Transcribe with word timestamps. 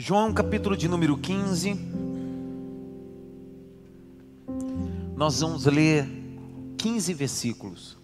João 0.00 0.32
capítulo 0.32 0.76
de 0.76 0.86
número 0.86 1.18
15. 1.18 1.74
Nós 5.16 5.40
vamos 5.40 5.66
ler 5.66 6.06
15 6.78 7.12
versículos. 7.14 7.98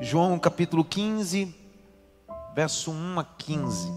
João 0.00 0.38
capítulo 0.38 0.82
15, 0.82 1.54
verso 2.54 2.90
1 2.90 3.20
a 3.20 3.24
15. 3.24 3.92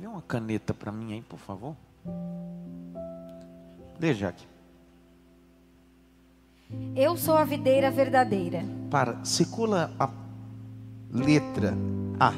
Vê 0.00 0.08
uma 0.08 0.20
caneta 0.20 0.74
para 0.74 0.90
mim 0.90 1.12
aí, 1.12 1.22
por 1.22 1.38
favor. 1.38 1.76
Lê, 4.00 4.12
Jaque. 4.12 4.51
Eu 6.94 7.16
sou 7.16 7.36
a 7.36 7.44
videira 7.44 7.90
verdadeira. 7.90 8.62
Para, 8.90 9.24
circula 9.24 9.90
a 9.98 10.10
letra 11.10 11.74
A. 12.20 12.32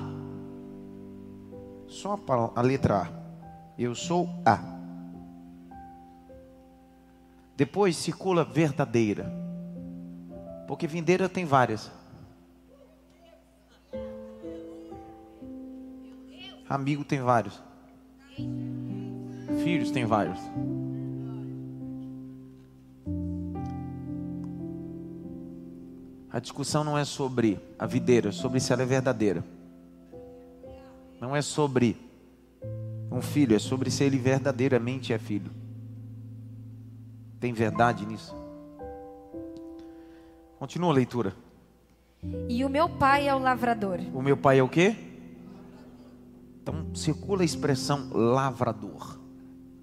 Só 1.88 2.14
a, 2.14 2.60
a 2.60 2.62
letra 2.62 3.02
A. 3.02 3.08
Eu 3.78 3.94
sou 3.94 4.28
A. 4.44 4.58
Depois 7.56 7.96
circula 7.96 8.44
verdadeira. 8.44 9.32
Porque 10.66 10.86
vindeira 10.86 11.28
tem 11.28 11.44
várias. 11.44 11.90
Amigo 16.68 17.04
tem 17.04 17.20
vários. 17.20 17.62
Filhos 19.62 19.90
tem 19.90 20.04
vários. 20.04 20.38
A 26.34 26.40
discussão 26.40 26.82
não 26.82 26.98
é 26.98 27.04
sobre 27.04 27.60
a 27.78 27.86
videira, 27.86 28.30
é 28.30 28.32
sobre 28.32 28.58
se 28.58 28.72
ela 28.72 28.82
é 28.82 28.84
verdadeira. 28.84 29.44
Não 31.20 31.36
é 31.36 31.40
sobre 31.40 31.96
um 33.08 33.22
filho, 33.22 33.54
é 33.54 33.58
sobre 33.60 33.88
se 33.88 34.02
ele 34.02 34.18
verdadeiramente 34.18 35.12
é 35.12 35.18
filho. 35.18 35.52
Tem 37.38 37.52
verdade 37.52 38.04
nisso? 38.04 38.34
Continua 40.58 40.90
a 40.90 40.94
leitura. 40.94 41.36
E 42.48 42.64
o 42.64 42.68
meu 42.68 42.88
pai 42.88 43.28
é 43.28 43.34
o 43.36 43.38
lavrador. 43.38 44.00
O 44.12 44.20
meu 44.20 44.36
pai 44.36 44.58
é 44.58 44.62
o 44.64 44.68
quê? 44.68 44.96
Então 46.60 46.92
circula 46.96 47.42
a 47.42 47.44
expressão 47.44 48.10
lavrador. 48.12 49.20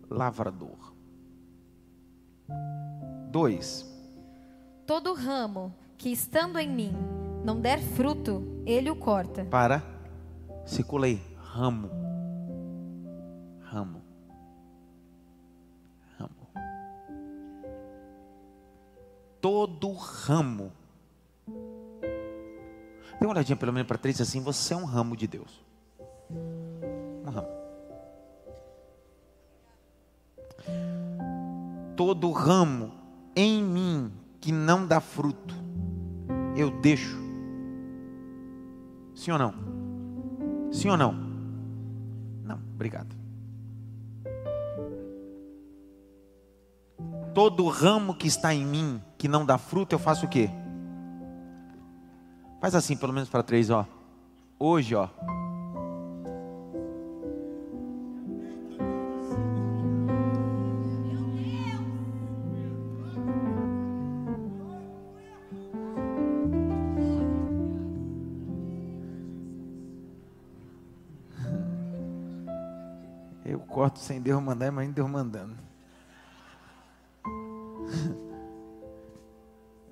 Lavrador. 0.10 0.94
Dois. 3.32 3.90
Todo 4.86 5.14
ramo 5.14 5.80
que 6.02 6.12
estando 6.12 6.58
em 6.58 6.68
mim 6.68 6.96
não 7.46 7.62
der 7.62 7.80
fruto, 7.80 8.64
ele 8.66 8.90
o 8.90 8.96
corta. 8.96 9.46
Para. 9.46 9.84
Circula 10.66 11.06
aí. 11.06 11.22
Ramo. 11.38 11.92
Ramo. 13.62 14.02
Ramo. 16.18 16.48
Todo 19.40 19.94
ramo. 19.94 20.72
Dê 23.20 23.28
uma 23.28 23.34
olhadinha 23.34 23.56
pelo 23.56 23.72
menos 23.72 23.88
para 23.88 24.00
três 24.00 24.20
assim. 24.20 24.42
Você 24.42 24.74
é 24.74 24.78
um 24.78 24.86
ramo 24.86 25.16
de 25.16 25.28
Deus. 25.28 25.64
Um 26.32 27.30
ramo. 27.30 27.48
Todo 31.96 32.32
ramo 32.32 32.92
em 33.36 33.64
mim 33.64 34.12
que 34.40 34.52
não 34.52 34.88
dá 34.88 35.00
fruto, 35.00 35.61
eu 36.56 36.72
deixo. 36.82 37.18
Sim 39.16 39.32
ou 39.32 39.38
não? 39.38 39.54
Sim 40.72 40.90
ou 40.90 40.98
não? 40.98 41.14
Não, 42.44 42.60
obrigado. 42.74 43.16
Todo 47.34 47.68
ramo 47.68 48.16
que 48.16 48.28
está 48.28 48.54
em 48.54 48.66
mim, 48.66 49.02
que 49.18 49.28
não 49.28 49.46
dá 49.46 49.58
fruto, 49.58 49.96
eu 49.96 50.00
faço 50.00 50.26
o 50.26 50.30
quê? 50.30 50.50
Faz 52.60 52.76
assim, 52.76 52.96
pelo 52.96 53.14
menos 53.14 53.30
para 53.30 53.42
três, 53.42 53.70
ó. 53.70 53.88
Hoje, 54.60 54.94
ó. 54.96 55.08
Deus 74.32 74.42
mandar, 74.42 74.68
imagina 74.68 74.94
Deus 74.94 75.10
mandando. 75.10 75.58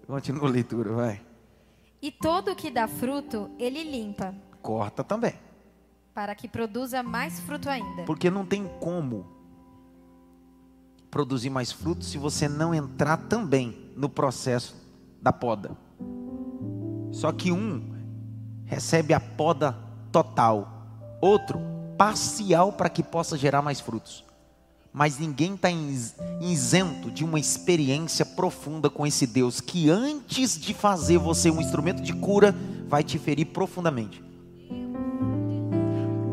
Continua 0.07 0.47
a 0.47 0.51
leitura, 0.51 0.93
vai. 0.93 1.21
E 2.01 2.09
todo 2.09 2.55
que 2.55 2.71
dá 2.71 2.87
fruto, 2.87 3.51
ele 3.59 3.83
limpa, 3.83 4.33
Corta 4.61 5.03
também. 5.03 5.33
para 6.13 6.33
que 6.35 6.47
produza 6.47 7.03
mais 7.03 7.41
fruto 7.41 7.69
ainda. 7.69 8.03
Porque 8.05 8.29
não 8.29 8.45
tem 8.45 8.65
como 8.79 9.27
produzir 11.11 11.49
mais 11.49 11.73
frutos 11.73 12.07
se 12.07 12.17
você 12.17 12.47
não 12.47 12.73
entrar 12.73 13.17
também 13.17 13.91
no 13.97 14.07
processo 14.07 14.73
da 15.21 15.33
poda. 15.33 15.75
Só 17.11 17.33
que 17.33 17.51
um 17.51 17.93
recebe 18.65 19.13
a 19.13 19.19
poda 19.19 19.77
total, 20.13 20.85
outro 21.19 21.59
parcial 21.97 22.71
para 22.71 22.87
que 22.89 23.03
possa 23.03 23.37
gerar 23.37 23.61
mais 23.61 23.81
frutos. 23.81 24.28
Mas 24.91 25.19
ninguém 25.19 25.53
está 25.53 25.69
isento 26.41 27.11
de 27.11 27.23
uma 27.23 27.39
experiência 27.39 28.25
profunda 28.25 28.89
com 28.89 29.05
esse 29.05 29.27
Deus 29.27 29.61
que 29.61 29.89
antes 29.89 30.59
de 30.59 30.73
fazer 30.73 31.17
você 31.17 31.51
um 31.51 31.61
instrumento 31.61 32.01
de 32.01 32.13
cura, 32.13 32.55
vai 32.87 33.03
te 33.03 33.19
ferir 33.19 33.45
profundamente. 33.45 34.23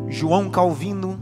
João 0.08 0.48
Calvino, 0.48 1.20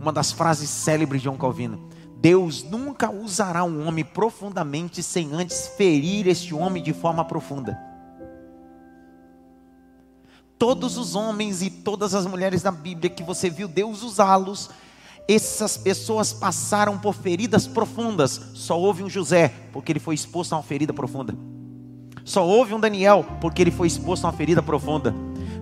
uma 0.00 0.12
das 0.12 0.32
frases 0.32 0.70
célebres 0.70 1.20
de 1.20 1.24
João 1.24 1.36
Calvino: 1.36 1.88
Deus 2.16 2.62
nunca 2.62 3.10
usará 3.10 3.64
um 3.64 3.86
homem 3.86 4.04
profundamente 4.04 5.02
sem 5.02 5.32
antes 5.34 5.68
ferir 5.76 6.26
este 6.26 6.54
homem 6.54 6.82
de 6.82 6.94
forma 6.94 7.22
profunda. 7.24 7.78
Todos 10.58 10.96
os 10.96 11.14
homens 11.14 11.60
e 11.60 11.68
todas 11.68 12.14
as 12.14 12.26
mulheres 12.26 12.62
da 12.62 12.70
Bíblia 12.70 13.10
que 13.10 13.22
você 13.22 13.50
viu 13.50 13.68
Deus 13.68 14.02
usá-los, 14.02 14.70
essas 15.26 15.76
pessoas 15.76 16.32
passaram 16.32 16.98
por 16.98 17.14
feridas 17.14 17.66
profundas. 17.66 18.40
Só 18.54 18.78
houve 18.78 19.02
um 19.02 19.08
José, 19.08 19.52
porque 19.72 19.92
ele 19.92 20.00
foi 20.00 20.14
exposto 20.14 20.52
a 20.52 20.56
uma 20.56 20.62
ferida 20.62 20.92
profunda. 20.92 21.34
Só 22.24 22.46
houve 22.46 22.74
um 22.74 22.80
Daniel, 22.80 23.24
porque 23.40 23.62
ele 23.62 23.70
foi 23.70 23.86
exposto 23.86 24.24
a 24.24 24.28
uma 24.28 24.36
ferida 24.36 24.62
profunda. 24.62 25.14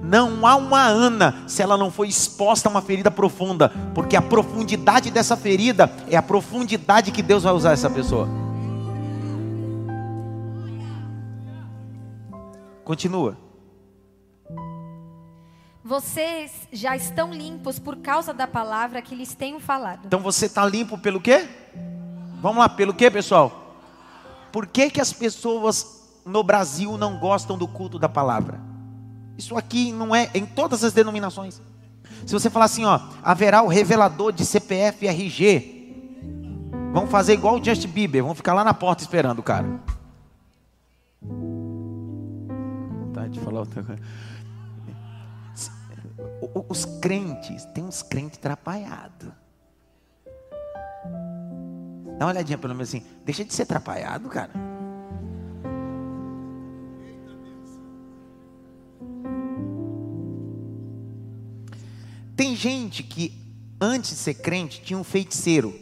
Não 0.03 0.47
há 0.47 0.56
uma 0.56 0.84
Ana 0.84 1.45
se 1.47 1.62
ela 1.62 1.77
não 1.77 1.91
foi 1.91 2.09
exposta 2.09 2.69
a 2.69 2.71
uma 2.71 2.83
ferida 2.83 3.11
profunda, 3.11 3.69
porque 3.95 4.17
a 4.17 4.23
profundidade 4.23 5.11
dessa 5.11 5.37
ferida 5.37 5.91
é 6.09 6.17
a 6.17 6.23
profundidade 6.23 7.12
que 7.12 7.23
Deus 7.23 7.44
vai 7.44 7.53
usar 7.53 7.73
essa 7.73 7.89
pessoa. 7.89 8.29
Continua. 12.84 13.37
Vocês 15.92 16.50
já 16.72 16.97
estão 16.97 17.34
limpos 17.34 17.78
por 17.78 17.98
causa 17.98 18.32
da 18.32 18.47
palavra 18.47 19.03
que 19.03 19.14
lhes 19.14 19.34
tenho 19.34 19.60
falado. 19.60 20.06
Então 20.06 20.20
você 20.20 20.47
está 20.47 20.64
limpo 20.64 20.97
pelo 20.97 21.20
quê? 21.20 21.47
Vamos 22.41 22.60
lá, 22.60 22.69
pelo 22.70 22.94
quê, 22.94 23.10
pessoal? 23.10 23.76
Por 24.50 24.66
que, 24.66 24.88
que 24.88 25.02
as 25.02 25.12
pessoas 25.12 26.02
no 26.25 26.42
Brasil 26.42 26.96
não 26.96 27.19
gostam 27.19 27.58
do 27.58 27.69
culto 27.69 27.99
da 27.99 28.08
palavra? 28.08 28.58
Isso 29.37 29.55
aqui 29.55 29.93
não 29.93 30.17
é 30.17 30.31
em 30.32 30.46
todas 30.46 30.82
as 30.82 30.94
denominações. 30.94 31.61
Se 32.25 32.32
você 32.32 32.49
falar 32.49 32.64
assim, 32.64 32.87
ó, 32.87 32.99
haverá 33.22 33.61
o 33.61 33.69
revelador 33.69 34.32
de 34.32 34.46
CPF 34.46 35.05
e 35.05 35.08
RG. 35.08 36.19
Vamos 36.94 37.11
fazer 37.11 37.34
igual 37.34 37.61
o 37.61 37.62
Justin 37.62 37.88
Bieber, 37.88 38.22
vamos 38.22 38.38
ficar 38.38 38.55
lá 38.55 38.64
na 38.64 38.72
porta 38.72 39.02
esperando 39.02 39.40
o 39.40 39.43
cara. 39.43 39.69
Vontade 43.02 43.34
de 43.34 43.40
falar 43.40 43.61
outra 43.61 43.82
coisa. 43.82 44.00
Os 46.69 46.85
crentes, 46.85 47.65
tem 47.67 47.85
uns 47.85 48.03
crentes 48.03 48.39
atrapalhados. 48.39 49.31
Dá 52.19 52.27
uma 52.27 52.33
olhadinha 52.33 52.59
pelo 52.59 52.75
menos 52.75 52.89
assim, 52.89 53.05
deixa 53.25 53.44
de 53.44 53.55
ser 53.55 53.62
atrapalhado, 53.62 54.29
cara. 54.29 54.50
Tem 62.37 62.56
gente 62.56 63.05
que 63.05 63.33
antes 63.81 64.11
de 64.11 64.17
ser 64.17 64.35
crente 64.35 64.83
tinha 64.83 64.99
um 64.99 65.05
feiticeiro. 65.05 65.79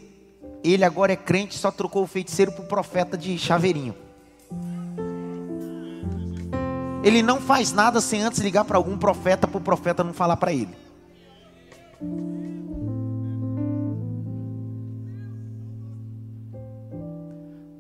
Ele 0.63 0.85
agora 0.85 1.13
é 1.13 1.17
crente, 1.17 1.57
só 1.57 1.71
trocou 1.71 2.03
o 2.03 2.07
feiticeiro 2.07 2.53
o 2.59 2.67
profeta 2.67 3.17
de 3.17 3.39
chaveirinho. 3.39 3.95
Ele 7.03 7.23
não 7.23 7.41
faz 7.41 7.73
nada 7.73 8.01
sem 8.01 8.23
antes 8.23 8.41
ligar 8.41 8.65
para 8.65 8.77
algum 8.77 8.99
profeta, 8.99 9.49
para 9.49 9.59
o 9.59 9.61
profeta 9.61 10.05
não 10.05 10.13
falar 10.13 10.37
para 10.37 10.53
ele. 10.53 10.77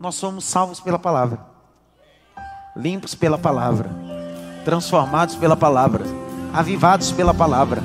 Nós 0.00 0.14
somos 0.14 0.44
salvos 0.44 0.80
pela 0.80 0.98
palavra, 0.98 1.38
limpos 2.74 3.14
pela 3.14 3.36
palavra, 3.36 3.90
transformados 4.64 5.36
pela 5.36 5.56
palavra, 5.56 6.04
avivados 6.54 7.12
pela 7.12 7.34
palavra. 7.34 7.82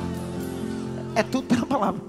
É 1.14 1.22
tudo 1.22 1.46
pela 1.46 1.66
palavra. 1.66 2.00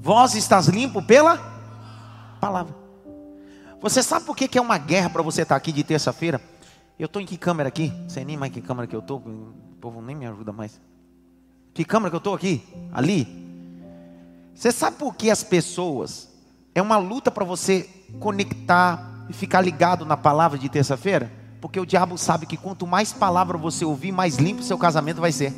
Vós 0.00 0.34
estás 0.34 0.68
limpo 0.68 1.02
pela 1.02 1.38
palavra. 2.40 2.87
Você 3.80 4.02
sabe 4.02 4.26
por 4.26 4.36
que, 4.36 4.48
que 4.48 4.58
é 4.58 4.60
uma 4.60 4.76
guerra 4.76 5.08
para 5.08 5.22
você 5.22 5.42
estar 5.42 5.54
aqui 5.54 5.70
de 5.70 5.84
terça-feira? 5.84 6.40
Eu 6.98 7.06
estou 7.06 7.22
em 7.22 7.26
que 7.26 7.36
câmera 7.36 7.68
aqui? 7.68 7.92
Sei 8.08 8.24
nem 8.24 8.36
mais 8.36 8.52
que 8.52 8.60
câmera 8.60 8.88
que 8.88 8.96
eu 8.96 9.00
estou. 9.00 9.18
O 9.18 9.76
povo 9.80 10.02
nem 10.02 10.16
me 10.16 10.26
ajuda 10.26 10.52
mais. 10.52 10.80
Que 11.72 11.84
câmera 11.84 12.10
que 12.10 12.16
eu 12.16 12.18
estou 12.18 12.34
aqui? 12.34 12.62
Ali? 12.92 13.46
Você 14.52 14.72
sabe 14.72 14.96
por 14.96 15.14
que 15.14 15.30
as 15.30 15.44
pessoas 15.44 16.28
é 16.74 16.82
uma 16.82 16.96
luta 16.96 17.30
para 17.30 17.44
você 17.44 17.88
conectar 18.18 19.26
e 19.28 19.32
ficar 19.32 19.60
ligado 19.60 20.04
na 20.04 20.16
palavra 20.16 20.58
de 20.58 20.68
terça-feira, 20.68 21.30
porque 21.60 21.78
o 21.78 21.86
diabo 21.86 22.18
sabe 22.18 22.46
que 22.46 22.56
quanto 22.56 22.84
mais 22.84 23.12
palavra 23.12 23.56
você 23.56 23.84
ouvir, 23.84 24.10
mais 24.10 24.36
limpo 24.36 24.64
seu 24.64 24.76
casamento 24.76 25.20
vai 25.20 25.30
ser. 25.30 25.54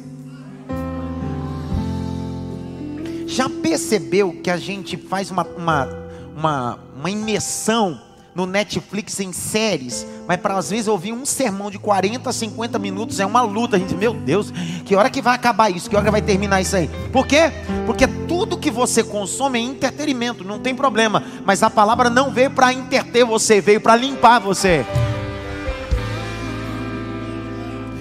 Já 3.26 3.48
percebeu 3.48 4.42
que 4.42 4.50
a 4.50 4.58
gente 4.58 4.98
faz 4.98 5.30
uma, 5.30 5.44
uma, 5.44 5.88
uma, 6.36 6.78
uma 6.94 7.10
imersão 7.10 8.09
no 8.34 8.46
Netflix 8.46 9.18
em 9.20 9.32
séries, 9.32 10.06
mas 10.26 10.40
para 10.40 10.56
às 10.56 10.70
vezes 10.70 10.86
ouvir 10.88 11.12
um 11.12 11.26
sermão 11.26 11.70
de 11.70 11.78
40, 11.78 12.32
50 12.32 12.78
minutos 12.78 13.18
é 13.18 13.26
uma 13.26 13.42
luta. 13.42 13.76
A 13.76 13.78
gente, 13.78 13.94
meu 13.94 14.14
Deus, 14.14 14.52
que 14.84 14.94
hora 14.94 15.10
que 15.10 15.20
vai 15.20 15.34
acabar 15.34 15.70
isso? 15.70 15.90
Que 15.90 15.96
hora 15.96 16.04
que 16.04 16.10
vai 16.10 16.22
terminar 16.22 16.60
isso 16.60 16.76
aí? 16.76 16.88
Por 17.12 17.26
quê? 17.26 17.52
Porque 17.86 18.06
tudo 18.06 18.58
que 18.58 18.70
você 18.70 19.02
consome 19.02 19.58
é 19.58 19.62
entretenimento, 19.62 20.44
não 20.44 20.58
tem 20.58 20.74
problema, 20.74 21.22
mas 21.44 21.62
a 21.62 21.70
palavra 21.70 22.08
não 22.08 22.30
veio 22.30 22.50
para 22.50 22.72
interter 22.72 23.24
você, 23.24 23.60
veio 23.60 23.80
para 23.80 23.96
limpar 23.96 24.38
você. 24.38 24.86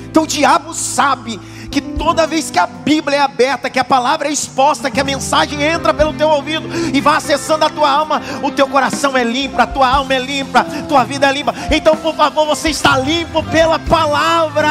Então 0.10 0.24
o 0.24 0.28
diabo 0.28 0.74
sabe 0.74 1.40
que 1.71 1.81
toda 1.81 2.25
vez 2.25 2.50
que 2.50 2.57
a 2.57 2.66
Bíblia 2.66 3.18
é 3.18 3.21
aberta, 3.21 3.69
que 3.69 3.80
a 3.80 3.83
palavra 3.83 4.27
é 4.27 4.31
exposta, 4.31 4.89
que 4.89 5.00
a 5.00 5.04
mensagem 5.04 5.62
entra 5.62 5.94
pelo 5.94 6.13
teu 6.13 6.30
ouvido 6.30 6.68
e 6.94 7.00
vai 7.00 7.18
acessando 7.18 7.66
a 7.66 7.69
tua 7.69 7.89
alma, 7.89 8.21
o 8.44 8.51
teu 8.51 8.68
coração 8.68 9.16
é 9.16 9.24
limpo, 9.24 9.60
a 9.62 9.68
tua 9.68 9.88
alma 9.88 10.13
é 10.13 10.19
limpa, 10.19 10.62
a 10.62 10.83
tua 10.83 11.04
vida 11.04 11.27
é 11.27 11.31
limpa. 11.31 11.54
Então, 11.71 11.95
por 11.95 12.16
favor, 12.16 12.45
você 12.45 12.69
está 12.69 12.98
limpo 12.98 13.44
pela 13.44 13.77
palavra. 13.77 14.69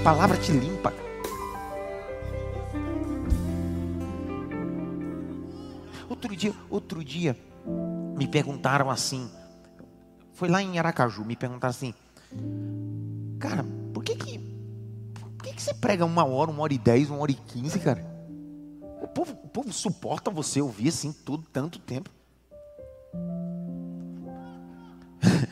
A 0.00 0.04
palavra 0.04 0.36
te 0.38 0.52
limpa. 0.52 0.92
Outro 6.08 6.34
dia, 6.34 6.54
outro 6.70 7.04
dia, 7.04 7.36
me 8.16 8.26
perguntaram 8.26 8.90
assim, 8.90 9.30
foi 10.32 10.48
lá 10.48 10.62
em 10.62 10.78
Aracaju, 10.78 11.24
me 11.24 11.36
perguntaram 11.36 11.70
assim, 11.70 11.94
Cara, 13.38 13.64
por 13.94 14.02
que 14.02 14.16
que, 14.16 14.38
por 15.14 15.44
que 15.44 15.52
que 15.52 15.62
você 15.62 15.72
prega 15.72 16.04
uma 16.04 16.24
hora, 16.24 16.50
uma 16.50 16.62
hora 16.62 16.72
e 16.72 16.78
dez, 16.78 17.08
uma 17.08 17.20
hora 17.20 17.30
e 17.30 17.34
quinze, 17.34 17.78
cara? 17.78 18.04
O 19.00 19.06
povo, 19.06 19.32
o 19.44 19.48
povo 19.48 19.72
suporta 19.72 20.30
você 20.30 20.60
ouvir 20.60 20.88
assim 20.88 21.12
tudo 21.12 21.44
tanto 21.52 21.78
tempo. 21.78 22.10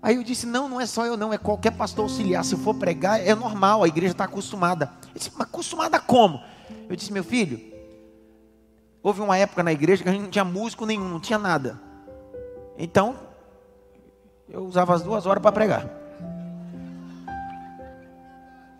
Aí 0.00 0.14
eu 0.16 0.22
disse: 0.22 0.46
não, 0.46 0.68
não 0.68 0.80
é 0.80 0.86
só 0.86 1.04
eu, 1.04 1.16
não, 1.16 1.32
é 1.32 1.38
qualquer 1.38 1.72
pastor 1.72 2.04
auxiliar. 2.04 2.44
Se 2.44 2.56
for 2.56 2.74
pregar, 2.74 3.20
é 3.20 3.34
normal, 3.34 3.82
a 3.82 3.88
igreja 3.88 4.12
está 4.12 4.24
acostumada. 4.24 4.92
Ele 5.06 5.14
disse: 5.14 5.32
mas 5.36 5.48
acostumada 5.48 5.98
como? 5.98 6.40
Eu 6.88 6.94
disse: 6.94 7.12
meu 7.12 7.24
filho, 7.24 7.60
houve 9.02 9.20
uma 9.20 9.36
época 9.36 9.62
na 9.64 9.72
igreja 9.72 10.04
que 10.04 10.08
a 10.08 10.12
gente 10.12 10.22
não 10.22 10.30
tinha 10.30 10.44
músico 10.44 10.86
nenhum, 10.86 11.08
não 11.08 11.20
tinha 11.20 11.38
nada. 11.38 11.80
Então, 12.78 13.16
eu 14.48 14.64
usava 14.64 14.94
as 14.94 15.02
duas 15.02 15.26
horas 15.26 15.42
para 15.42 15.52
pregar. 15.52 16.01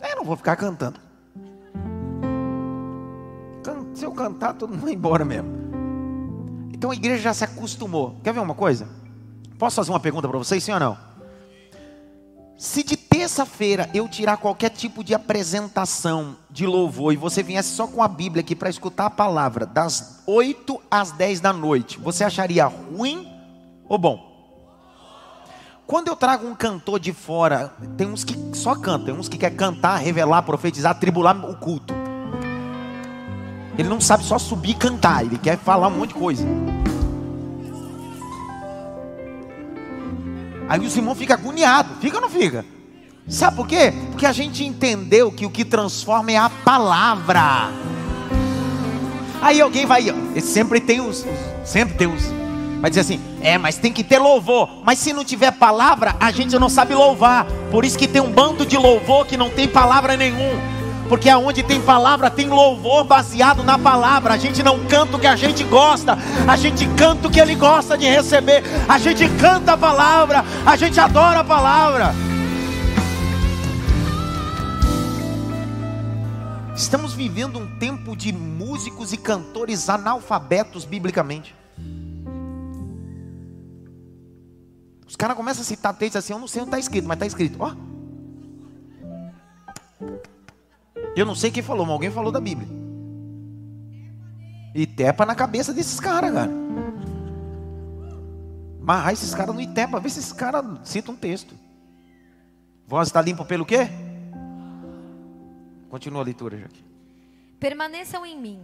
É, 0.02 0.14
não 0.14 0.24
vou 0.24 0.36
ficar 0.36 0.56
cantando. 0.56 1.00
Se 3.94 4.04
eu 4.04 4.12
cantar, 4.12 4.54
todo 4.54 4.70
mundo 4.70 4.82
vai 4.82 4.94
embora 4.94 5.24
mesmo. 5.24 5.48
Então 6.72 6.90
a 6.90 6.94
igreja 6.94 7.22
já 7.22 7.34
se 7.34 7.44
acostumou. 7.44 8.16
Quer 8.24 8.32
ver 8.32 8.40
uma 8.40 8.54
coisa? 8.54 8.88
Posso 9.58 9.76
fazer 9.76 9.90
uma 9.90 10.00
pergunta 10.00 10.28
para 10.28 10.38
vocês, 10.38 10.64
sim 10.64 10.72
ou 10.72 10.80
não? 10.80 10.98
Se 12.56 12.82
de 12.82 12.96
terça-feira 12.96 13.88
eu 13.92 14.08
tirar 14.08 14.38
qualquer 14.38 14.70
tipo 14.70 15.04
de 15.04 15.14
apresentação 15.14 16.36
de 16.50 16.66
louvor 16.66 17.12
e 17.12 17.16
você 17.16 17.42
viesse 17.42 17.70
só 17.70 17.86
com 17.86 18.02
a 18.02 18.08
Bíblia 18.08 18.40
aqui 18.40 18.56
para 18.56 18.70
escutar 18.70 19.06
a 19.06 19.10
palavra, 19.10 19.66
das 19.66 20.22
8 20.26 20.80
às 20.90 21.12
10 21.12 21.40
da 21.40 21.52
noite, 21.52 21.98
você 21.98 22.24
acharia 22.24 22.66
ruim 22.66 23.28
ou 23.88 23.98
bom? 23.98 24.31
Quando 25.92 26.08
eu 26.08 26.16
trago 26.16 26.46
um 26.46 26.54
cantor 26.54 26.98
de 26.98 27.12
fora, 27.12 27.70
tem 27.98 28.06
uns 28.06 28.24
que 28.24 28.34
só 28.54 28.74
cantam, 28.74 29.04
tem 29.04 29.14
uns 29.14 29.28
que 29.28 29.36
quer 29.36 29.50
cantar, 29.50 29.98
revelar, 29.98 30.40
profetizar, 30.40 30.98
tribular 30.98 31.36
o 31.44 31.54
culto. 31.54 31.92
Ele 33.76 33.90
não 33.90 34.00
sabe 34.00 34.24
só 34.24 34.38
subir 34.38 34.70
e 34.70 34.74
cantar, 34.74 35.22
ele 35.22 35.36
quer 35.36 35.58
falar 35.58 35.88
um 35.88 35.98
monte 35.98 36.14
de 36.14 36.18
coisa. 36.18 36.46
Aí 40.66 40.80
o 40.80 40.88
Simão 40.88 41.14
fica 41.14 41.34
agoniado, 41.34 41.90
fica 42.00 42.16
ou 42.16 42.22
não 42.22 42.30
fica? 42.30 42.64
Sabe 43.28 43.56
por 43.58 43.66
quê? 43.66 43.92
Porque 44.12 44.24
a 44.24 44.32
gente 44.32 44.64
entendeu 44.64 45.30
que 45.30 45.44
o 45.44 45.50
que 45.50 45.62
transforma 45.62 46.32
é 46.32 46.38
a 46.38 46.48
palavra. 46.48 47.70
Aí 49.42 49.60
alguém 49.60 49.84
vai, 49.84 50.06
sempre 50.40 50.80
tem 50.80 51.02
os, 51.02 51.22
sempre 51.66 51.98
tem 51.98 52.06
os 52.06 52.41
Vai 52.82 52.90
dizer 52.90 53.02
assim: 53.02 53.20
é, 53.40 53.56
mas 53.56 53.78
tem 53.78 53.92
que 53.92 54.02
ter 54.02 54.18
louvor. 54.18 54.68
Mas 54.82 54.98
se 54.98 55.12
não 55.12 55.24
tiver 55.24 55.52
palavra, 55.52 56.16
a 56.18 56.32
gente 56.32 56.58
não 56.58 56.68
sabe 56.68 56.94
louvar. 56.94 57.46
Por 57.70 57.84
isso 57.84 57.96
que 57.96 58.08
tem 58.08 58.20
um 58.20 58.32
bando 58.32 58.66
de 58.66 58.76
louvor 58.76 59.24
que 59.24 59.36
não 59.36 59.48
tem 59.48 59.68
palavra 59.68 60.16
nenhum. 60.16 60.60
Porque 61.08 61.28
aonde 61.28 61.62
tem 61.62 61.80
palavra, 61.80 62.28
tem 62.28 62.48
louvor 62.48 63.04
baseado 63.04 63.62
na 63.62 63.78
palavra. 63.78 64.34
A 64.34 64.36
gente 64.36 64.64
não 64.64 64.84
canta 64.86 65.16
o 65.16 65.20
que 65.20 65.28
a 65.28 65.36
gente 65.36 65.62
gosta, 65.62 66.18
a 66.48 66.56
gente 66.56 66.84
canta 66.96 67.28
o 67.28 67.30
que 67.30 67.38
ele 67.38 67.54
gosta 67.54 67.96
de 67.96 68.06
receber. 68.06 68.64
A 68.88 68.98
gente 68.98 69.28
canta 69.40 69.74
a 69.74 69.76
palavra, 69.76 70.44
a 70.66 70.74
gente 70.74 70.98
adora 70.98 71.40
a 71.40 71.44
palavra. 71.44 72.12
Estamos 76.74 77.14
vivendo 77.14 77.60
um 77.60 77.78
tempo 77.78 78.16
de 78.16 78.32
músicos 78.32 79.12
e 79.12 79.16
cantores 79.16 79.88
analfabetos 79.88 80.84
biblicamente. 80.84 81.61
Os 85.12 85.16
caras 85.16 85.36
começam 85.36 85.60
a 85.60 85.64
citar 85.66 85.94
textos 85.94 86.24
assim, 86.24 86.32
eu 86.32 86.38
não 86.38 86.48
sei 86.48 86.62
onde 86.62 86.70
está 86.70 86.78
escrito, 86.78 87.06
mas 87.06 87.16
está 87.16 87.26
escrito, 87.26 87.58
ó. 87.60 87.76
Eu 91.14 91.26
não 91.26 91.34
sei 91.34 91.50
quem 91.50 91.62
falou, 91.62 91.84
mas 91.84 91.92
alguém 91.92 92.10
falou 92.10 92.32
da 92.32 92.40
Bíblia. 92.40 92.66
E 94.74 94.86
tepa 94.86 95.26
na 95.26 95.34
cabeça 95.34 95.74
desses 95.74 96.00
caras, 96.00 96.32
cara. 96.32 96.50
Mas 98.80 99.18
esses 99.18 99.34
caras 99.34 99.54
não 99.54 99.60
itepa, 99.60 100.00
vê 100.00 100.08
se 100.08 100.18
esses 100.18 100.32
caras 100.32 100.64
citam 100.82 101.12
um 101.12 101.16
texto. 101.18 101.54
Voz 102.88 103.08
está 103.08 103.20
limpa 103.20 103.44
pelo 103.44 103.66
quê? 103.66 103.90
Continua 105.90 106.22
a 106.22 106.24
leitura, 106.24 106.56
Jaque. 106.56 106.82
Permaneçam 107.60 108.24
em 108.24 108.40
mim, 108.40 108.62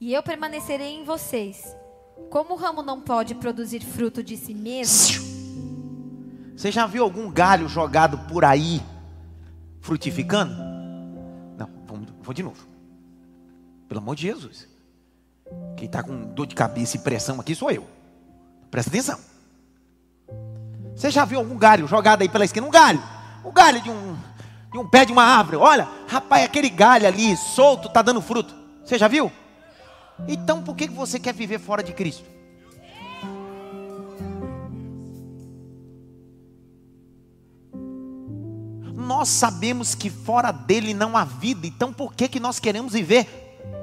e 0.00 0.14
eu 0.14 0.22
permanecerei 0.22 0.94
em 0.94 1.04
vocês. 1.04 1.76
Como 2.30 2.54
o 2.54 2.56
ramo 2.56 2.80
não 2.80 3.02
pode 3.02 3.34
produzir 3.34 3.80
fruto 3.80 4.22
de 4.22 4.34
si 4.38 4.54
mesmo, 4.54 5.43
você 6.56 6.70
já 6.70 6.86
viu 6.86 7.02
algum 7.02 7.30
galho 7.30 7.68
jogado 7.68 8.18
por 8.28 8.44
aí 8.44 8.80
frutificando? 9.80 10.54
Não, 11.58 11.68
vamos, 11.86 12.08
vou 12.22 12.32
de 12.32 12.42
novo. 12.42 12.66
Pelo 13.88 14.00
amor 14.00 14.16
de 14.16 14.22
Jesus. 14.22 14.68
Quem 15.76 15.86
está 15.86 16.02
com 16.02 16.32
dor 16.32 16.46
de 16.46 16.54
cabeça 16.54 16.96
e 16.96 17.00
pressão 17.00 17.40
aqui 17.40 17.54
sou 17.54 17.70
eu. 17.70 17.86
Presta 18.70 18.90
atenção. 18.90 19.18
Você 20.94 21.10
já 21.10 21.24
viu 21.24 21.38
algum 21.40 21.56
galho 21.56 21.86
jogado 21.88 22.22
aí 22.22 22.28
pela 22.28 22.44
esquina? 22.44 22.66
Um 22.66 22.70
galho. 22.70 23.02
Um 23.44 23.52
galho 23.52 23.80
de 23.82 23.90
um, 23.90 24.16
de 24.72 24.78
um 24.78 24.88
pé 24.88 25.04
de 25.04 25.12
uma 25.12 25.24
árvore. 25.24 25.56
Olha, 25.56 25.88
rapaz, 26.08 26.44
aquele 26.44 26.70
galho 26.70 27.06
ali 27.06 27.36
solto 27.36 27.88
está 27.88 28.00
dando 28.00 28.22
fruto. 28.22 28.54
Você 28.84 28.96
já 28.96 29.08
viu? 29.08 29.30
Então 30.28 30.62
por 30.62 30.76
que 30.76 30.88
você 30.88 31.18
quer 31.18 31.34
viver 31.34 31.58
fora 31.58 31.82
de 31.82 31.92
Cristo? 31.92 32.33
Nós 39.04 39.28
sabemos 39.28 39.94
que 39.94 40.08
fora 40.08 40.50
dele 40.50 40.94
não 40.94 41.16
há 41.16 41.24
vida, 41.24 41.66
então 41.66 41.92
por 41.92 42.14
que, 42.14 42.26
que 42.26 42.40
nós 42.40 42.58
queremos 42.58 42.94
viver 42.94 43.28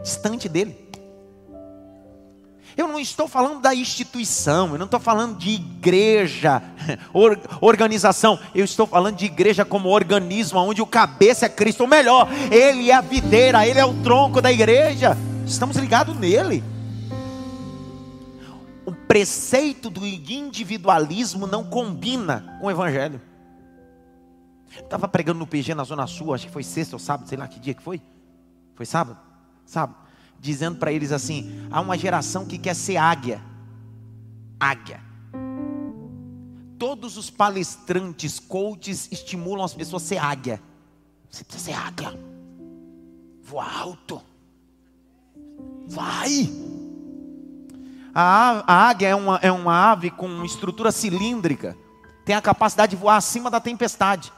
distante 0.03 0.49
dele? 0.49 0.89
Eu 2.75 2.87
não 2.87 2.99
estou 2.99 3.27
falando 3.27 3.59
da 3.59 3.75
instituição, 3.75 4.71
eu 4.71 4.77
não 4.77 4.85
estou 4.85 4.99
falando 4.99 5.37
de 5.37 5.51
igreja, 5.51 6.63
or, 7.13 7.37
organização, 7.59 8.39
eu 8.55 8.63
estou 8.63 8.87
falando 8.87 9.17
de 9.17 9.25
igreja 9.25 9.65
como 9.65 9.89
organismo, 9.89 10.59
onde 10.59 10.81
o 10.81 10.87
cabeça 10.87 11.45
é 11.45 11.49
Cristo, 11.49 11.81
ou 11.81 11.87
melhor, 11.87 12.29
Ele 12.49 12.89
é 12.89 12.93
a 12.93 13.01
videira, 13.01 13.67
Ele 13.67 13.79
é 13.79 13.85
o 13.85 13.93
tronco 14.01 14.41
da 14.41 14.51
igreja, 14.51 15.17
estamos 15.45 15.75
ligados 15.75 16.17
nele. 16.17 16.63
O 18.85 18.93
preceito 18.93 19.89
do 19.89 20.07
individualismo 20.07 21.45
não 21.45 21.63
combina 21.63 22.57
com 22.59 22.67
o 22.67 22.71
Evangelho. 22.71 23.21
Estava 24.77 25.07
pregando 25.07 25.39
no 25.39 25.47
PG 25.47 25.75
na 25.75 25.83
Zona 25.83 26.07
Sul, 26.07 26.33
acho 26.33 26.47
que 26.47 26.51
foi 26.51 26.63
sexta 26.63 26.95
ou 26.95 26.99
sábado, 26.99 27.27
sei 27.27 27.37
lá 27.37 27.47
que 27.47 27.59
dia 27.59 27.73
que 27.73 27.81
foi. 27.81 28.01
Foi 28.75 28.85
sábado? 28.85 29.19
Sábado 29.65 30.01
dizendo 30.41 30.79
para 30.79 30.91
eles 30.91 31.11
assim: 31.11 31.67
há 31.71 31.79
uma 31.79 31.97
geração 31.97 32.45
que 32.45 32.57
quer 32.57 32.75
ser 32.75 32.97
águia. 32.97 33.41
Águia. 34.59 34.99
Todos 36.77 37.15
os 37.15 37.29
palestrantes, 37.29 38.39
coaches, 38.39 39.07
estimulam 39.11 39.63
as 39.63 39.73
pessoas 39.73 40.03
a 40.03 40.05
ser 40.07 40.17
águia. 40.17 40.61
Você 41.29 41.43
precisa 41.43 41.71
ser 41.71 41.77
águia. 41.77 42.19
Voa 43.43 43.65
alto. 43.71 44.21
Vai. 45.87 46.49
A, 48.13 48.63
a 48.65 48.89
águia 48.89 49.09
é 49.09 49.15
uma, 49.15 49.37
é 49.37 49.51
uma 49.51 49.91
ave 49.91 50.09
com 50.09 50.43
estrutura 50.43 50.91
cilíndrica. 50.91 51.77
Tem 52.25 52.35
a 52.35 52.41
capacidade 52.41 52.91
de 52.91 52.95
voar 52.95 53.17
acima 53.17 53.49
da 53.49 53.59
tempestade. 53.59 54.33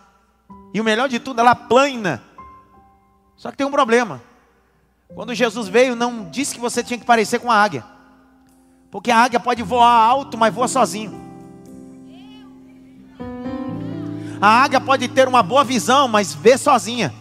E 0.73 0.81
o 0.81 0.83
melhor 0.83 1.07
de 1.07 1.19
tudo, 1.19 1.39
ela 1.39 1.53
plana. 1.53 2.23
Só 3.35 3.51
que 3.51 3.57
tem 3.57 3.67
um 3.67 3.71
problema. 3.71 4.21
Quando 5.13 5.35
Jesus 5.35 5.67
veio, 5.67 5.95
não 5.95 6.29
disse 6.29 6.55
que 6.55 6.61
você 6.61 6.83
tinha 6.83 6.97
que 6.97 7.05
parecer 7.05 7.39
com 7.39 7.51
a 7.51 7.55
águia. 7.55 7.83
Porque 8.89 9.11
a 9.11 9.17
águia 9.17 9.39
pode 9.39 9.61
voar 9.61 9.91
alto, 9.91 10.37
mas 10.37 10.53
voa 10.53 10.67
sozinho. 10.67 11.21
A 14.41 14.63
águia 14.63 14.81
pode 14.81 15.07
ter 15.07 15.27
uma 15.27 15.43
boa 15.43 15.63
visão, 15.63 16.07
mas 16.07 16.33
vê 16.33 16.57
sozinha. 16.57 17.13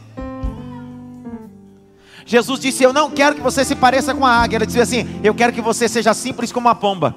Jesus 2.24 2.58
disse: 2.60 2.82
Eu 2.82 2.92
não 2.92 3.10
quero 3.10 3.36
que 3.36 3.42
você 3.42 3.64
se 3.64 3.76
pareça 3.76 4.14
com 4.14 4.26
a 4.26 4.30
águia. 4.30 4.56
Ele 4.56 4.66
disse 4.66 4.80
assim: 4.80 5.20
Eu 5.22 5.34
quero 5.34 5.52
que 5.52 5.60
você 5.60 5.88
seja 5.88 6.14
simples 6.14 6.50
como 6.50 6.68
a 6.68 6.74
pomba. 6.74 7.14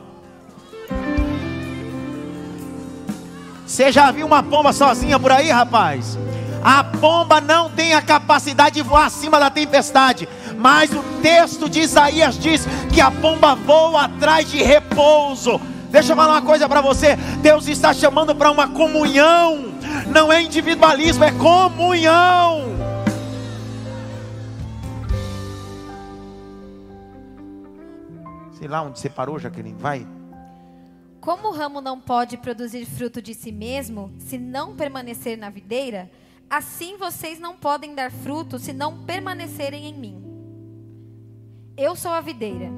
Você 3.65 3.91
já 3.91 4.11
viu 4.11 4.27
uma 4.27 4.43
pomba 4.43 4.71
sozinha 4.71 5.19
por 5.19 5.31
aí, 5.31 5.49
rapaz? 5.49 6.17
A 6.63 6.83
pomba 6.83 7.41
não 7.41 7.69
tem 7.69 7.93
a 7.93 8.01
capacidade 8.01 8.75
de 8.75 8.81
voar 8.81 9.05
acima 9.05 9.39
da 9.39 9.49
tempestade. 9.49 10.27
Mas 10.57 10.91
o 10.91 11.03
texto 11.21 11.69
de 11.69 11.81
Isaías 11.81 12.37
diz 12.37 12.65
que 12.93 13.01
a 13.01 13.11
pomba 13.11 13.55
voa 13.55 14.05
atrás 14.05 14.49
de 14.49 14.63
repouso. 14.63 15.59
Deixa 15.89 16.11
eu 16.11 16.15
falar 16.15 16.33
uma 16.33 16.41
coisa 16.41 16.67
para 16.67 16.81
você: 16.81 17.15
Deus 17.41 17.67
está 17.67 17.93
chamando 17.93 18.35
para 18.35 18.51
uma 18.51 18.67
comunhão, 18.67 19.73
não 20.07 20.31
é 20.31 20.41
individualismo, 20.41 21.23
é 21.23 21.31
comunhão. 21.31 22.75
Sei 28.57 28.67
lá 28.67 28.81
onde 28.81 28.99
você 28.99 29.09
parou, 29.09 29.37
Jaqueline, 29.37 29.75
vai. 29.79 30.07
Como 31.25 31.47
o 31.47 31.51
ramo 31.51 31.81
não 31.81 31.99
pode 31.99 32.37
produzir 32.37 32.85
fruto 32.85 33.19
de 33.19 33.33
si 33.33 33.51
mesmo, 33.51 34.13
se 34.19 34.37
não 34.37 34.75
permanecer 34.75 35.35
na 35.35 35.49
videira, 35.49 36.07
assim 36.47 36.97
vocês 36.97 37.39
não 37.39 37.57
podem 37.57 37.95
dar 37.95 38.11
fruto 38.11 38.59
se 38.59 38.71
não 38.71 39.03
permanecerem 39.05 39.87
em 39.87 39.93
mim. 39.95 40.23
Eu 41.75 41.95
sou 41.95 42.11
a 42.11 42.21
videira, 42.21 42.69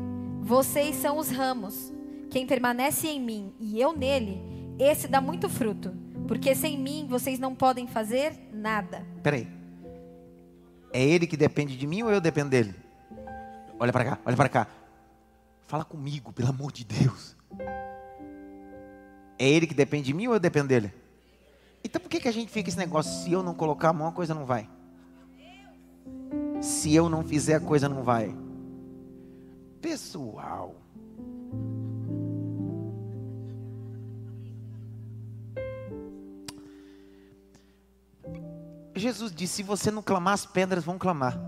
vocês 0.44 0.96
são 0.96 1.18
os 1.18 1.30
ramos. 1.30 1.92
Quem 2.30 2.48
permanece 2.48 3.10
em 3.10 3.20
mim 3.20 3.54
e 3.60 3.82
eu 3.82 3.92
nele, 3.92 4.42
esse 4.80 5.10
dá 5.10 5.20
muito 5.20 5.50
fruto, 5.50 5.94
porque 6.25 6.56
sem 6.56 6.77
mim 6.77 7.06
vocês 7.06 7.38
não 7.39 7.54
podem 7.54 7.86
fazer 7.86 8.34
nada. 8.54 9.06
Peraí. 9.22 9.46
É 10.94 11.04
ele 11.04 11.27
que 11.27 11.36
depende 11.36 11.75
de 11.75 11.86
mim 11.86 12.01
ou 12.01 12.10
eu 12.10 12.22
dependo 12.22 12.51
dele? 12.51 12.74
Olha 13.77 13.92
para 13.92 14.06
cá, 14.06 14.20
olha 14.25 14.38
para 14.38 14.48
cá. 14.48 14.68
Fala 15.68 15.84
comigo, 15.84 16.32
pelo 16.32 16.48
amor 16.48 16.72
de 16.72 16.86
Deus. 16.86 17.36
É 19.38 19.48
ele 19.48 19.67
que 19.67 19.74
depende 19.74 20.06
de 20.06 20.13
mim 20.13 20.27
ou 20.27 20.34
eu 20.34 20.39
dependo 20.39 20.67
dele? 20.67 20.94
Então 21.84 22.01
por 22.01 22.10
que, 22.10 22.20
que 22.20 22.27
a 22.27 22.34
gente 22.34 22.51
fica 22.51 22.70
esse 22.70 22.77
negócio? 22.77 23.24
Se 23.24 23.32
eu 23.32 23.44
não 23.44 23.53
colocar 23.53 23.89
a 23.89 23.94
mão, 23.94 24.08
a 24.08 24.12
coisa 24.12 24.34
não 24.34 24.46
vai. 24.46 24.70
Se 26.62 26.94
eu 26.94 27.08
não 27.08 27.24
fizer, 27.24 27.56
a 27.56 27.60
coisa 27.60 27.88
não 27.88 28.03
vai 28.03 28.36
pessoal. 29.88 30.75
Jesus 38.94 39.32
disse: 39.34 39.56
se 39.56 39.63
você 39.63 39.89
não 39.89 40.01
clamar, 40.01 40.34
as 40.34 40.46
pedras 40.46 40.84
vão 40.84 40.98
clamar. 40.98 41.39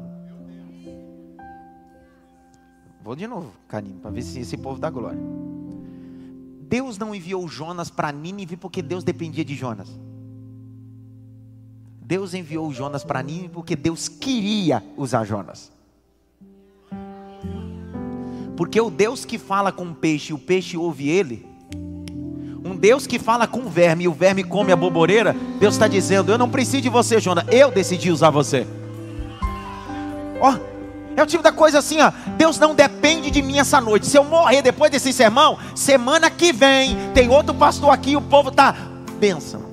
Vou 3.01 3.15
de 3.15 3.27
novo, 3.27 3.51
carinho, 3.67 3.99
para 3.99 4.11
ver 4.11 4.21
se 4.21 4.39
esse 4.39 4.55
povo 4.55 4.79
dá 4.79 4.89
glória. 4.89 5.19
Deus 6.69 6.99
não 6.99 7.15
enviou 7.15 7.47
Jonas 7.47 7.89
para 7.89 8.11
Nínive 8.11 8.55
porque 8.55 8.83
Deus 8.83 9.03
dependia 9.03 9.43
de 9.43 9.55
Jonas. 9.55 9.89
Deus 11.99 12.35
enviou 12.35 12.71
Jonas 12.71 13.03
para 13.03 13.23
Nínive 13.23 13.49
porque 13.49 13.75
Deus 13.75 14.07
queria 14.07 14.83
usar 14.95 15.25
Jonas. 15.25 15.71
Porque 18.55 18.79
o 18.79 18.91
Deus 18.91 19.25
que 19.25 19.39
fala 19.39 19.71
com 19.71 19.89
o 19.89 19.95
peixe 19.95 20.31
e 20.31 20.35
o 20.35 20.37
peixe 20.37 20.77
ouve 20.77 21.09
ele, 21.09 21.43
um 22.63 22.75
Deus 22.75 23.07
que 23.07 23.17
fala 23.17 23.47
com 23.47 23.61
o 23.61 23.69
verme 23.69 24.03
e 24.03 24.07
o 24.07 24.13
verme 24.13 24.43
come 24.43 24.71
a 24.71 24.75
boboreira, 24.75 25.35
Deus 25.59 25.73
está 25.73 25.87
dizendo: 25.87 26.31
Eu 26.31 26.37
não 26.37 26.51
preciso 26.51 26.83
de 26.83 26.89
você, 26.89 27.19
Jonas, 27.19 27.45
eu 27.51 27.71
decidi 27.71 28.11
usar 28.11 28.29
você. 28.29 28.67
Ó, 30.39 30.53
oh, 30.53 30.68
é 31.19 31.23
o 31.23 31.27
tipo 31.27 31.43
da 31.43 31.51
coisa 31.51 31.79
assim, 31.79 31.99
ó. 32.01 32.11
Deus 32.37 32.57
não 32.59 32.73
depende 32.73 33.29
de 33.29 33.41
mim 33.41 33.59
essa 33.59 33.81
noite. 33.81 34.07
Se 34.07 34.17
eu 34.17 34.23
morrer 34.23 34.61
depois 34.61 34.91
desse 34.91 35.11
sermão, 35.11 35.57
semana 35.75 36.29
que 36.29 36.53
vem 36.53 36.97
tem 37.13 37.29
outro 37.29 37.53
pastor 37.53 37.91
aqui, 37.91 38.15
o 38.15 38.21
povo 38.21 38.51
tá 38.51 38.75
benção. 39.19 39.69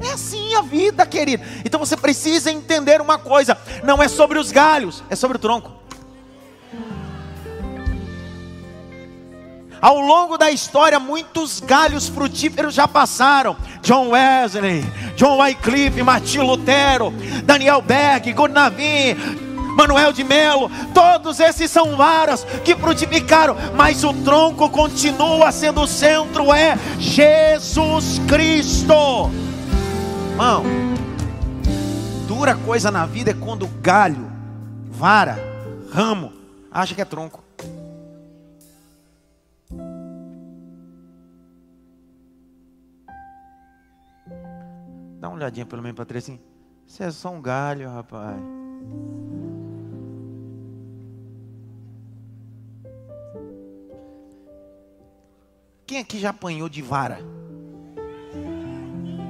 É 0.00 0.12
assim 0.12 0.54
a 0.54 0.62
vida, 0.62 1.06
querido. 1.06 1.42
Então 1.64 1.80
você 1.80 1.96
precisa 1.96 2.50
entender 2.50 3.00
uma 3.00 3.18
coisa: 3.18 3.56
não 3.82 4.02
é 4.02 4.08
sobre 4.08 4.38
os 4.38 4.52
galhos, 4.52 5.02
é 5.08 5.16
sobre 5.16 5.36
o 5.36 5.40
tronco. 5.40 5.72
Ao 9.80 10.00
longo 10.00 10.38
da 10.38 10.50
história, 10.50 10.98
muitos 10.98 11.60
galhos 11.60 12.08
frutíferos 12.08 12.74
já 12.74 12.88
passaram. 12.88 13.56
John 13.82 14.08
Wesley, 14.08 14.82
John 15.16 15.38
Wycliffe, 15.38 16.02
Martin 16.02 16.38
Lutero, 16.38 17.12
Daniel 17.44 17.82
Berg, 17.82 18.32
Gurnavin, 18.32 19.45
Manuel 19.76 20.10
de 20.10 20.24
Melo, 20.24 20.70
todos 20.94 21.38
esses 21.38 21.70
são 21.70 21.96
varas 21.96 22.44
que 22.64 22.74
frutificaram, 22.74 23.54
mas 23.76 24.02
o 24.04 24.12
tronco 24.24 24.70
continua 24.70 25.52
sendo 25.52 25.82
o 25.82 25.86
centro, 25.86 26.50
é 26.50 26.78
Jesus 26.98 28.18
Cristo. 28.26 28.94
Irmão, 30.30 30.64
dura 32.26 32.56
coisa 32.56 32.90
na 32.90 33.04
vida 33.04 33.32
é 33.32 33.34
quando 33.34 33.68
galho, 33.82 34.32
vara, 34.90 35.38
ramo, 35.92 36.32
acha 36.72 36.94
que 36.94 37.02
é 37.02 37.04
tronco. 37.04 37.44
Dá 45.20 45.28
uma 45.28 45.36
olhadinha 45.36 45.66
pelo 45.66 45.82
menos 45.82 45.96
para 45.96 46.06
três 46.06 46.24
assim. 46.24 46.40
Você 46.86 47.04
é 47.04 47.10
só 47.10 47.30
um 47.30 47.42
galho, 47.42 47.90
rapaz. 47.90 48.40
Quem 55.86 55.98
aqui 55.98 56.18
já 56.18 56.30
apanhou 56.30 56.68
de 56.68 56.82
vara? 56.82 57.20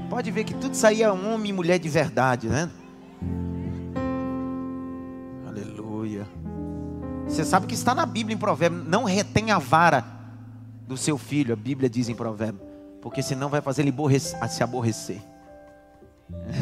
Pode 0.09 0.31
ver 0.31 0.45
que 0.45 0.55
tudo 0.55 0.75
aí 0.87 1.03
é 1.03 1.13
homem 1.13 1.51
e 1.51 1.53
mulher 1.53 1.79
de 1.79 1.89
verdade, 1.89 2.49
né? 2.49 2.71
Aleluia. 5.47 6.27
Você 7.27 7.45
sabe 7.45 7.67
que 7.67 7.75
está 7.75 7.95
na 7.95 8.07
Bíblia 8.07 8.35
em 8.35 8.39
Provérbio. 8.39 8.83
Não 8.83 9.05
retém 9.05 9.51
a 9.51 9.59
vara 9.59 10.03
do 10.89 10.97
seu 10.97 11.19
filho. 11.19 11.53
A 11.53 11.57
Bíblia 11.57 11.91
diz 11.91 12.09
em 12.09 12.15
Provérbio. 12.15 12.63
Porque 13.03 13.23
senão 13.23 13.51
vai 13.51 13.61
fazer 13.61 13.83
ele 13.83 13.93
se 14.49 14.63
aborrecer. 14.63 15.21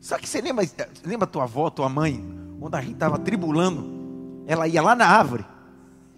Só 0.00 0.18
que 0.18 0.28
você 0.28 0.40
lembra, 0.40 0.66
lembra 1.04 1.26
tua 1.26 1.44
avó, 1.44 1.70
tua 1.70 1.88
mãe, 1.88 2.20
quando 2.58 2.74
a 2.74 2.80
gente 2.80 2.94
estava 2.94 3.16
tribulando, 3.16 4.44
ela 4.46 4.66
ia 4.66 4.82
lá 4.82 4.96
na 4.96 5.06
árvore 5.06 5.44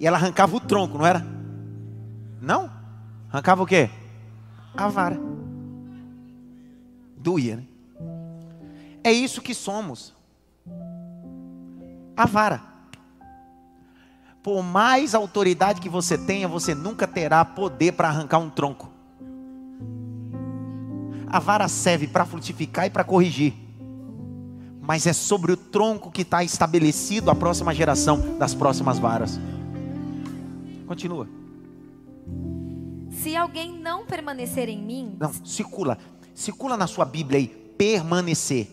e 0.00 0.06
ela 0.06 0.16
arrancava 0.16 0.56
o 0.56 0.60
tronco, 0.60 0.96
não 0.96 1.04
era? 1.04 1.24
Não? 2.40 2.70
Arrancava 3.30 3.62
o 3.62 3.66
quê? 3.66 3.90
A 4.74 4.88
vara. 4.88 5.20
Doía, 7.18 7.56
né? 7.56 7.64
É 9.04 9.12
isso 9.12 9.42
que 9.42 9.52
somos. 9.52 10.14
A 12.16 12.24
vara. 12.24 12.62
Por 14.42 14.62
mais 14.62 15.14
autoridade 15.14 15.82
que 15.82 15.88
você 15.88 16.16
tenha, 16.16 16.48
você 16.48 16.74
nunca 16.74 17.06
terá 17.06 17.44
poder 17.44 17.92
para 17.92 18.08
arrancar 18.08 18.38
um 18.38 18.48
tronco. 18.48 18.90
A 21.26 21.38
vara 21.38 21.68
serve 21.68 22.06
para 22.06 22.24
frutificar 22.24 22.86
e 22.86 22.90
para 22.90 23.04
corrigir. 23.04 23.52
Mas 24.80 25.06
é 25.06 25.12
sobre 25.12 25.52
o 25.52 25.58
tronco 25.58 26.10
que 26.10 26.22
está 26.22 26.42
estabelecido 26.42 27.30
a 27.30 27.34
próxima 27.34 27.74
geração 27.74 28.38
das 28.38 28.54
próximas 28.54 28.98
varas. 28.98 29.38
Continua. 30.90 31.28
Se 33.12 33.36
alguém 33.36 33.78
não 33.78 34.04
permanecer 34.04 34.68
em 34.68 34.82
mim. 34.82 35.16
Não, 35.20 35.32
circula. 35.32 35.96
Circula 36.34 36.76
na 36.76 36.88
sua 36.88 37.04
Bíblia 37.04 37.38
aí. 37.38 37.46
Permanecer. 37.46 38.68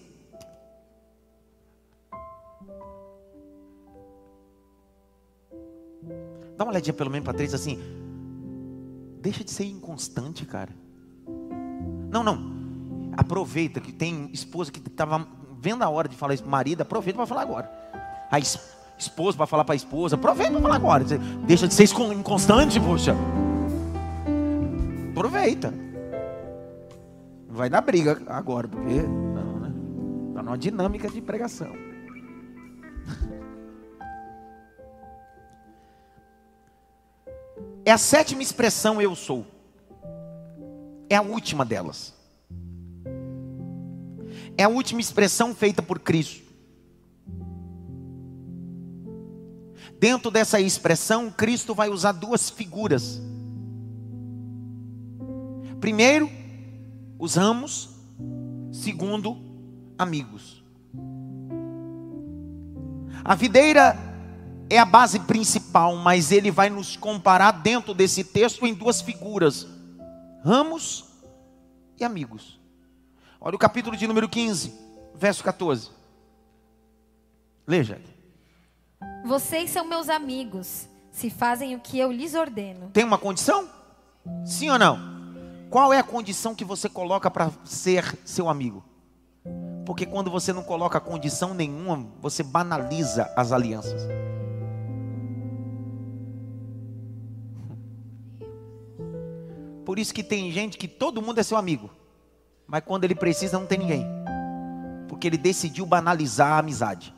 Dá 6.57 6.63
uma 6.63 6.71
olhadinha 6.71 6.95
pelo 6.95 7.11
menos 7.11 7.23
para 7.23 7.37
três 7.37 7.53
assim. 7.53 7.77
Deixa 9.21 9.43
de 9.43 9.51
ser 9.51 9.65
inconstante, 9.65 10.43
cara. 10.43 10.73
Não, 12.09 12.23
não. 12.23 13.11
Aproveita 13.15 13.79
que 13.79 13.93
tem 13.93 14.31
esposa 14.33 14.71
que 14.71 14.79
estava 14.79 15.27
vendo 15.59 15.83
a 15.83 15.89
hora 15.89 16.09
de 16.09 16.15
falar 16.15 16.33
isso, 16.33 16.47
marido, 16.47 16.81
aproveita 16.81 17.15
para 17.15 17.27
falar 17.27 17.43
agora. 17.43 17.71
A 18.31 18.39
esposa 18.39 18.76
para 19.35 19.45
falar 19.45 19.63
para 19.63 19.73
a 19.73 19.75
esposa, 19.75 20.15
aproveita 20.15 20.51
para 20.53 20.61
falar 20.61 20.75
agora. 20.75 21.03
Deixa 21.45 21.67
de 21.67 21.73
ser 21.73 21.83
inconstante, 22.13 22.79
poxa. 22.79 23.15
Aproveita. 25.11 25.73
Não 27.47 27.55
vai 27.55 27.69
dar 27.69 27.81
briga 27.81 28.21
agora, 28.27 28.67
porque 28.67 29.01
não, 29.01 29.59
né? 29.59 29.73
Está 30.29 30.43
numa 30.43 30.57
dinâmica 30.57 31.09
de 31.09 31.21
pregação. 31.21 31.75
É 37.85 37.91
a 37.91 37.97
sétima 37.97 38.41
expressão 38.41 39.01
eu 39.01 39.15
sou. 39.15 39.45
É 41.09 41.15
a 41.15 41.21
última 41.21 41.63
delas. 41.63 42.13
É 44.57 44.63
a 44.63 44.69
última 44.69 44.99
expressão 44.99 45.55
feita 45.55 45.81
por 45.81 45.99
Cristo. 45.99 46.46
Dentro 49.99 50.29
dessa 50.29 50.59
expressão, 50.59 51.31
Cristo 51.31 51.73
vai 51.73 51.89
usar 51.89 52.11
duas 52.11 52.49
figuras. 52.49 53.19
Primeiro, 55.79 56.29
os 57.17 57.35
ramos. 57.35 57.89
Segundo, 58.71 59.37
amigos. 59.97 60.63
A 63.23 63.33
videira 63.33 63.97
é 64.69 64.77
a 64.77 64.85
base 64.85 65.19
principal, 65.21 65.95
mas 65.95 66.31
ele 66.31 66.51
vai 66.51 66.69
nos 66.69 66.95
comparar 66.95 67.51
dentro 67.51 67.93
desse 67.93 68.23
texto 68.23 68.65
em 68.65 68.73
duas 68.73 69.01
figuras: 69.01 69.67
ramos 70.43 71.05
e 71.99 72.03
amigos. 72.03 72.59
Olha 73.39 73.55
o 73.55 73.59
capítulo 73.59 73.97
de 73.97 74.07
número 74.07 74.29
15, 74.29 74.73
verso 75.15 75.43
14. 75.43 75.89
Leia, 77.65 78.01
Vocês 79.25 79.69
são 79.69 79.85
meus 79.85 80.09
amigos, 80.09 80.87
se 81.11 81.29
fazem 81.29 81.75
o 81.75 81.79
que 81.79 81.99
eu 81.99 82.11
lhes 82.11 82.33
ordeno. 82.33 82.89
Tem 82.93 83.03
uma 83.03 83.17
condição? 83.17 83.69
Sim 84.45 84.69
ou 84.69 84.79
não? 84.79 84.97
Qual 85.69 85.91
é 85.91 85.99
a 85.99 86.03
condição 86.03 86.55
que 86.55 86.63
você 86.63 86.87
coloca 86.87 87.29
para 87.29 87.51
ser 87.65 88.17
seu 88.23 88.49
amigo? 88.49 88.83
Porque 89.85 90.05
quando 90.05 90.31
você 90.31 90.51
não 90.51 90.63
coloca 90.63 90.99
condição 90.99 91.53
nenhuma, 91.53 92.07
você 92.21 92.43
banaliza 92.43 93.31
as 93.35 93.51
alianças. 93.51 94.01
Por 99.85 99.97
isso 99.97 100.13
que 100.13 100.23
tem 100.23 100.51
gente 100.51 100.77
que 100.77 100.87
todo 100.87 101.21
mundo 101.21 101.39
é 101.39 101.43
seu 101.43 101.57
amigo, 101.57 101.89
mas 102.67 102.83
quando 102.85 103.05
ele 103.05 103.15
precisa 103.15 103.57
não 103.57 103.65
tem 103.65 103.77
ninguém, 103.77 104.05
porque 105.07 105.27
ele 105.27 105.37
decidiu 105.37 105.85
banalizar 105.85 106.53
a 106.53 106.59
amizade. 106.59 107.16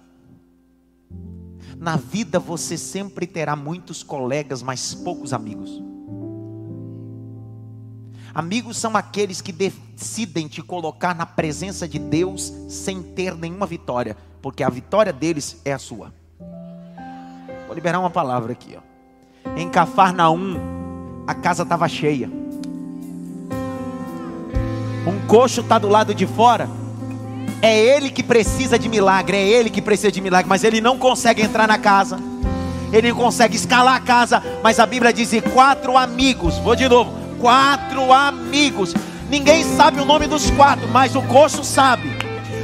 Na 1.79 1.95
vida 1.95 2.39
você 2.39 2.77
sempre 2.77 3.25
terá 3.25 3.55
muitos 3.55 4.03
colegas, 4.03 4.61
mas 4.61 4.93
poucos 4.93 5.31
amigos. 5.31 5.81
Amigos 8.33 8.77
são 8.77 8.97
aqueles 8.97 9.39
que 9.39 9.53
decidem 9.53 10.49
te 10.49 10.61
colocar 10.61 11.15
na 11.15 11.25
presença 11.25 11.87
de 11.87 11.97
Deus 11.97 12.53
sem 12.67 13.01
ter 13.01 13.33
nenhuma 13.33 13.65
vitória, 13.65 14.17
porque 14.41 14.61
a 14.61 14.69
vitória 14.69 15.13
deles 15.13 15.61
é 15.63 15.71
a 15.71 15.79
sua. 15.79 16.13
Vou 17.65 17.73
liberar 17.73 17.99
uma 17.99 18.09
palavra 18.09 18.51
aqui, 18.51 18.77
ó. 18.77 18.81
Em 19.55 19.69
Cafarnaum, 19.69 20.57
a 21.25 21.33
casa 21.33 21.63
estava 21.63 21.87
cheia. 21.87 22.29
Um 25.07 25.27
coxo 25.27 25.61
está 25.61 25.79
do 25.79 25.87
lado 25.87 26.13
de 26.13 26.27
fora. 26.27 26.69
É 27.61 27.77
ele 27.77 28.09
que 28.09 28.23
precisa 28.23 28.79
de 28.79 28.87
milagre, 28.87 29.35
é 29.35 29.45
ele 29.45 29.69
que 29.69 29.81
precisa 29.81 30.11
de 30.11 30.21
milagre, 30.21 30.47
mas 30.47 30.63
ele 30.63 30.79
não 30.79 30.97
consegue 30.97 31.41
entrar 31.41 31.67
na 31.67 31.77
casa. 31.77 32.17
Ele 32.91 33.09
não 33.09 33.17
consegue 33.17 33.55
escalar 33.55 33.95
a 33.95 33.99
casa, 33.99 34.41
mas 34.63 34.79
a 34.79 34.85
Bíblia 34.85 35.11
diz: 35.11 35.33
e 35.33 35.41
quatro 35.41 35.97
amigos, 35.97 36.57
vou 36.59 36.75
de 36.75 36.87
novo, 36.87 37.11
quatro 37.39 38.11
amigos. 38.11 38.93
Ninguém 39.29 39.63
sabe 39.63 39.99
o 39.99 40.05
nome 40.05 40.25
dos 40.25 40.49
quatro, 40.51 40.87
mas 40.87 41.15
o 41.15 41.21
coxo 41.21 41.63
sabe. 41.63 42.17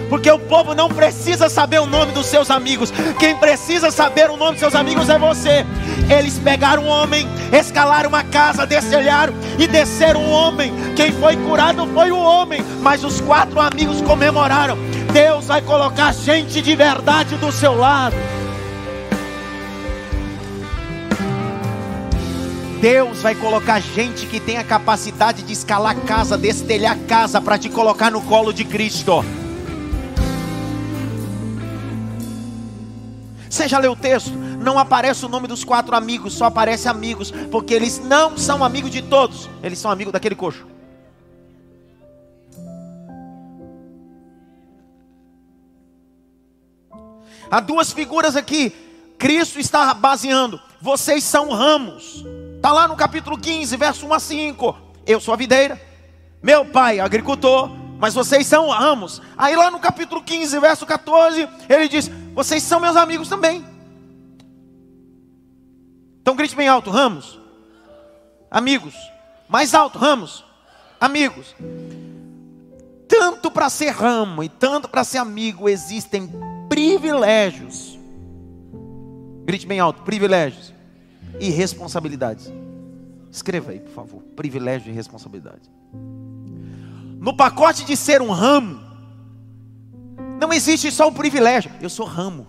Porque 0.09 0.29
o 0.29 0.39
povo 0.39 0.73
não 0.73 0.87
precisa 0.87 1.49
saber 1.49 1.79
o 1.79 1.85
nome 1.85 2.11
dos 2.11 2.27
seus 2.27 2.49
amigos. 2.49 2.91
Quem 3.19 3.35
precisa 3.35 3.91
saber 3.91 4.29
o 4.29 4.37
nome 4.37 4.51
dos 4.51 4.59
seus 4.59 4.75
amigos 4.75 5.09
é 5.09 5.17
você. 5.17 5.65
Eles 6.09 6.37
pegaram 6.37 6.83
um 6.83 6.87
homem, 6.87 7.27
escalaram 7.51 8.09
uma 8.09 8.23
casa, 8.23 8.65
destelharam 8.65 9.33
e 9.57 9.67
desceram 9.67 10.21
um 10.21 10.31
homem. 10.31 10.71
Quem 10.95 11.11
foi 11.11 11.35
curado 11.35 11.87
foi 11.87 12.11
o 12.11 12.19
homem. 12.19 12.63
Mas 12.81 13.03
os 13.03 13.19
quatro 13.21 13.59
amigos 13.59 14.01
comemoraram. 14.01 14.77
Deus 15.11 15.47
vai 15.47 15.61
colocar 15.61 16.13
gente 16.13 16.61
de 16.61 16.75
verdade 16.75 17.35
do 17.37 17.51
seu 17.51 17.75
lado. 17.75 18.15
Deus 22.79 23.21
vai 23.21 23.33
colocar 23.33 23.79
gente 23.79 24.27
que 24.27 24.39
tem 24.39 24.57
a 24.57 24.63
capacidade 24.63 25.41
de 25.41 25.53
escalar 25.53 25.95
casa, 26.01 26.37
destelhar 26.37 26.97
casa 27.07 27.41
para 27.41 27.57
te 27.57 27.67
colocar 27.67 28.11
no 28.11 28.21
colo 28.21 28.53
de 28.53 28.63
Cristo. 28.63 29.25
Você 33.49 33.67
já 33.67 33.79
leu 33.79 33.93
o 33.93 33.95
texto? 33.95 34.44
Não 34.65 34.79
aparece 34.79 35.23
o 35.23 35.29
nome 35.29 35.47
dos 35.47 35.63
quatro 35.63 35.95
amigos, 35.95 36.33
só 36.33 36.45
aparece 36.45 36.87
amigos, 36.87 37.29
porque 37.51 37.71
eles 37.71 37.99
não 37.99 38.35
são 38.35 38.63
amigos 38.63 38.89
de 38.89 39.03
todos, 39.03 39.47
eles 39.61 39.77
são 39.77 39.91
amigos 39.91 40.11
daquele 40.11 40.33
coxo. 40.33 40.65
Há 47.51 47.59
duas 47.59 47.93
figuras 47.93 48.35
aqui. 48.35 48.73
Cristo 49.19 49.59
está 49.59 49.93
baseando. 49.93 50.59
Vocês 50.81 51.23
são 51.23 51.51
ramos. 51.51 52.25
Está 52.55 52.71
lá 52.71 52.87
no 52.87 52.95
capítulo 52.95 53.37
15, 53.37 53.77
verso 53.77 54.07
1 54.07 54.13
a 54.15 54.19
5. 54.19 54.77
Eu 55.05 55.19
sou 55.19 55.35
a 55.35 55.37
videira. 55.37 55.79
Meu 56.41 56.65
pai, 56.65 56.99
agricultor. 56.99 57.69
Mas 57.99 58.15
vocês 58.15 58.47
são 58.47 58.69
ramos. 58.69 59.21
Aí 59.37 59.55
lá 59.55 59.69
no 59.69 59.79
capítulo 59.79 60.23
15, 60.23 60.57
verso 60.57 60.87
14, 60.87 61.47
ele 61.69 61.87
diz: 61.87 62.09
vocês 62.33 62.63
são 62.63 62.79
meus 62.79 62.95
amigos 62.95 63.29
também. 63.29 63.74
Então 66.25 66.35
grite 66.35 66.55
bem 66.55 66.67
alto: 66.67 66.89
ramos, 66.89 67.39
amigos. 68.49 68.95
Mais 69.47 69.75
alto: 69.75 69.99
ramos, 69.99 70.43
amigos. 70.99 71.55
Tanto 73.07 73.51
para 73.51 73.69
ser 73.69 73.91
ramo 73.91 74.43
e 74.43 74.49
tanto 74.49 74.89
para 74.89 75.03
ser 75.03 75.19
amigo 75.19 75.69
existem 75.69 76.27
privilégios. 76.67 77.99
Grite 79.45 79.67
bem 79.67 79.79
alto: 79.79 80.01
privilégios 80.01 80.73
e 81.39 81.51
responsabilidades. 81.51 82.51
Escreva 83.31 83.69
aí, 83.69 83.79
por 83.79 83.91
favor: 83.91 84.23
privilégio 84.35 84.91
e 84.91 84.95
responsabilidade. 84.95 85.69
No 87.19 87.37
pacote 87.37 87.85
de 87.85 87.95
ser 87.95 88.23
um 88.23 88.31
ramo, 88.31 88.79
não 90.41 90.51
existe 90.51 90.91
só 90.91 91.07
o 91.07 91.11
privilégio. 91.11 91.71
Eu 91.79 91.89
sou 91.91 92.07
ramo. 92.07 92.47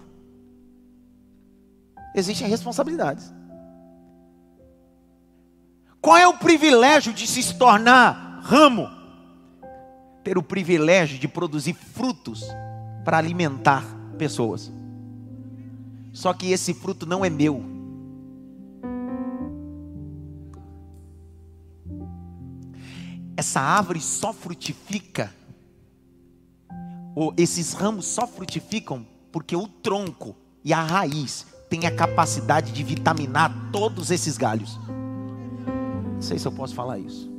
Existem 2.14 2.48
responsabilidades. 2.48 3.35
Qual 6.06 6.16
é 6.16 6.24
o 6.24 6.34
privilégio 6.34 7.12
de 7.12 7.26
se 7.26 7.52
tornar 7.56 8.40
ramo? 8.44 8.88
Ter 10.22 10.38
o 10.38 10.42
privilégio 10.42 11.18
de 11.18 11.26
produzir 11.26 11.74
frutos 11.74 12.44
para 13.04 13.18
alimentar 13.18 13.84
pessoas. 14.16 14.70
Só 16.12 16.32
que 16.32 16.52
esse 16.52 16.72
fruto 16.74 17.06
não 17.06 17.24
é 17.24 17.28
meu. 17.28 17.60
Essa 23.36 23.60
árvore 23.60 24.00
só 24.00 24.32
frutifica 24.32 25.34
ou 27.16 27.34
esses 27.36 27.72
ramos 27.72 28.06
só 28.06 28.28
frutificam 28.28 29.04
porque 29.32 29.56
o 29.56 29.66
tronco 29.66 30.36
e 30.64 30.72
a 30.72 30.80
raiz 30.80 31.44
tem 31.68 31.84
a 31.84 31.90
capacidade 31.90 32.70
de 32.70 32.84
vitaminar 32.84 33.52
todos 33.72 34.12
esses 34.12 34.38
galhos. 34.38 34.78
Não 36.16 36.22
sei 36.22 36.38
se 36.38 36.48
eu 36.48 36.52
posso 36.52 36.74
falar 36.74 36.98
isso. 36.98 37.30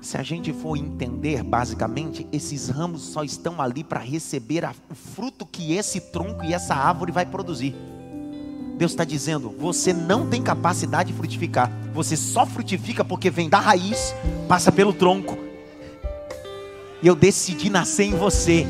Se 0.00 0.16
a 0.16 0.22
gente 0.22 0.50
for 0.50 0.76
entender, 0.76 1.42
basicamente, 1.42 2.26
esses 2.32 2.70
ramos 2.70 3.02
só 3.02 3.22
estão 3.22 3.60
ali 3.60 3.84
para 3.84 4.00
receber 4.00 4.64
a, 4.64 4.74
o 4.90 4.94
fruto 4.94 5.44
que 5.44 5.74
esse 5.74 6.00
tronco 6.00 6.42
e 6.42 6.54
essa 6.54 6.74
árvore 6.74 7.12
vai 7.12 7.26
produzir. 7.26 7.74
Deus 8.78 8.92
está 8.92 9.04
dizendo: 9.04 9.54
você 9.58 9.92
não 9.92 10.26
tem 10.26 10.42
capacidade 10.42 11.12
de 11.12 11.18
frutificar, 11.18 11.70
você 11.92 12.16
só 12.16 12.46
frutifica 12.46 13.04
porque 13.04 13.28
vem 13.28 13.46
da 13.46 13.60
raiz, 13.60 14.14
passa 14.48 14.72
pelo 14.72 14.94
tronco. 14.94 15.36
E 17.02 17.06
eu 17.06 17.14
decidi 17.14 17.68
nascer 17.68 18.04
em 18.04 18.16
você. 18.16 18.66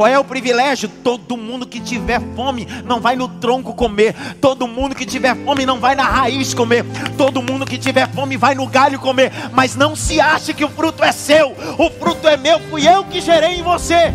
Qual 0.00 0.08
é 0.08 0.18
o 0.18 0.24
privilégio? 0.24 0.88
Todo 0.88 1.36
mundo 1.36 1.66
que 1.66 1.78
tiver 1.78 2.22
fome 2.34 2.66
não 2.86 3.02
vai 3.02 3.16
no 3.16 3.28
tronco 3.28 3.74
comer. 3.74 4.14
Todo 4.40 4.66
mundo 4.66 4.94
que 4.94 5.04
tiver 5.04 5.36
fome 5.44 5.66
não 5.66 5.78
vai 5.78 5.94
na 5.94 6.04
raiz 6.04 6.54
comer. 6.54 6.86
Todo 7.18 7.42
mundo 7.42 7.66
que 7.66 7.76
tiver 7.76 8.08
fome 8.08 8.38
vai 8.38 8.54
no 8.54 8.66
galho 8.66 8.98
comer. 8.98 9.30
Mas 9.52 9.76
não 9.76 9.94
se 9.94 10.18
ache 10.18 10.54
que 10.54 10.64
o 10.64 10.70
fruto 10.70 11.04
é 11.04 11.12
seu. 11.12 11.54
O 11.76 11.90
fruto 11.90 12.26
é 12.26 12.38
meu, 12.38 12.58
fui 12.70 12.88
eu 12.88 13.04
que 13.04 13.20
gerei 13.20 13.58
em 13.58 13.62
você. 13.62 14.10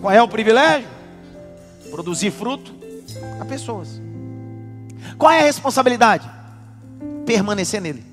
Qual 0.00 0.12
é 0.12 0.20
o 0.20 0.26
privilégio? 0.26 0.88
Produzir 1.92 2.32
fruto 2.32 2.74
a 3.40 3.44
pessoas. 3.44 4.02
Qual 5.16 5.30
é 5.30 5.38
a 5.38 5.44
responsabilidade? 5.44 6.28
Permanecer 7.24 7.80
nele. 7.80 8.07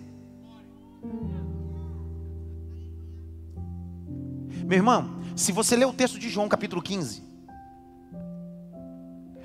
Meu 4.66 4.78
irmão, 4.78 5.22
se 5.36 5.52
você 5.52 5.76
ler 5.76 5.86
o 5.86 5.94
texto 5.94 6.18
de 6.18 6.28
João 6.28 6.50
capítulo 6.50 6.82
15, 6.82 7.22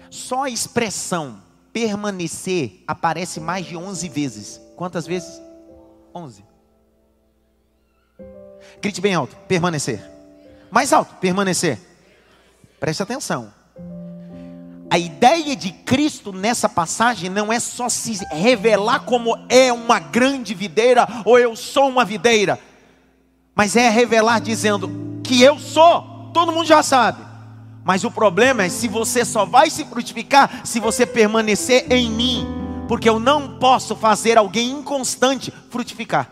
só 0.08 0.44
a 0.44 0.50
expressão 0.50 1.42
permanecer 1.74 2.82
aparece 2.86 3.38
mais 3.38 3.66
de 3.66 3.76
11 3.76 4.08
vezes. 4.08 4.60
Quantas 4.76 5.06
vezes? 5.06 5.40
11. 6.14 6.42
Grite 8.80 9.00
bem 9.00 9.14
alto, 9.14 9.36
permanecer. 9.46 10.02
Mais 10.70 10.90
alto, 10.90 11.14
permanecer. 11.16 11.78
Preste 12.78 13.02
atenção. 13.02 13.52
A 14.90 14.98
ideia 14.98 15.54
de 15.54 15.70
Cristo 15.70 16.32
nessa 16.32 16.68
passagem 16.68 17.28
não 17.28 17.52
é 17.52 17.60
só 17.60 17.90
se 17.90 18.24
revelar 18.32 19.00
como 19.00 19.36
é 19.50 19.70
uma 19.70 19.98
grande 19.98 20.54
videira 20.54 21.06
ou 21.26 21.38
eu 21.38 21.54
sou 21.54 21.88
uma 21.88 22.06
videira, 22.06 22.58
mas 23.54 23.76
é 23.76 23.88
revelar 23.88 24.40
dizendo: 24.40 25.09
que 25.30 25.40
eu 25.40 25.60
sou, 25.60 26.30
todo 26.34 26.50
mundo 26.50 26.66
já 26.66 26.82
sabe. 26.82 27.24
Mas 27.84 28.02
o 28.02 28.10
problema 28.10 28.64
é 28.64 28.68
se 28.68 28.88
você 28.88 29.24
só 29.24 29.44
vai 29.44 29.70
se 29.70 29.84
frutificar 29.84 30.62
se 30.64 30.80
você 30.80 31.06
permanecer 31.06 31.86
em 31.92 32.10
mim, 32.10 32.48
porque 32.88 33.08
eu 33.08 33.20
não 33.20 33.56
posso 33.60 33.94
fazer 33.94 34.36
alguém 34.36 34.72
inconstante 34.72 35.52
frutificar. 35.70 36.28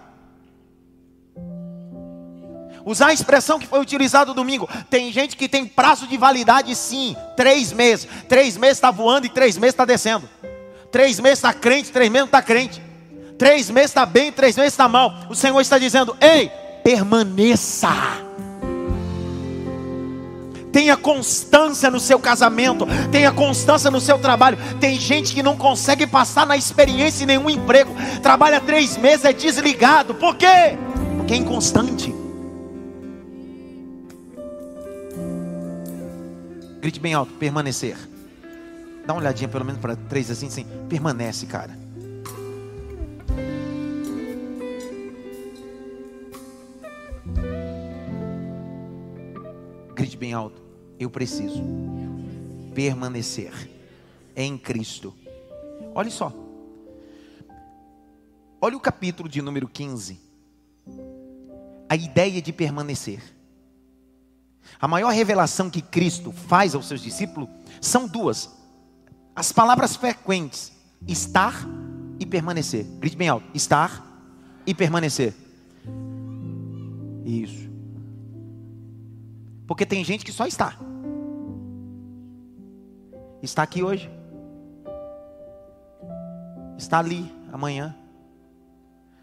Usar 2.84 3.08
a 3.08 3.12
expressão 3.12 3.60
que 3.60 3.68
foi 3.68 3.78
utilizada 3.78 4.34
domingo. 4.34 4.68
Tem 4.90 5.12
gente 5.12 5.36
que 5.36 5.48
tem 5.48 5.64
prazo 5.64 6.08
de 6.08 6.16
validade, 6.16 6.74
sim, 6.74 7.14
três 7.36 7.72
meses. 7.72 8.08
Três 8.28 8.56
meses 8.56 8.78
está 8.78 8.90
voando 8.90 9.26
e 9.26 9.30
três 9.30 9.56
meses 9.56 9.74
está 9.74 9.84
descendo. 9.84 10.28
Três 10.90 11.20
meses 11.20 11.38
está 11.38 11.52
crente, 11.52 11.92
três 11.92 12.10
meses 12.10 12.22
não 12.22 12.26
está 12.26 12.42
crente. 12.42 12.82
Três 13.38 13.70
meses 13.70 13.90
está 13.90 14.04
bem, 14.04 14.32
três 14.32 14.56
meses 14.56 14.72
está 14.72 14.88
mal. 14.88 15.14
O 15.30 15.36
Senhor 15.36 15.60
está 15.60 15.78
dizendo: 15.78 16.16
ei, 16.20 16.50
permaneça 16.82 18.26
tenha 20.78 20.96
constância 20.96 21.90
no 21.90 21.98
seu 21.98 22.20
casamento, 22.20 22.86
tenha 23.10 23.32
constância 23.32 23.90
no 23.90 24.00
seu 24.00 24.16
trabalho. 24.16 24.56
Tem 24.78 24.96
gente 24.96 25.34
que 25.34 25.42
não 25.42 25.56
consegue 25.56 26.06
passar 26.06 26.46
na 26.46 26.56
experiência 26.56 27.24
em 27.24 27.26
nenhum 27.26 27.50
emprego, 27.50 27.92
trabalha 28.22 28.60
três 28.60 28.96
meses, 28.96 29.24
é 29.24 29.32
desligado. 29.32 30.14
Por 30.14 30.36
quê? 30.36 30.78
Porque 31.16 31.34
é 31.34 31.36
inconstante. 31.36 32.14
Grite 36.80 37.00
bem 37.00 37.12
alto, 37.12 37.32
permanecer. 37.32 37.96
Dá 39.04 39.14
uma 39.14 39.20
olhadinha 39.20 39.48
pelo 39.48 39.64
menos 39.64 39.80
para 39.80 39.96
três 39.96 40.30
assim, 40.30 40.48
sim. 40.48 40.64
Permanece, 40.88 41.44
cara. 41.46 41.76
Grite 49.96 50.16
bem 50.16 50.32
alto. 50.32 50.67
Eu 50.98 51.10
preciso 51.10 51.62
permanecer 52.74 53.52
em 54.34 54.56
Cristo. 54.56 55.14
Olha 55.94 56.10
só. 56.10 56.32
Olha 58.60 58.76
o 58.76 58.80
capítulo 58.80 59.28
de 59.28 59.40
número 59.40 59.68
15. 59.68 60.20
A 61.88 61.96
ideia 61.96 62.42
de 62.42 62.52
permanecer. 62.52 63.22
A 64.80 64.86
maior 64.86 65.10
revelação 65.12 65.70
que 65.70 65.80
Cristo 65.80 66.32
faz 66.32 66.74
aos 66.74 66.86
seus 66.86 67.00
discípulos 67.00 67.48
são 67.80 68.06
duas. 68.06 68.50
As 69.34 69.52
palavras 69.52 69.96
frequentes: 69.96 70.72
estar 71.06 71.54
e 72.18 72.26
permanecer. 72.26 72.84
Grite 72.98 73.16
bem 73.16 73.28
alto: 73.28 73.46
estar 73.54 74.04
e 74.66 74.74
permanecer. 74.74 75.34
Isso. 77.24 77.67
Porque 79.68 79.84
tem 79.84 80.02
gente 80.02 80.24
que 80.24 80.32
só 80.32 80.46
está. 80.46 80.78
Está 83.42 83.62
aqui 83.62 83.82
hoje. 83.82 84.10
Está 86.78 86.98
ali 86.98 87.30
amanhã. 87.52 87.94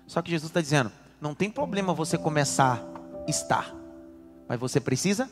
Só 0.05 0.21
que 0.21 0.29
Jesus 0.29 0.51
está 0.51 0.61
dizendo: 0.61 0.91
não 1.19 1.33
tem 1.33 1.49
problema 1.49 1.95
você 1.95 2.15
começar 2.15 2.79
a 3.27 3.29
estar, 3.29 3.73
mas 4.47 4.59
você 4.59 4.79
precisa. 4.79 5.27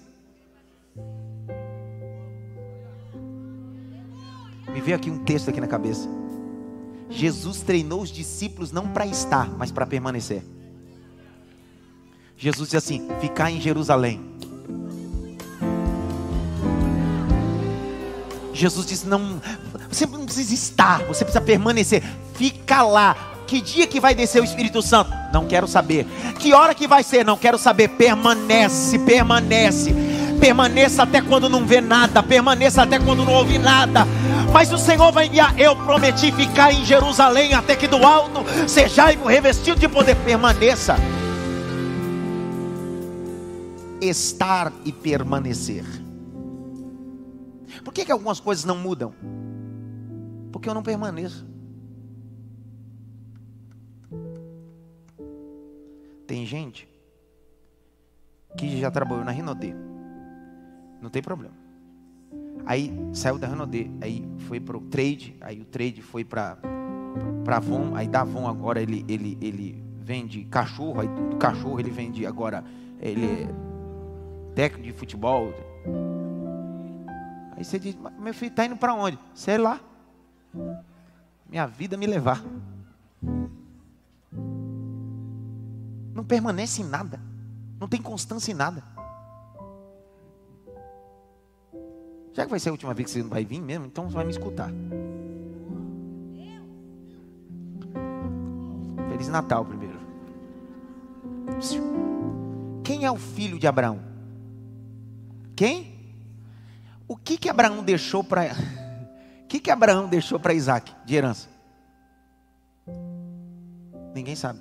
Me 4.68 4.82
veio 4.82 4.98
aqui 4.98 5.12
um 5.12 5.24
texto 5.24 5.50
aqui 5.50 5.62
na 5.62 5.68
cabeça. 5.68 6.10
Jesus 7.08 7.62
treinou 7.62 8.02
os 8.02 8.10
discípulos 8.10 8.72
não 8.72 8.88
para 8.92 9.06
estar, 9.06 9.48
mas 9.48 9.72
para 9.72 9.86
permanecer. 9.86 10.44
Jesus 12.36 12.70
diz 12.70 12.84
assim: 12.84 13.08
ficar 13.22 13.52
em 13.52 13.62
Jerusalém 13.62 14.34
Jesus 18.54 18.86
disse: 18.86 19.08
não, 19.08 19.42
você 19.90 20.06
não 20.06 20.26
precisa 20.26 20.54
estar, 20.54 21.00
você 21.04 21.26
precisa 21.26 21.42
permanecer. 21.42 22.04
Fica 22.36 22.84
lá. 22.84 23.16
Que 23.46 23.60
dia 23.60 23.86
que 23.86 24.00
vai 24.00 24.16
descer 24.16 24.42
o 24.42 24.46
Espírito 24.46 24.82
Santo? 24.82 25.12
Não 25.34 25.46
quero 25.46 25.68
saber. 25.68 26.08
Que 26.40 26.54
hora 26.54 26.74
que 26.74 26.88
vai 26.88 27.04
ser? 27.04 27.26
Não 27.26 27.38
quero 27.38 27.58
saber. 27.58 27.90
Permanece, 27.90 28.98
permanece. 29.00 29.94
Permaneça 30.40 31.04
até 31.04 31.22
quando 31.22 31.48
não 31.48 31.66
vê 31.66 31.80
nada, 31.80 32.22
permaneça 32.22 32.84
até 32.84 33.00
quando 33.00 33.24
não 33.24 33.34
ouve 33.34 33.58
nada. 33.58 34.06
Mas 34.52 34.72
o 34.74 34.78
Senhor 34.78 35.12
vai 35.12 35.28
enviar. 35.28 35.58
Eu 35.60 35.76
prometi 35.76 36.32
ficar 36.32 36.74
em 36.74 36.84
Jerusalém 36.86 37.54
até 37.54 37.76
que 37.76 37.88
do 37.88 38.04
alto 38.06 38.44
sejai 38.68 39.18
revestido 39.26 39.80
de 39.80 39.88
poder. 39.88 40.16
Permaneça. 40.18 40.96
Estar 44.02 44.74
e 44.84 44.92
permanecer. 44.92 46.03
Por 47.84 47.94
que, 47.94 48.06
que 48.06 48.12
algumas 48.12 48.40
coisas 48.40 48.66
não 48.66 48.78
mudam? 48.78 49.14
Porque 50.52 50.70
eu 50.70 50.74
não 50.74 50.84
permaneço. 50.84 51.46
Tem 56.26 56.46
gente 56.46 56.88
que 58.58 58.80
já 58.80 58.90
trabalhou 58.90 59.26
na 59.26 59.32
Renaudet. 59.32 59.76
Não 61.02 61.10
tem 61.10 61.22
problema. 61.22 61.54
Aí 62.66 62.94
saiu 63.12 63.38
da 63.38 63.48
Renaudet, 63.48 63.92
aí 64.02 64.26
foi 64.48 64.60
para 64.60 64.78
o 64.78 64.82
trade, 64.82 65.36
aí 65.42 65.60
o 65.60 65.66
trade 65.66 66.02
foi 66.02 66.24
para 66.24 66.58
para 67.44 67.58
Avon, 67.58 67.94
aí 67.94 68.08
da 68.08 68.22
Avon 68.22 68.48
agora 68.48 68.82
ele, 68.82 69.06
ele, 69.08 69.38
ele 69.42 69.84
vende 70.00 70.46
cachorro, 70.46 71.02
aí 71.02 71.08
do 71.08 71.36
cachorro 71.38 71.80
ele 71.80 71.92
vende 71.92 72.26
agora, 72.26 72.64
ele 73.00 73.26
é 73.26 73.48
técnico 74.56 74.86
de 74.86 74.94
futebol, 74.94 75.54
Aí 77.56 77.64
você 77.64 77.78
diz, 77.80 77.96
meu 78.20 78.34
filho 78.34 78.50
está 78.50 78.66
indo 78.66 78.76
para 78.76 78.94
onde? 78.94 79.18
Sei 79.34 79.58
lá. 79.58 79.80
Minha 81.48 81.68
vida 81.68 81.96
me 81.96 82.08
levar. 82.08 82.44
Não 86.14 86.24
permanece 86.24 86.82
em 86.82 86.86
nada. 86.86 87.20
Não 87.80 87.88
tem 87.88 88.02
constância 88.02 88.52
em 88.52 88.56
nada. 88.56 88.84
Já 92.34 92.46
que 92.46 92.50
vai 92.50 92.60
ser 92.60 92.70
a 92.70 92.72
última 92.72 92.94
vez 92.94 93.06
que 93.06 93.12
você 93.12 93.22
não 93.22 93.30
vai 93.30 93.46
vir 93.46 93.62
mesmo, 93.62 93.86
então 93.86 94.10
você 94.10 94.16
vai 94.16 94.26
me 94.26 94.32
escutar. 94.32 94.72
Feliz 99.10 99.28
Natal 99.28 99.64
primeiro. 99.64 100.00
Quem 102.84 103.06
é 103.06 103.12
o 103.12 103.18
filho 103.18 103.60
de 103.60 103.68
Abraão? 103.68 104.00
Quem? 105.56 105.93
O 107.14 107.16
que 107.16 107.38
que 107.38 107.48
Abraão 107.48 107.84
deixou 107.84 108.24
para 108.24 108.42
O 109.46 109.48
que 109.48 109.60
que 109.60 109.70
Abraão 109.70 110.08
deixou 110.08 110.40
para 110.40 110.52
Isaac 110.52 110.92
de 111.06 111.14
herança? 111.14 111.48
Ninguém 114.16 114.36
sabe. 114.36 114.60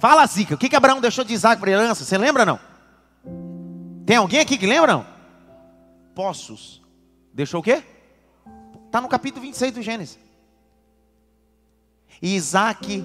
Fala, 0.00 0.26
Zica, 0.26 0.56
o 0.56 0.58
que 0.58 0.68
que 0.68 0.74
Abraão 0.74 1.00
deixou 1.00 1.24
de 1.24 1.32
Isaac 1.32 1.60
para 1.60 1.70
herança? 1.70 2.04
Você 2.04 2.18
lembra 2.18 2.44
não? 2.44 2.58
Tem 4.04 4.16
alguém 4.16 4.40
aqui 4.40 4.58
que 4.58 4.66
lembra 4.66 4.92
não? 4.92 5.06
Poços. 6.16 6.82
Deixou 7.32 7.60
o 7.60 7.62
quê? 7.62 7.84
Está 8.86 9.00
no 9.00 9.08
capítulo 9.08 9.42
26 9.42 9.74
do 9.74 9.80
Gênesis. 9.80 10.18
E 12.20 12.34
Isaac 12.34 13.04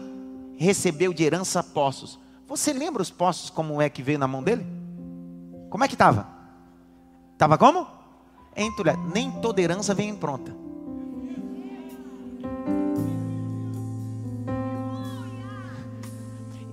recebeu 0.57 1.13
de 1.13 1.23
herança 1.23 1.63
poços. 1.63 2.17
Você 2.47 2.73
lembra 2.73 3.03
os 3.03 3.11
poços 3.11 3.51
como 3.51 3.79
é 3.79 3.87
que 3.87 4.01
veio 4.01 4.17
na 4.17 4.27
mão 4.27 4.41
dele? 4.41 4.65
Como 5.69 5.83
é 5.83 5.87
que 5.87 5.93
estava? 5.93 6.27
Estava 7.33 7.55
como? 7.55 7.98
Entulhado. 8.55 9.01
Nem 9.13 9.31
toda 9.31 9.61
herança 9.61 9.93
vem 9.93 10.15
pronta. 10.15 10.55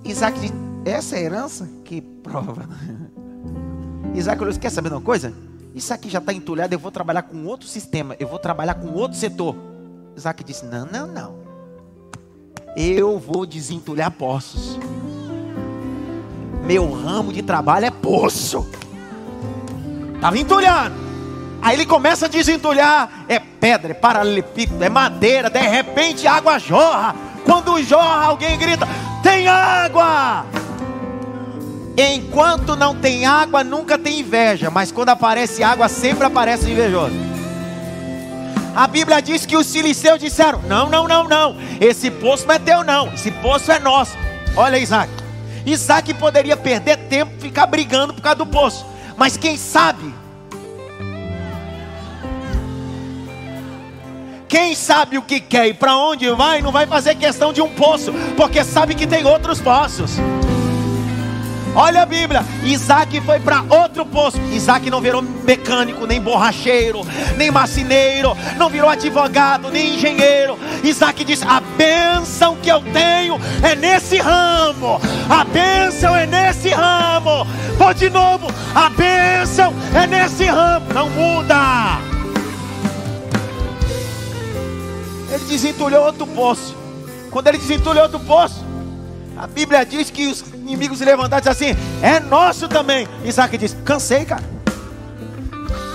Isaac 0.03 0.51
essa 0.85 1.17
é 1.17 1.23
herança? 1.23 1.69
Que 1.83 1.99
prova. 1.99 2.67
Isaac 4.15 4.41
olhou, 4.41 4.57
quer 4.57 4.71
saber 4.71 4.89
de 4.89 4.95
uma 4.95 5.01
coisa? 5.01 5.33
Isso 5.75 5.93
aqui 5.93 6.09
já 6.09 6.19
está 6.19 6.33
entulhado, 6.33 6.73
eu 6.73 6.79
vou 6.79 6.91
trabalhar 6.91 7.23
com 7.23 7.45
outro 7.45 7.67
sistema, 7.67 8.15
eu 8.19 8.27
vou 8.27 8.39
trabalhar 8.39 8.75
com 8.75 8.93
outro 8.93 9.17
setor. 9.17 9.55
Isaac 10.15 10.43
disse, 10.43 10.65
não, 10.65 10.85
não, 10.85 11.07
não. 11.07 11.35
Eu 12.75 13.19
vou 13.19 13.45
desentulhar 13.45 14.09
poços. 14.11 14.79
Meu 16.65 16.91
ramo 16.91 17.33
de 17.33 17.41
trabalho 17.41 17.85
é 17.85 17.91
poço. 17.91 18.65
Estava 20.15 20.37
entulhando. 20.37 21.06
Aí 21.61 21.75
ele 21.75 21.85
começa 21.85 22.25
a 22.25 22.29
desentulhar. 22.29 23.25
É 23.27 23.39
pedra, 23.39 23.91
é 23.91 23.93
paralelepípedo, 23.93 24.83
é 24.83 24.89
madeira. 24.89 25.49
De 25.49 25.59
repente 25.59 26.27
água 26.27 26.59
jorra. 26.59 27.15
Quando 27.45 27.81
jorra, 27.83 28.25
alguém 28.25 28.57
grita: 28.57 28.87
Tem 29.23 29.47
água! 29.47 30.45
Enquanto 31.97 32.75
não 32.75 32.95
tem 32.95 33.25
água, 33.25 33.63
nunca 33.63 33.97
tem 33.97 34.19
inveja. 34.19 34.69
Mas 34.69 34.91
quando 34.91 35.09
aparece 35.09 35.63
água, 35.63 35.89
sempre 35.89 36.25
aparece 36.25 36.69
invejoso. 36.69 37.15
A 38.75 38.85
Bíblia 38.85 39.19
diz 39.19 39.45
que 39.45 39.57
os 39.57 39.71
filisteus 39.71 40.19
disseram: 40.19 40.61
Não, 40.63 40.87
não, 40.89 41.07
não, 41.07 41.27
não. 41.27 41.57
Esse 41.81 42.11
poço 42.11 42.45
não 42.45 42.53
é 42.53 42.59
teu, 42.59 42.83
não. 42.83 43.11
Esse 43.13 43.31
poço 43.31 43.71
é 43.71 43.79
nosso. 43.79 44.15
Olha, 44.55 44.77
Isaac. 44.77 45.11
Isaac 45.65 46.13
poderia 46.13 46.55
perder 46.55 46.97
tempo, 47.09 47.31
ficar 47.39 47.65
brigando 47.65 48.13
por 48.13 48.21
causa 48.21 48.37
do 48.37 48.45
poço. 48.45 48.85
Mas 49.17 49.35
quem 49.35 49.57
sabe? 49.57 50.13
Quem 54.47 54.75
sabe 54.75 55.17
o 55.17 55.21
que 55.21 55.39
quer 55.39 55.67
e 55.67 55.73
para 55.73 55.97
onde 55.97 56.29
vai, 56.31 56.61
não 56.61 56.71
vai 56.71 56.87
fazer 56.87 57.15
questão 57.15 57.51
de 57.51 57.61
um 57.61 57.69
poço, 57.69 58.13
porque 58.35 58.63
sabe 58.63 58.95
que 58.95 59.05
tem 59.05 59.25
outros 59.25 59.59
poços. 59.59 60.11
Olha 61.75 62.01
a 62.01 62.05
Bíblia, 62.07 62.43
Isaac 62.63 63.21
foi 63.21 63.39
para 63.39 63.63
outro 63.69 64.03
poço. 64.03 64.41
Isaac 64.51 64.89
não 64.89 64.99
virou 64.99 65.21
mecânico, 65.21 66.07
nem 66.07 66.19
borracheiro, 66.19 67.01
nem 67.35 67.51
marceneiro, 67.51 68.35
não 68.57 68.67
virou 68.67 68.89
advogado, 68.89 69.69
nem 69.69 69.93
engenheiro. 69.93 70.57
Isaac 70.83 71.23
disse: 71.23 71.45
A 71.47 71.59
bênção 71.59 72.55
que 72.55 72.69
eu 72.69 72.81
tenho 72.81 73.39
é 73.61 73.75
nesse 73.75 74.17
ramo, 74.17 74.99
a 75.29 75.43
bênção 75.43 76.15
é 76.15 76.25
nesse 76.25 76.69
ramo. 76.69 77.45
Vou 77.77 77.93
de 77.93 78.09
novo, 78.09 78.47
a 78.73 78.89
bênção 78.89 79.71
é 79.93 80.07
nesse 80.07 80.45
ramo, 80.45 80.91
não 80.93 81.09
muda. 81.11 82.16
Ele 85.29 85.43
desentulhou 85.45 86.05
outro 86.05 86.25
poço. 86.27 86.75
Quando 87.29 87.47
ele 87.47 87.57
desentulhou 87.57 88.03
outro 88.03 88.19
poço, 88.19 88.63
a 89.37 89.45
Bíblia 89.45 89.85
diz 89.85 90.09
que 90.09 90.27
os 90.27 90.41
inimigos 90.53 90.97
se 90.97 91.05
levantaram 91.05 91.45
e 91.45 91.49
assim: 91.49 91.75
É 92.01 92.19
nosso 92.19 92.67
também. 92.67 93.07
Isaac 93.23 93.57
diz: 93.57 93.75
Cansei, 93.85 94.25
cara. 94.25 94.43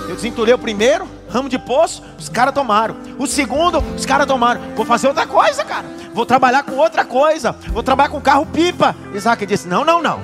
Eu 0.07 0.15
desentulhei 0.15 0.53
o 0.53 0.59
primeiro, 0.59 1.07
ramo 1.29 1.49
de 1.49 1.57
poço, 1.57 2.03
os 2.17 2.29
caras 2.29 2.53
tomaram. 2.53 2.95
O 3.17 3.25
segundo, 3.25 3.79
os 3.95 4.05
caras 4.05 4.27
tomaram. 4.27 4.61
Vou 4.75 4.85
fazer 4.85 5.07
outra 5.07 5.25
coisa, 5.25 5.63
cara. 5.63 5.85
Vou 6.13 6.25
trabalhar 6.25 6.63
com 6.63 6.75
outra 6.77 7.03
coisa. 7.03 7.55
Vou 7.69 7.81
trabalhar 7.81 8.09
com 8.09 8.21
carro 8.21 8.45
pipa. 8.45 8.95
Isaac 9.13 9.45
disse: 9.45 9.67
Não, 9.67 9.83
não, 9.83 10.01
não. 10.01 10.19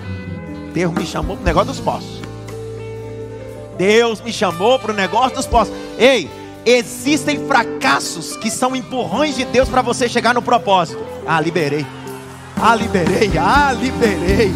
Deus 0.73 0.93
me 0.93 1.05
chamou 1.05 1.35
para 1.35 1.43
o 1.43 1.45
negócio 1.45 1.67
dos 1.73 1.79
poços. 1.79 2.21
Deus 3.77 4.21
me 4.21 4.31
chamou 4.31 4.77
para 4.77 4.91
o 4.91 4.95
negócio 4.95 5.35
dos 5.35 5.45
poços. 5.45 5.73
Ei, 5.97 6.29
existem 6.65 7.45
fracassos 7.47 8.35
que 8.37 8.49
são 8.49 8.75
empurrões 8.75 9.35
de 9.35 9.45
Deus 9.45 9.69
para 9.69 9.81
você 9.81 10.07
chegar 10.07 10.33
no 10.33 10.41
propósito. 10.41 11.03
Ah, 11.25 11.39
liberei. 11.39 11.85
Ah, 12.61 12.75
liberei, 12.75 13.31
ah, 13.37 13.71
liberei, 13.71 14.51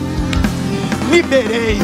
liberei. 1.10 1.78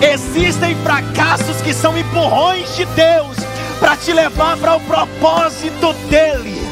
Existem 0.00 0.74
fracassos 0.76 1.60
que 1.62 1.72
são 1.72 1.96
empurrões 1.98 2.74
de 2.76 2.84
Deus 2.84 3.36
para 3.80 3.96
te 3.96 4.12
levar 4.12 4.56
para 4.58 4.76
o 4.76 4.80
propósito 4.80 5.92
dEle. 6.08 6.65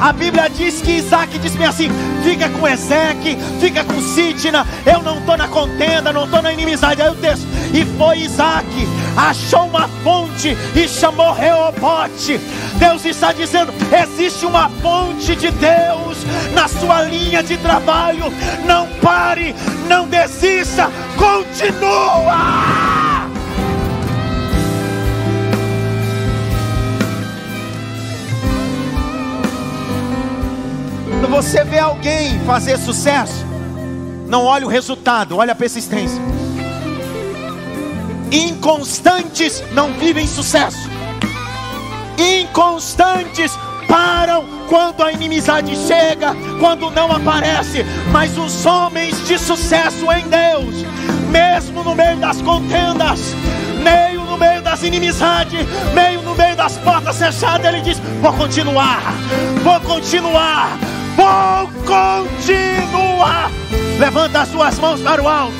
A 0.00 0.12
Bíblia 0.12 0.48
diz 0.50 0.80
que 0.80 0.92
Isaac 0.92 1.38
disse 1.38 1.62
assim: 1.62 1.88
fica 2.22 2.48
com 2.48 2.68
Ezeque, 2.68 3.36
fica 3.60 3.84
com 3.84 4.00
Sitna, 4.00 4.66
eu 4.84 5.02
não 5.02 5.18
estou 5.18 5.36
na 5.36 5.48
contenda, 5.48 6.12
não 6.12 6.24
estou 6.24 6.42
na 6.42 6.52
inimizade. 6.52 7.02
Aí 7.02 7.10
o 7.10 7.14
texto, 7.14 7.46
e 7.72 7.84
foi 7.96 8.18
Isaac, 8.18 8.66
achou 9.16 9.66
uma 9.66 9.88
fonte 10.02 10.56
e 10.74 10.88
chamou 10.88 11.32
Reobote. 11.32 12.38
Deus 12.74 13.04
está 13.04 13.32
dizendo: 13.32 13.72
existe 13.92 14.44
uma 14.44 14.68
fonte 14.68 15.34
de 15.36 15.50
Deus 15.50 16.18
na 16.52 16.68
sua 16.68 17.02
linha 17.02 17.42
de 17.42 17.56
trabalho. 17.58 18.24
Não 18.66 18.86
pare, 19.00 19.54
não 19.88 20.06
desista, 20.08 20.90
continua. 21.16 23.13
Você 31.34 31.64
vê 31.64 31.80
alguém 31.80 32.38
fazer 32.46 32.78
sucesso, 32.78 33.44
não 34.28 34.44
olha 34.44 34.64
o 34.64 34.68
resultado, 34.68 35.36
olha 35.36 35.50
a 35.50 35.56
persistência. 35.56 36.22
Inconstantes 38.30 39.60
não 39.72 39.94
vivem 39.94 40.28
sucesso. 40.28 40.88
Inconstantes 42.16 43.50
param 43.88 44.44
quando 44.68 45.02
a 45.02 45.10
inimizade 45.10 45.76
chega, 45.76 46.36
quando 46.60 46.88
não 46.92 47.10
aparece. 47.10 47.84
Mas 48.12 48.38
os 48.38 48.64
homens 48.64 49.26
de 49.26 49.36
sucesso 49.36 50.06
em 50.12 50.28
Deus, 50.28 50.86
mesmo 51.32 51.82
no 51.82 51.96
meio 51.96 52.16
das 52.18 52.40
contendas, 52.42 53.34
meio 53.82 54.20
no 54.20 54.38
meio 54.38 54.62
das 54.62 54.84
inimizades, 54.84 55.66
meio 55.92 56.22
no 56.22 56.36
meio 56.36 56.54
das 56.54 56.76
portas 56.78 57.18
fechadas, 57.18 57.66
ele 57.66 57.80
diz: 57.80 57.98
Vou 58.22 58.32
continuar, 58.34 59.02
vou 59.64 59.80
continuar, 59.80 60.78
vou 61.16 61.68
continuar. 61.84 63.50
Levanta 63.98 64.40
as 64.42 64.48
suas 64.48 64.78
mãos 64.78 65.00
para 65.00 65.22
o 65.22 65.28
alto. 65.28 65.54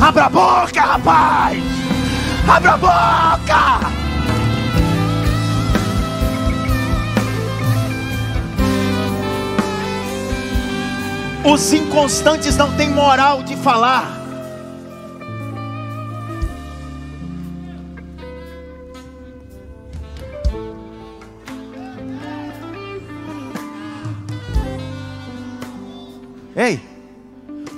Abra 0.00 0.24
a 0.24 0.30
boca, 0.30 0.80
rapaz. 0.80 1.62
Abra 2.48 2.72
a 2.72 2.76
boca. 2.76 3.98
Os 11.44 11.72
inconstantes 11.72 12.56
não 12.56 12.70
têm 12.72 12.90
moral 12.90 13.42
de 13.42 13.56
falar. 13.56 14.17
Ei, 26.58 26.80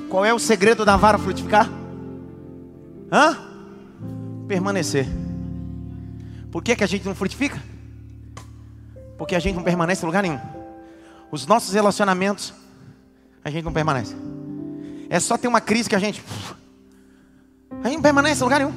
qual 0.08 0.24
é 0.24 0.32
o 0.32 0.38
segredo 0.38 0.86
da 0.86 0.96
vara 0.96 1.18
frutificar? 1.18 1.68
Hã? 3.12 3.36
Permanecer. 4.48 5.06
Por 6.50 6.64
que, 6.64 6.74
que 6.74 6.82
a 6.82 6.86
gente 6.86 7.04
não 7.04 7.14
frutifica? 7.14 7.62
Porque 9.18 9.34
a 9.34 9.38
gente 9.38 9.54
não 9.54 9.62
permanece 9.62 10.02
em 10.02 10.06
lugar 10.06 10.22
nenhum. 10.22 10.40
Os 11.30 11.46
nossos 11.46 11.74
relacionamentos, 11.74 12.54
a 13.44 13.50
gente 13.50 13.64
não 13.64 13.72
permanece. 13.72 14.16
É 15.10 15.20
só 15.20 15.36
ter 15.36 15.46
uma 15.46 15.60
crise 15.60 15.86
que 15.86 15.94
a 15.94 15.98
gente. 15.98 16.24
A 17.82 17.86
gente 17.86 17.96
não 17.96 18.02
permanece 18.02 18.40
em 18.40 18.44
lugar 18.44 18.60
nenhum. 18.60 18.74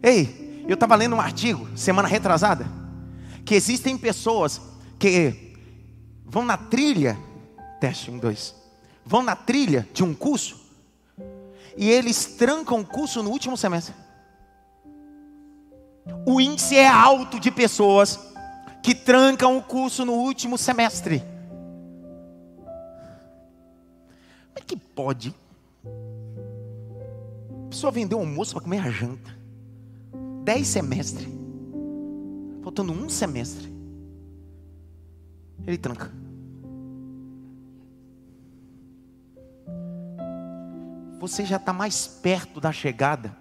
Ei, 0.00 0.64
eu 0.68 0.74
estava 0.74 0.94
lendo 0.94 1.16
um 1.16 1.20
artigo, 1.20 1.66
semana 1.74 2.06
retrasada, 2.06 2.68
que 3.44 3.56
existem 3.56 3.98
pessoas 3.98 4.60
que 4.96 5.56
vão 6.24 6.44
na 6.44 6.56
trilha 6.56 7.18
Teste, 7.80 8.10
um, 8.10 8.18
dois. 8.18 8.54
Vão 9.04 9.22
na 9.22 9.36
trilha 9.36 9.88
de 9.92 10.02
um 10.02 10.14
curso 10.14 10.60
e 11.76 11.88
eles 11.88 12.24
trancam 12.24 12.80
o 12.80 12.86
curso 12.86 13.22
no 13.22 13.30
último 13.30 13.56
semestre. 13.56 13.94
O 16.26 16.40
índice 16.40 16.76
é 16.76 16.86
alto 16.86 17.38
de 17.38 17.50
pessoas 17.50 18.18
que 18.82 18.94
trancam 18.94 19.56
o 19.56 19.62
curso 19.62 20.04
no 20.04 20.14
último 20.14 20.58
semestre. 20.58 21.20
Como 24.48 24.56
é 24.56 24.60
que 24.60 24.76
pode? 24.76 25.34
A 27.66 27.70
pessoa 27.70 27.92
vendeu 27.92 28.18
almoço 28.18 28.54
para 28.54 28.62
comer 28.62 28.80
a 28.80 28.90
janta. 28.90 29.30
Dez 30.42 30.66
semestres. 30.66 31.28
Faltando 32.62 32.92
um 32.92 33.08
semestre. 33.08 33.72
Ele 35.66 35.78
tranca. 35.78 36.10
Você 41.18 41.44
já 41.44 41.56
está 41.56 41.72
mais 41.72 42.06
perto 42.06 42.60
da 42.60 42.70
chegada. 42.70 43.36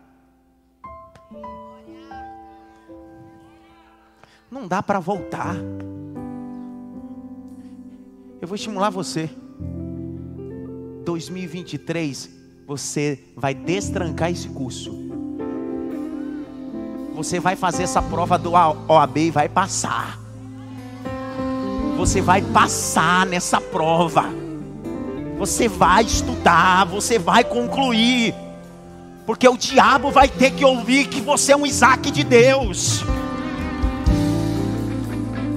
Não 4.50 4.68
dá 4.68 4.82
para 4.82 5.00
voltar. 5.00 5.56
Eu 8.42 8.48
vou 8.48 8.56
estimular 8.56 8.90
você. 8.90 9.30
2023, 11.06 12.30
você 12.66 13.24
vai 13.36 13.54
destrancar 13.54 14.32
esse 14.32 14.50
curso. 14.50 14.92
Você 17.14 17.40
vai 17.40 17.56
fazer 17.56 17.84
essa 17.84 18.02
prova 18.02 18.38
do 18.38 18.54
OAB 18.54 19.18
e 19.18 19.32
vai 19.32 19.50
passar. 19.50 20.20
Você 21.96 22.22
vai 22.22 22.42
passar 22.42 23.26
nessa 23.26 23.60
prova. 23.60 24.47
Você 25.38 25.68
vai 25.68 26.04
estudar, 26.04 26.86
você 26.86 27.20
vai 27.20 27.44
concluir. 27.44 28.34
Porque 29.26 29.48
o 29.48 29.58
diabo 29.58 30.10
vai 30.10 30.28
ter 30.28 30.52
que 30.52 30.66
ouvir 30.66 31.08
que 31.08 31.22
você 31.22 31.52
é 31.52 31.58
um 31.58 31.66
Isaac 31.66 32.10
de 32.10 32.24
Deus. 32.24 33.04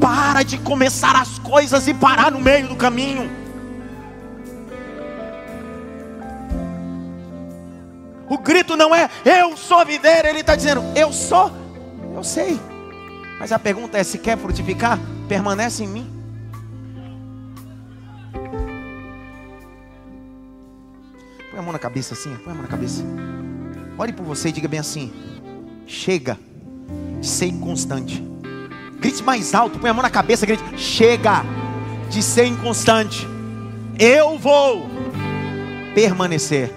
Para 0.01 0.43
de 0.43 0.59
começar 0.59 1.17
as 1.17 1.39
coisas 1.39 1.87
e 1.89 1.95
parar 1.95 2.31
no 2.31 2.41
meio 2.41 2.69
do 2.69 2.77
caminho. 2.77 3.31
O 8.29 8.39
grito 8.39 8.77
não 8.77 8.95
é 8.95 9.09
eu 9.25 9.57
sou 9.57 9.85
videira, 9.85 10.29
ele 10.29 10.41
está 10.41 10.55
dizendo 10.55 10.83
eu 10.95 11.13
sou, 11.13 11.51
eu 12.15 12.23
sei. 12.23 12.61
Mas 13.41 13.51
a 13.51 13.59
pergunta 13.59 13.99
é: 13.99 14.05
se 14.05 14.19
quer 14.19 14.37
frutificar, 14.37 14.99
permanece 15.29 15.83
em 15.83 15.89
mim. 15.89 16.20
A 21.61 21.63
mão 21.63 21.73
na 21.73 21.79
cabeça 21.79 22.15
assim, 22.15 22.35
põe 22.37 22.53
a 22.53 22.55
mão 22.55 22.63
na 22.63 22.69
cabeça. 22.69 23.05
Ore 23.99 24.13
por 24.13 24.25
você 24.25 24.49
e 24.49 24.53
diga 24.53 24.67
bem 24.67 24.81
assim: 24.81 25.13
chega 25.87 26.39
de 27.21 27.27
ser 27.27 27.47
inconstante. 27.47 28.25
Grite 28.99 29.23
mais 29.23 29.55
alto, 29.55 29.79
põe 29.79 29.91
a 29.91 29.95
mão 29.95 30.03
na 30.03 30.11
cabeça, 30.11 30.47
grite: 30.47 30.63
chega 30.77 31.45
de 32.09 32.23
ser 32.23 32.47
inconstante. 32.47 33.27
Eu 33.99 34.39
vou 34.39 34.89
permanecer. 35.95 36.73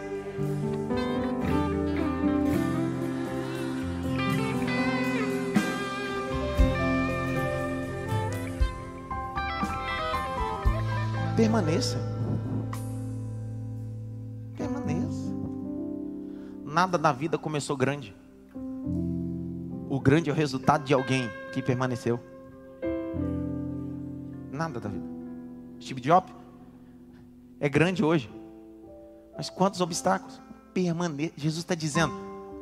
Permaneça. 11.37 11.97
Nada 16.73 16.97
na 16.97 17.11
vida 17.11 17.37
começou 17.37 17.77
grande. 17.77 18.15
O 19.87 19.99
grande 19.99 20.31
é 20.31 20.33
o 20.33 20.35
resultado 20.35 20.83
de 20.83 20.91
alguém 20.91 21.29
que 21.53 21.61
permaneceu. 21.61 22.19
Nada 24.51 24.79
da 24.79 24.89
vida. 24.89 25.05
Steve 25.79 26.01
Jobs 26.01 26.33
é 27.59 27.69
grande 27.69 28.03
hoje. 28.03 28.27
Mas 29.37 29.51
quantos 29.51 29.81
obstáculos? 29.81 30.41
Permane 30.73 31.31
Jesus 31.37 31.63
está 31.63 31.75
dizendo: 31.75 32.11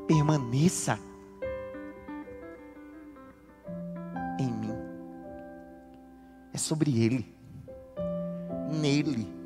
permaneça 0.05 0.99
em 4.37 4.51
mim. 4.51 4.75
É 6.53 6.57
sobre 6.57 7.01
Ele 7.01 7.33
nele. 8.69 9.40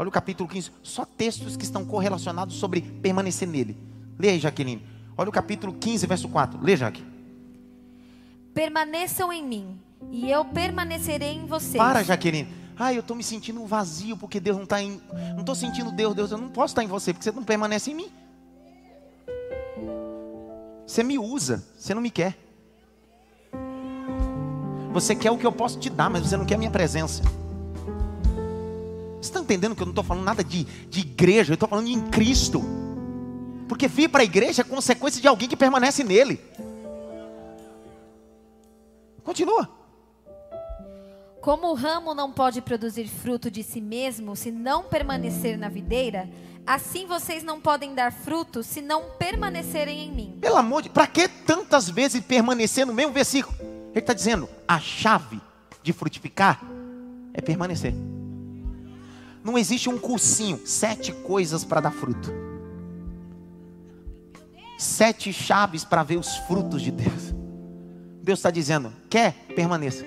Olha 0.00 0.08
o 0.08 0.12
capítulo 0.12 0.48
15, 0.48 0.70
só 0.82 1.04
textos 1.04 1.58
que 1.58 1.62
estão 1.62 1.84
correlacionados 1.84 2.56
sobre 2.56 2.80
permanecer 2.80 3.46
nele. 3.46 3.76
Leia 4.18 4.32
aí, 4.32 4.38
Jaqueline. 4.38 4.82
Olha 5.14 5.28
o 5.28 5.32
capítulo 5.32 5.74
15, 5.74 6.06
verso 6.06 6.26
4. 6.26 6.58
Leia, 6.62 6.78
Jaque. 6.78 7.04
Permaneçam 8.54 9.30
em 9.30 9.46
mim, 9.46 9.78
e 10.10 10.30
eu 10.30 10.42
permanecerei 10.42 11.34
em 11.34 11.44
vocês. 11.44 11.76
Para, 11.76 12.02
Jaqueline. 12.02 12.48
Ah, 12.78 12.94
eu 12.94 13.00
estou 13.00 13.14
me 13.14 13.22
sentindo 13.22 13.62
vazio 13.66 14.16
porque 14.16 14.40
Deus 14.40 14.56
não 14.56 14.64
está 14.64 14.80
em. 14.80 15.02
Não 15.34 15.40
estou 15.40 15.54
sentindo 15.54 15.92
Deus, 15.92 16.14
Deus, 16.14 16.30
eu 16.30 16.38
não 16.38 16.48
posso 16.48 16.72
estar 16.72 16.82
em 16.82 16.88
você, 16.88 17.12
porque 17.12 17.24
você 17.24 17.32
não 17.32 17.44
permanece 17.44 17.90
em 17.90 17.94
mim. 17.94 18.10
Você 20.86 21.02
me 21.02 21.18
usa, 21.18 21.62
você 21.76 21.92
não 21.92 22.00
me 22.00 22.10
quer. 22.10 22.38
Você 24.94 25.14
quer 25.14 25.30
o 25.30 25.36
que 25.36 25.46
eu 25.46 25.52
posso 25.52 25.78
te 25.78 25.90
dar, 25.90 26.08
mas 26.08 26.22
você 26.22 26.38
não 26.38 26.46
quer 26.46 26.54
a 26.54 26.58
minha 26.58 26.70
presença. 26.70 27.22
Você 29.20 29.28
está 29.28 29.40
entendendo 29.40 29.76
que 29.76 29.82
eu 29.82 29.86
não 29.86 29.92
estou 29.92 30.04
falando 30.04 30.24
nada 30.24 30.42
de, 30.42 30.64
de 30.64 31.00
igreja, 31.00 31.52
eu 31.52 31.54
estou 31.54 31.68
falando 31.68 31.88
em 31.88 32.00
Cristo. 32.08 32.62
Porque 33.68 33.86
vir 33.86 34.08
para 34.08 34.22
a 34.22 34.24
igreja 34.24 34.62
é 34.62 34.64
consequência 34.64 35.20
de 35.20 35.28
alguém 35.28 35.48
que 35.48 35.56
permanece 35.56 36.02
nele. 36.02 36.40
Continua. 39.22 39.68
Como 41.40 41.68
o 41.68 41.74
ramo 41.74 42.14
não 42.14 42.32
pode 42.32 42.60
produzir 42.60 43.06
fruto 43.06 43.50
de 43.50 43.62
si 43.62 43.80
mesmo 43.80 44.34
se 44.34 44.50
não 44.50 44.84
permanecer 44.84 45.56
na 45.58 45.68
videira, 45.68 46.28
assim 46.66 47.06
vocês 47.06 47.42
não 47.42 47.60
podem 47.60 47.94
dar 47.94 48.12
fruto 48.12 48.62
se 48.62 48.82
não 48.82 49.04
permanecerem 49.18 50.06
em 50.06 50.12
mim. 50.12 50.38
Pelo 50.40 50.56
amor 50.56 50.82
de 50.82 50.88
para 50.88 51.06
que 51.06 51.28
tantas 51.28 51.88
vezes 51.88 52.22
permanecer 52.22 52.86
no 52.86 52.92
mesmo 52.92 53.12
versículo? 53.12 53.56
Ele 53.60 54.00
está 54.00 54.12
dizendo: 54.12 54.48
a 54.66 54.78
chave 54.78 55.40
de 55.82 55.92
frutificar 55.92 56.62
é 57.32 57.40
permanecer. 57.40 57.94
Não 59.42 59.56
existe 59.56 59.88
um 59.88 59.98
cursinho, 59.98 60.60
sete 60.66 61.12
coisas 61.12 61.64
para 61.64 61.80
dar 61.80 61.90
fruto. 61.90 62.30
Sete 64.78 65.32
chaves 65.32 65.84
para 65.84 66.02
ver 66.02 66.18
os 66.18 66.36
frutos 66.38 66.82
de 66.82 66.90
Deus. 66.90 67.34
Deus 68.22 68.38
está 68.38 68.50
dizendo: 68.50 68.92
quer? 69.08 69.32
Permaneça. 69.54 70.04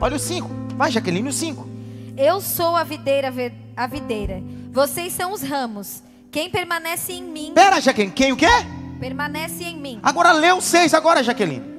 Olha 0.00 0.16
o 0.16 0.18
cinco. 0.18 0.48
Vai, 0.76 0.90
Jaqueline, 0.90 1.28
o 1.28 1.32
cinco. 1.32 1.68
Eu 2.16 2.40
sou 2.40 2.76
a 2.76 2.84
videira, 2.84 3.32
a 3.76 3.86
videira. 3.86 4.42
Vocês 4.72 5.12
são 5.12 5.32
os 5.32 5.42
ramos. 5.42 6.02
Quem 6.30 6.50
permanece 6.50 7.12
em 7.12 7.22
mim. 7.22 7.52
Pera, 7.54 7.80
Jaqueline, 7.80 8.12
quem 8.12 8.32
o 8.32 8.36
quê? 8.36 8.46
Permanece 8.98 9.64
em 9.64 9.78
mim. 9.78 10.00
Agora 10.02 10.32
lê 10.32 10.52
o 10.52 10.60
seis 10.60 10.94
agora, 10.94 11.22
Jaqueline. 11.22 11.71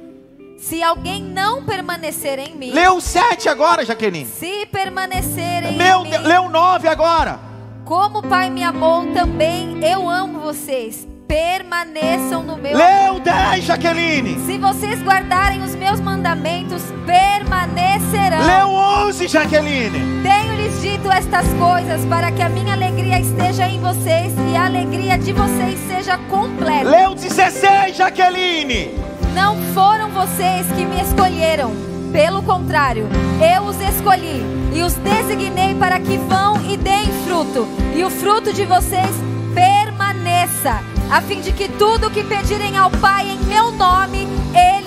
Se 0.63 0.82
alguém 0.82 1.21
não 1.21 1.62
permanecer 1.65 2.39
em 2.39 2.56
mim. 2.56 2.71
O 2.95 3.02
7 3.02 3.49
agora, 3.49 3.84
Jaqueline. 3.84 4.26
Se 4.26 4.65
permanecer 4.67 5.62
em 5.65 5.76
Meu, 5.76 6.06
mim. 6.06 6.12
O 6.45 6.49
9 6.49 6.88
agora. 6.88 7.38
Como 7.84 8.19
o 8.19 8.23
Pai 8.23 8.49
me 8.49 8.63
amou, 8.63 9.06
também 9.13 9.84
eu 9.84 10.10
amo 10.10 10.39
vocês. 10.39 11.06
Permaneçam 11.28 12.43
no 12.43 12.56
meu 12.56 12.78
o 13.15 13.19
10, 13.19 13.65
Jaqueline. 13.65 14.39
Se 14.45 14.58
vocês 14.58 15.02
guardarem 15.04 15.62
os 15.63 15.76
meus 15.76 15.99
mandamentos, 15.99 16.82
permanecerão. 17.06 18.71
O 18.71 19.08
11, 19.10 19.28
Jaqueline. 19.28 20.23
Tenho-lhes 20.23 20.82
dito 20.82 21.12
estas 21.12 21.45
coisas 21.56 22.06
para 22.06 22.32
que 22.32 22.41
a 22.41 22.47
minha 22.47 22.71
alegria 22.71 23.20
esteja 23.20 23.68
em 23.68 23.82
vocês 23.82 24.32
e 24.49 24.55
a 24.55 24.68
alegria 24.68 25.18
de 25.18 25.34
vocês 25.34 25.78
seja 25.89 26.18
completa. 26.30 27.09
O 27.09 27.16
16, 27.16 27.97
Jaqueline. 27.97 29.12
Não 29.34 29.57
foram 29.73 30.09
vocês 30.09 30.67
que 30.75 30.86
me 30.86 31.01
escolheram. 31.01 31.71
Pelo 32.11 32.43
contrário, 32.43 33.07
eu 33.55 33.63
os 33.63 33.79
escolhi 33.81 34.43
e 34.73 34.84
os 34.84 34.93
designei 34.93 35.73
para 35.75 35.99
que 35.99 36.17
vão 36.17 36.61
e 36.61 36.77
deem 36.77 37.11
fruto, 37.25 37.67
e 37.95 38.03
o 38.03 38.09
fruto 38.09 38.53
de 38.53 38.65
vocês 38.65 39.09
permaneça, 39.53 40.79
a 41.11 41.21
fim 41.21 41.41
de 41.41 41.51
que 41.51 41.67
tudo 41.67 42.07
o 42.07 42.11
que 42.11 42.23
pedirem 42.23 42.77
ao 42.77 42.91
Pai 42.91 43.27
em 43.29 43.38
meu 43.45 43.71
nome, 43.71 44.27
Ele 44.53 44.82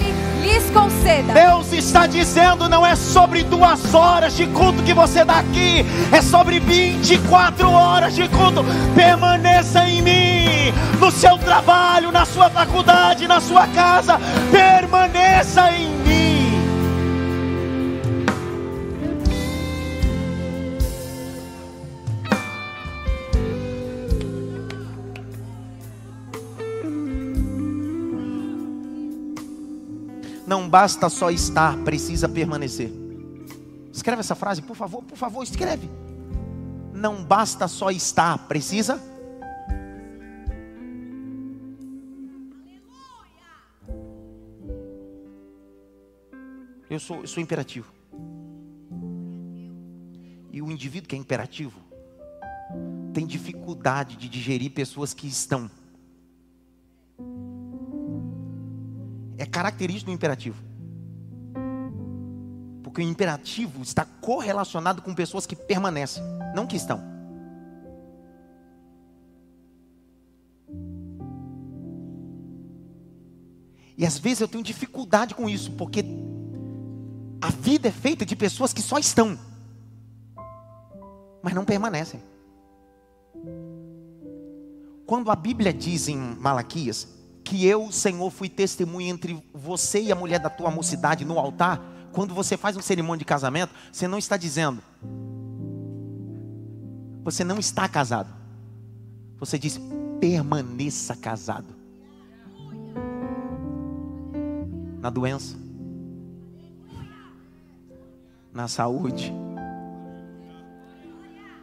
lhes 0.57 0.71
conceda. 0.71 1.33
Deus 1.33 1.73
está 1.73 2.07
dizendo: 2.07 2.69
não 2.69 2.85
é 2.85 2.97
sobre 2.97 3.43
duas 3.45 3.95
horas 3.95 4.37
de 4.37 4.47
culto 4.47 4.83
que 4.83 4.95
você 4.95 5.25
dá 5.25 5.39
aqui, 5.39 5.85
é 6.11 6.23
sobre 6.23 6.59
24 6.59 7.71
horas 7.71 8.15
de 8.15 8.29
culto. 8.29 8.65
Permaneça 8.95 9.87
em 9.87 10.03
mim, 10.03 10.73
no 10.99 11.11
seu 11.11 11.37
trabalho, 11.39 12.11
na 12.11 12.25
sua 12.25 12.49
faculdade, 12.51 13.29
na 13.29 13.41
sua 13.41 13.67
casa. 13.69 14.19
Permaneça 14.51 15.71
em 15.73 15.89
mim. 15.91 15.95
Não 30.57 30.71
basta 30.71 31.11
só 31.11 31.31
estar, 31.31 31.77
precisa 31.85 32.27
permanecer. 32.27 32.91
Escreve 33.93 34.21
essa 34.21 34.35
frase, 34.35 34.63
por 34.63 34.75
favor, 34.75 35.03
por 35.03 35.15
favor, 35.15 35.43
escreve. 35.43 35.87
Não 36.95 37.23
basta 37.23 37.69
só 37.69 37.91
estar, 37.91 38.39
precisa 38.49 38.99
Eu 46.89 46.99
sou, 47.01 47.21
eu 47.21 47.27
sou 47.27 47.43
imperativo. 47.43 47.93
E 50.51 50.63
o 50.63 50.71
indivíduo 50.71 51.07
que 51.07 51.15
é 51.15 51.19
imperativo 51.19 51.79
tem 53.13 53.27
dificuldade 53.27 54.17
de 54.17 54.27
digerir 54.27 54.71
pessoas 54.71 55.13
que 55.13 55.27
estão. 55.27 55.71
É 59.39 59.47
característico 59.47 60.11
do 60.11 60.14
imperativo. 60.14 60.62
Porque 62.82 63.01
o 63.01 63.05
imperativo 63.05 63.82
está 63.82 64.05
correlacionado 64.05 65.03
com 65.03 65.14
pessoas 65.14 65.47
que 65.47 65.55
permanecem, 65.55 66.22
não 66.55 66.66
que 66.66 66.76
estão. 66.76 67.16
E 73.99 74.05
às 74.05 74.18
vezes 74.18 74.41
eu 74.41 74.49
tenho 74.49 74.62
dificuldade 74.62 75.34
com 75.34 75.49
isso, 75.49 75.72
porque 75.72 76.05
a 77.41 77.51
vida 77.51 77.89
é 77.89 77.93
feita 77.93 78.26
de 78.26 78.37
pessoas 78.37 78.72
que 78.72 78.82
só 78.82 78.99
estão, 78.99 79.39
mas 81.43 81.55
não 81.55 81.64
permanecem. 81.64 82.20
Quando 85.07 85.30
a 85.30 85.37
Bíblia 85.37 85.72
diz 85.72 86.09
em 86.09 86.16
Malaquias 86.16 87.16
que 87.47 87.64
eu, 87.64 87.92
Senhor, 87.92 88.28
fui 88.32 88.49
testemunha 88.49 89.09
entre 89.09 89.40
você 89.55 90.03
e 90.03 90.11
a 90.11 90.16
mulher 90.16 90.40
da 90.40 90.51
tua 90.51 90.68
mocidade 90.68 91.24
no 91.24 91.38
altar, 91.38 91.80
quando 92.12 92.34
você 92.34 92.57
faz 92.57 92.76
um 92.76 92.82
cerimônia 92.82 93.20
de 93.20 93.24
casamento, 93.24 93.72
você 93.92 94.09
não 94.09 94.18
está 94.18 94.36
dizendo, 94.36 94.82
você 97.22 97.44
não 97.44 97.59
está 97.61 97.88
casado. 97.88 98.34
Você 99.38 99.59
diz, 99.61 99.78
permaneça 100.18 101.14
casado. 101.14 101.72
Na 105.01 105.09
doença, 105.09 105.57
na 108.53 108.66
saúde, 108.66 109.32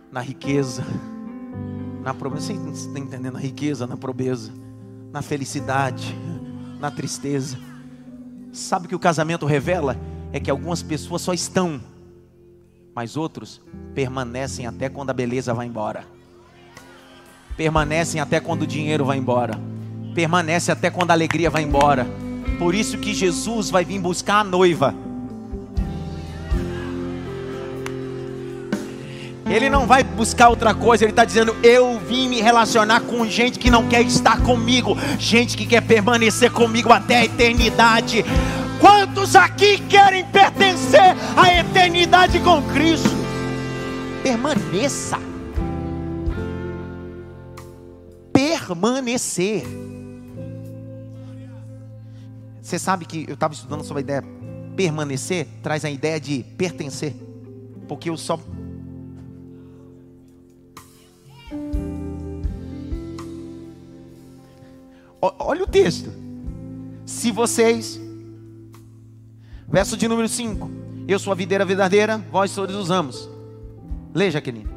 na 0.09 0.21
riqueza, 0.21 0.85
na 2.01 2.13
pobreza. 2.13 2.53
Você 2.53 2.87
está 2.87 2.99
entendendo? 2.99 3.33
Na 3.33 3.39
riqueza, 3.39 3.85
na 3.85 3.97
pobreza, 3.97 4.62
na 5.13 5.21
felicidade, 5.21 6.17
na 6.79 6.89
tristeza. 6.89 7.59
Sabe 8.51 8.87
o 8.87 8.89
que 8.89 8.95
o 8.95 8.99
casamento 8.99 9.45
revela? 9.45 9.95
É 10.31 10.39
que 10.39 10.49
algumas 10.49 10.81
pessoas 10.81 11.21
só 11.21 11.31
estão, 11.31 11.79
mas 12.95 13.15
outros 13.15 13.61
permanecem 13.93 14.65
até 14.65 14.89
quando 14.89 15.11
a 15.11 15.13
beleza 15.13 15.53
vai 15.53 15.67
embora. 15.67 16.07
Permanecem 17.55 18.19
até 18.19 18.39
quando 18.39 18.63
o 18.63 18.67
dinheiro 18.67 19.05
vai 19.05 19.19
embora. 19.19 19.53
Permanece 20.15 20.71
até 20.71 20.89
quando 20.89 21.11
a 21.11 21.13
alegria 21.13 21.51
vai 21.51 21.61
embora. 21.61 22.07
Por 22.57 22.73
isso 22.73 22.97
que 22.97 23.13
Jesus 23.13 23.69
vai 23.69 23.85
vir 23.85 23.99
buscar 23.99 24.39
a 24.39 24.43
noiva 24.43 24.95
Ele 29.45 29.69
não 29.69 29.85
vai 29.85 30.03
buscar 30.03 30.49
outra 30.49 30.73
coisa, 30.73 31.03
ele 31.03 31.11
está 31.11 31.25
dizendo: 31.25 31.55
Eu 31.61 31.99
vim 31.99 32.29
me 32.29 32.41
relacionar 32.41 33.01
com 33.01 33.25
gente 33.27 33.59
que 33.59 33.69
não 33.69 33.87
quer 33.87 34.01
estar 34.01 34.41
comigo, 34.41 34.97
gente 35.19 35.57
que 35.57 35.65
quer 35.65 35.81
permanecer 35.81 36.51
comigo 36.51 36.91
até 36.91 37.17
a 37.17 37.25
eternidade. 37.25 38.23
Quantos 38.79 39.35
aqui 39.35 39.77
querem 39.77 40.25
pertencer 40.25 41.15
à 41.37 41.59
eternidade 41.59 42.39
com 42.39 42.61
Cristo? 42.73 43.09
Permaneça. 44.21 45.17
Permanecer. 48.31 49.63
Você 52.61 52.79
sabe 52.79 53.05
que 53.05 53.25
eu 53.27 53.33
estava 53.33 53.53
estudando 53.53 53.83
sobre 53.83 53.99
a 53.99 54.03
ideia 54.03 54.23
permanecer, 54.75 55.47
traz 55.61 55.85
a 55.85 55.89
ideia 55.89 56.19
de 56.19 56.43
pertencer. 56.57 57.13
Porque 57.87 58.09
eu 58.09 58.17
só 58.17 58.39
Olha 65.39 65.63
o 65.63 65.67
texto. 65.67 66.11
Se 67.05 67.31
vocês, 67.31 67.97
verso 69.65 69.95
de 69.95 70.05
número 70.05 70.27
5: 70.27 70.69
Eu 71.07 71.17
sou 71.17 71.31
a 71.31 71.35
videira 71.35 71.63
verdadeira, 71.63 72.17
vós 72.17 72.53
todos 72.53 72.75
os 72.75 72.91
amos. 72.91 73.29
Leia, 74.13 74.31
Jaqueline. 74.31 74.67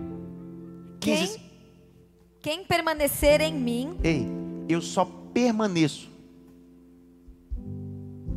Quem, 1.01 1.37
quem 2.41 2.65
permanecer 2.65 3.41
em 3.41 3.55
mim. 3.55 3.99
Ei, 4.05 4.29
eu 4.69 4.81
só 4.81 5.05
permaneço 5.05 6.09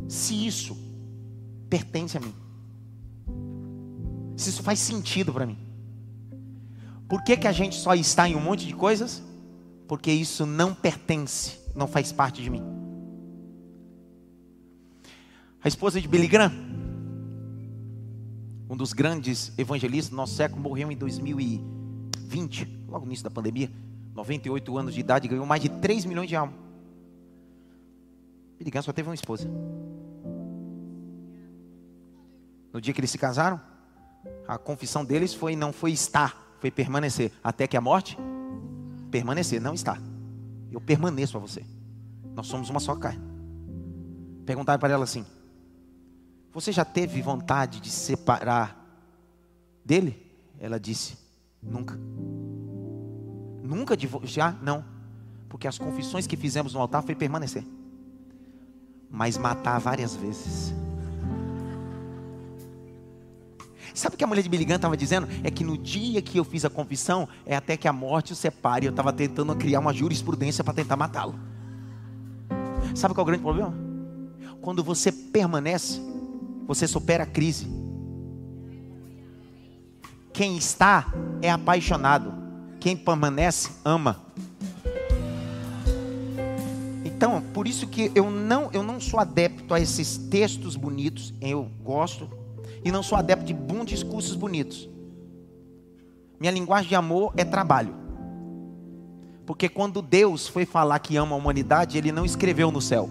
se 0.08 0.46
isso 0.46 0.76
pertence 1.68 2.16
a 2.16 2.20
mim. 2.20 2.34
Se 4.36 4.50
isso 4.50 4.64
faz 4.64 4.80
sentido 4.80 5.32
para 5.32 5.46
mim. 5.46 5.58
Por 7.08 7.22
que, 7.22 7.36
que 7.36 7.46
a 7.46 7.52
gente 7.52 7.76
só 7.76 7.94
está 7.94 8.28
em 8.28 8.34
um 8.34 8.40
monte 8.40 8.66
de 8.66 8.74
coisas? 8.74 9.22
Porque 9.86 10.10
isso 10.10 10.44
não 10.44 10.74
pertence 10.74 11.59
não 11.74 11.86
faz 11.86 12.12
parte 12.12 12.42
de 12.42 12.50
mim. 12.50 12.62
A 15.62 15.68
esposa 15.68 16.00
de 16.00 16.08
Billy 16.08 16.26
Graham, 16.26 16.52
um 18.68 18.76
dos 18.76 18.92
grandes 18.92 19.52
evangelistas 19.58 20.10
do 20.10 20.16
nosso 20.16 20.34
século, 20.34 20.60
morreu 20.60 20.90
em 20.90 20.96
2020, 20.96 22.84
logo 22.88 23.04
no 23.04 23.10
início 23.10 23.24
da 23.24 23.30
pandemia, 23.30 23.70
98 24.14 24.78
anos 24.78 24.94
de 24.94 25.00
idade, 25.00 25.28
ganhou 25.28 25.44
mais 25.44 25.62
de 25.62 25.68
3 25.68 26.04
milhões 26.04 26.28
de 26.28 26.36
almas. 26.36 26.54
Billy 28.58 28.70
Graham 28.70 28.82
só 28.82 28.92
teve 28.92 29.08
uma 29.08 29.14
esposa. 29.14 29.48
No 32.72 32.80
dia 32.80 32.94
que 32.94 33.00
eles 33.00 33.10
se 33.10 33.18
casaram, 33.18 33.60
a 34.46 34.58
confissão 34.58 35.04
deles 35.04 35.34
foi 35.34 35.56
não 35.56 35.72
foi 35.72 35.92
estar, 35.92 36.56
foi 36.58 36.70
permanecer, 36.70 37.32
até 37.42 37.66
que 37.66 37.76
a 37.76 37.80
morte 37.80 38.16
permanecer, 39.10 39.60
não 39.60 39.74
estar. 39.74 40.09
Eu 40.70 40.80
permaneço 40.80 41.36
a 41.36 41.40
você. 41.40 41.64
Nós 42.34 42.46
somos 42.46 42.70
uma 42.70 42.80
só 42.80 42.94
carne. 42.94 43.22
Perguntaram 44.46 44.78
para 44.78 44.92
ela 44.92 45.04
assim: 45.04 45.24
Você 46.52 46.72
já 46.72 46.84
teve 46.84 47.20
vontade 47.22 47.80
de 47.80 47.90
separar 47.90 48.76
dele? 49.84 50.16
Ela 50.58 50.78
disse: 50.78 51.16
Nunca. 51.62 51.98
Nunca 53.62 53.96
já 54.24 54.52
não, 54.62 54.84
porque 55.48 55.68
as 55.68 55.78
confissões 55.78 56.26
que 56.26 56.36
fizemos 56.36 56.74
no 56.74 56.80
altar 56.80 57.02
foi 57.02 57.14
permanecer, 57.14 57.64
mas 59.08 59.38
matar 59.38 59.78
várias 59.78 60.16
vezes. 60.16 60.74
Sabe 63.94 64.14
o 64.14 64.18
que 64.18 64.24
a 64.24 64.26
mulher 64.26 64.42
de 64.42 64.48
Billy 64.48 64.70
estava 64.70 64.96
dizendo? 64.96 65.28
É 65.42 65.50
que 65.50 65.64
no 65.64 65.76
dia 65.76 66.22
que 66.22 66.38
eu 66.38 66.44
fiz 66.44 66.64
a 66.64 66.70
confissão, 66.70 67.28
é 67.44 67.56
até 67.56 67.76
que 67.76 67.88
a 67.88 67.92
morte 67.92 68.32
o 68.32 68.36
separe. 68.36 68.86
Eu 68.86 68.90
estava 68.90 69.12
tentando 69.12 69.54
criar 69.56 69.80
uma 69.80 69.92
jurisprudência 69.92 70.62
para 70.62 70.74
tentar 70.74 70.96
matá-lo. 70.96 71.38
Sabe 72.94 73.14
qual 73.14 73.22
é 73.22 73.24
o 73.24 73.26
grande 73.26 73.42
problema? 73.42 73.74
Quando 74.60 74.84
você 74.84 75.10
permanece, 75.10 76.00
você 76.66 76.86
supera 76.86 77.24
a 77.24 77.26
crise. 77.26 77.68
Quem 80.32 80.56
está 80.56 81.12
é 81.42 81.50
apaixonado. 81.50 82.32
Quem 82.78 82.96
permanece, 82.96 83.70
ama. 83.84 84.24
Então, 87.04 87.42
por 87.52 87.68
isso 87.68 87.86
que 87.86 88.10
eu 88.14 88.30
não, 88.30 88.70
eu 88.72 88.82
não 88.82 88.98
sou 88.98 89.20
adepto 89.20 89.74
a 89.74 89.80
esses 89.80 90.16
textos 90.16 90.76
bonitos. 90.76 91.34
Eu 91.40 91.70
gosto, 91.82 92.30
e 92.84 92.90
não 92.90 93.02
sou 93.02 93.16
adepto 93.18 93.44
de 93.44 93.54
bons 93.54 93.86
discursos 93.86 94.34
bonitos. 94.34 94.88
Minha 96.38 96.52
linguagem 96.52 96.88
de 96.88 96.94
amor 96.94 97.32
é 97.36 97.44
trabalho. 97.44 97.94
Porque 99.44 99.68
quando 99.68 100.00
Deus 100.00 100.46
foi 100.46 100.64
falar 100.64 100.98
que 101.00 101.16
ama 101.16 101.34
a 101.34 101.38
humanidade, 101.38 101.98
Ele 101.98 102.12
não 102.12 102.24
escreveu 102.24 102.70
no 102.70 102.80
céu. 102.80 103.10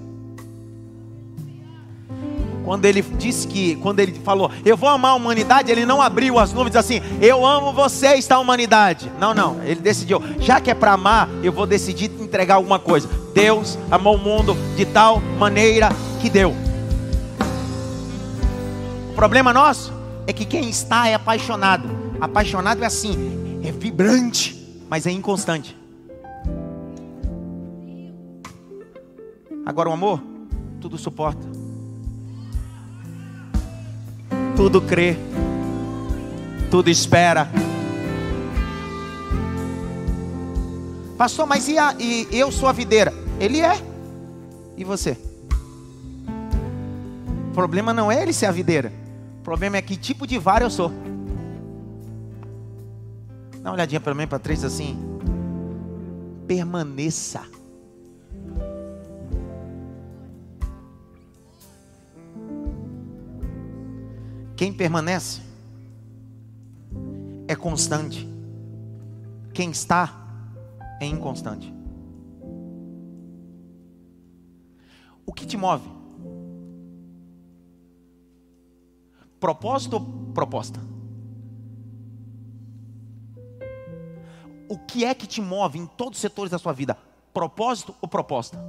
Quando 2.70 2.86
ele 2.86 3.02
disse 3.02 3.48
que, 3.48 3.78
quando 3.78 4.00
ele 4.00 4.14
falou, 4.14 4.52
eu 4.64 4.78
vou 4.78 4.90
amar 4.90 5.14
a 5.14 5.16
humanidade, 5.16 5.72
ele 5.72 5.88
não 5.88 6.04
abriu 6.04 6.38
as 6.38 6.54
nuvens 6.54 6.76
assim, 6.76 7.02
eu 7.20 7.44
amo 7.44 7.74
vocês, 7.74 8.28
tá 8.28 8.38
humanidade. 8.38 9.12
Não, 9.20 9.34
não, 9.34 9.64
ele 9.64 9.82
decidiu, 9.82 10.22
já 10.40 10.62
que 10.62 10.70
é 10.70 10.76
para 10.76 10.94
amar, 10.94 11.28
eu 11.42 11.52
vou 11.52 11.66
decidir 11.66 12.12
entregar 12.20 12.56
alguma 12.56 12.78
coisa. 12.78 13.10
Deus 13.34 13.76
amou 13.90 14.18
o 14.18 14.20
mundo 14.20 14.56
de 14.76 14.86
tal 14.86 15.20
maneira 15.40 15.90
que 16.22 16.30
deu 16.30 16.54
problema 19.20 19.52
nosso 19.52 19.92
é 20.26 20.32
que 20.32 20.46
quem 20.46 20.70
está 20.70 21.10
é 21.10 21.14
apaixonado. 21.14 21.90
Apaixonado 22.22 22.82
é 22.82 22.86
assim, 22.86 23.60
é 23.62 23.70
vibrante, 23.70 24.82
mas 24.90 25.06
é 25.06 25.12
inconstante. 25.12 25.78
Agora 29.66 29.90
o 29.90 29.92
amor, 29.92 30.24
tudo 30.80 30.98
suporta, 30.98 31.46
tudo 34.56 34.82
crê, 34.82 35.18
tudo 36.72 36.90
espera. 36.90 37.50
Pastor, 41.18 41.46
mas 41.46 41.68
e, 41.68 41.78
a, 41.78 41.94
e 42.00 42.26
eu 42.32 42.54
sou 42.54 42.70
a 42.70 42.72
videira? 42.72 43.14
Ele 43.38 43.60
é. 43.60 43.78
E 44.78 44.86
você? 44.86 45.18
O 47.50 47.54
problema 47.54 47.94
não 47.94 48.10
é 48.10 48.22
ele 48.22 48.32
ser 48.32 48.46
a 48.46 48.52
videira. 48.52 48.99
Problema 49.50 49.78
é 49.78 49.82
que 49.82 49.97
tipo 49.97 50.28
de 50.28 50.38
vara 50.38 50.64
eu 50.64 50.70
sou. 50.70 50.91
Dá 53.64 53.72
uma 53.72 53.74
olhadinha 53.74 54.00
para 54.00 54.14
mim, 54.14 54.28
para 54.28 54.38
três 54.38 54.64
assim. 54.64 54.95
Permaneça. 56.45 57.41
Quem 64.56 64.72
permanece 64.72 65.41
é 67.47 67.56
constante. 67.56 68.30
Quem 69.52 69.72
está 69.72 70.28
é 71.02 71.08
inconstante. 71.08 71.74
O 75.26 75.34
que 75.34 75.47
te 75.47 75.58
move? 75.58 75.99
Propósito 79.40 79.94
ou 79.96 80.34
proposta? 80.34 80.80
O 84.68 84.78
que 84.78 85.06
é 85.06 85.14
que 85.14 85.26
te 85.26 85.42
move 85.42 85.80
em 85.80 85.86
todos 85.86 86.18
os 86.18 86.22
setores 86.22 86.52
da 86.52 86.60
sua 86.60 86.74
vida? 86.74 86.98
Propósito 87.34 87.96
ou 88.02 88.08
proposta? 88.08 88.60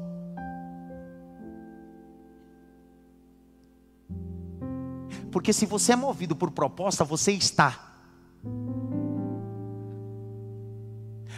Porque 5.30 5.52
se 5.52 5.66
você 5.66 5.92
é 5.92 5.96
movido 5.96 6.34
por 6.34 6.50
proposta, 6.50 7.04
você 7.04 7.32
está. 7.32 7.94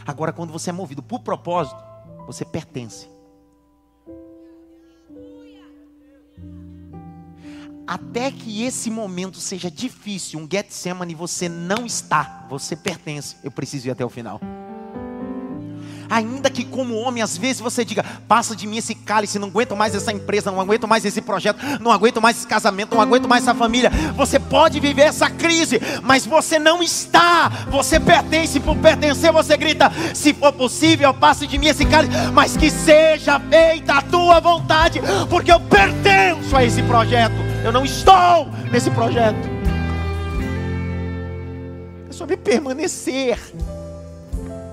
Agora, 0.07 0.33
quando 0.33 0.53
você 0.53 0.71
é 0.71 0.73
movido 0.73 1.03
por 1.03 1.21
propósito, 1.21 1.83
você 2.27 2.45
pertence. 2.45 3.12
Até 7.93 8.31
que 8.31 8.65
esse 8.65 8.91
momento 8.91 9.37
seja 9.37 9.71
difícil, 9.71 10.41
um 10.41 10.49
Getsemane, 10.51 11.15
você 11.15 11.47
não 11.47 11.85
está, 11.85 12.47
você 12.49 12.75
pertence. 12.75 13.37
Eu 13.45 13.51
preciso 13.51 13.87
ir 13.87 13.91
até 13.91 14.03
o 14.03 14.09
final. 14.09 14.41
Ainda 16.09 16.49
que 16.49 16.65
como 16.65 16.95
homem, 16.95 17.23
às 17.23 17.37
vezes 17.37 17.61
você 17.61 17.85
diga, 17.85 18.03
passa 18.27 18.57
de 18.57 18.67
mim 18.67 18.79
esse 18.79 18.95
cálice, 18.95 19.39
não 19.39 19.49
aguento 19.49 19.77
mais 19.77 19.95
essa 19.95 20.11
empresa, 20.11 20.51
não 20.51 20.59
aguento 20.59 20.89
mais 20.89 21.05
esse 21.05 21.21
projeto, 21.21 21.59
não 21.83 21.93
aguento 21.93 22.19
mais 22.19 22.39
esse 22.39 22.47
casamento, 22.47 22.95
não 22.95 23.03
aguento 23.03 23.29
mais 23.29 23.43
essa 23.43 23.55
família. 23.55 23.91
Você 24.17 24.39
pode 24.39 24.81
viver 24.81 25.03
essa 25.03 25.29
crise, 25.29 25.79
mas 26.03 26.25
você 26.25 26.59
não 26.59 26.83
está, 26.83 27.51
você 27.71 28.01
pertence, 28.01 28.59
por 28.59 28.77
pertencer 28.79 29.31
você 29.31 29.55
grita, 29.55 29.93
se 30.15 30.33
for 30.33 30.55
possível, 30.55 31.13
passe 31.13 31.47
de 31.47 31.59
mim 31.59 31.67
esse 31.67 31.85
cálice, 31.85 32.17
mas 32.33 32.57
que 32.57 32.71
seja 32.71 33.39
feita 33.39 33.97
a 33.97 34.03
tua 34.03 34.41
vontade, 34.41 34.99
porque 35.29 35.53
eu 35.53 35.61
pertenço 35.61 36.57
a 36.57 36.65
esse 36.65 36.83
projeto, 36.85 37.52
eu 37.65 37.73
não 37.73 37.85
estou 37.85 38.49
nesse 38.71 38.91
projeto. 38.91 39.49
É 42.09 42.13
sobre 42.13 42.37
permanecer. 42.37 43.39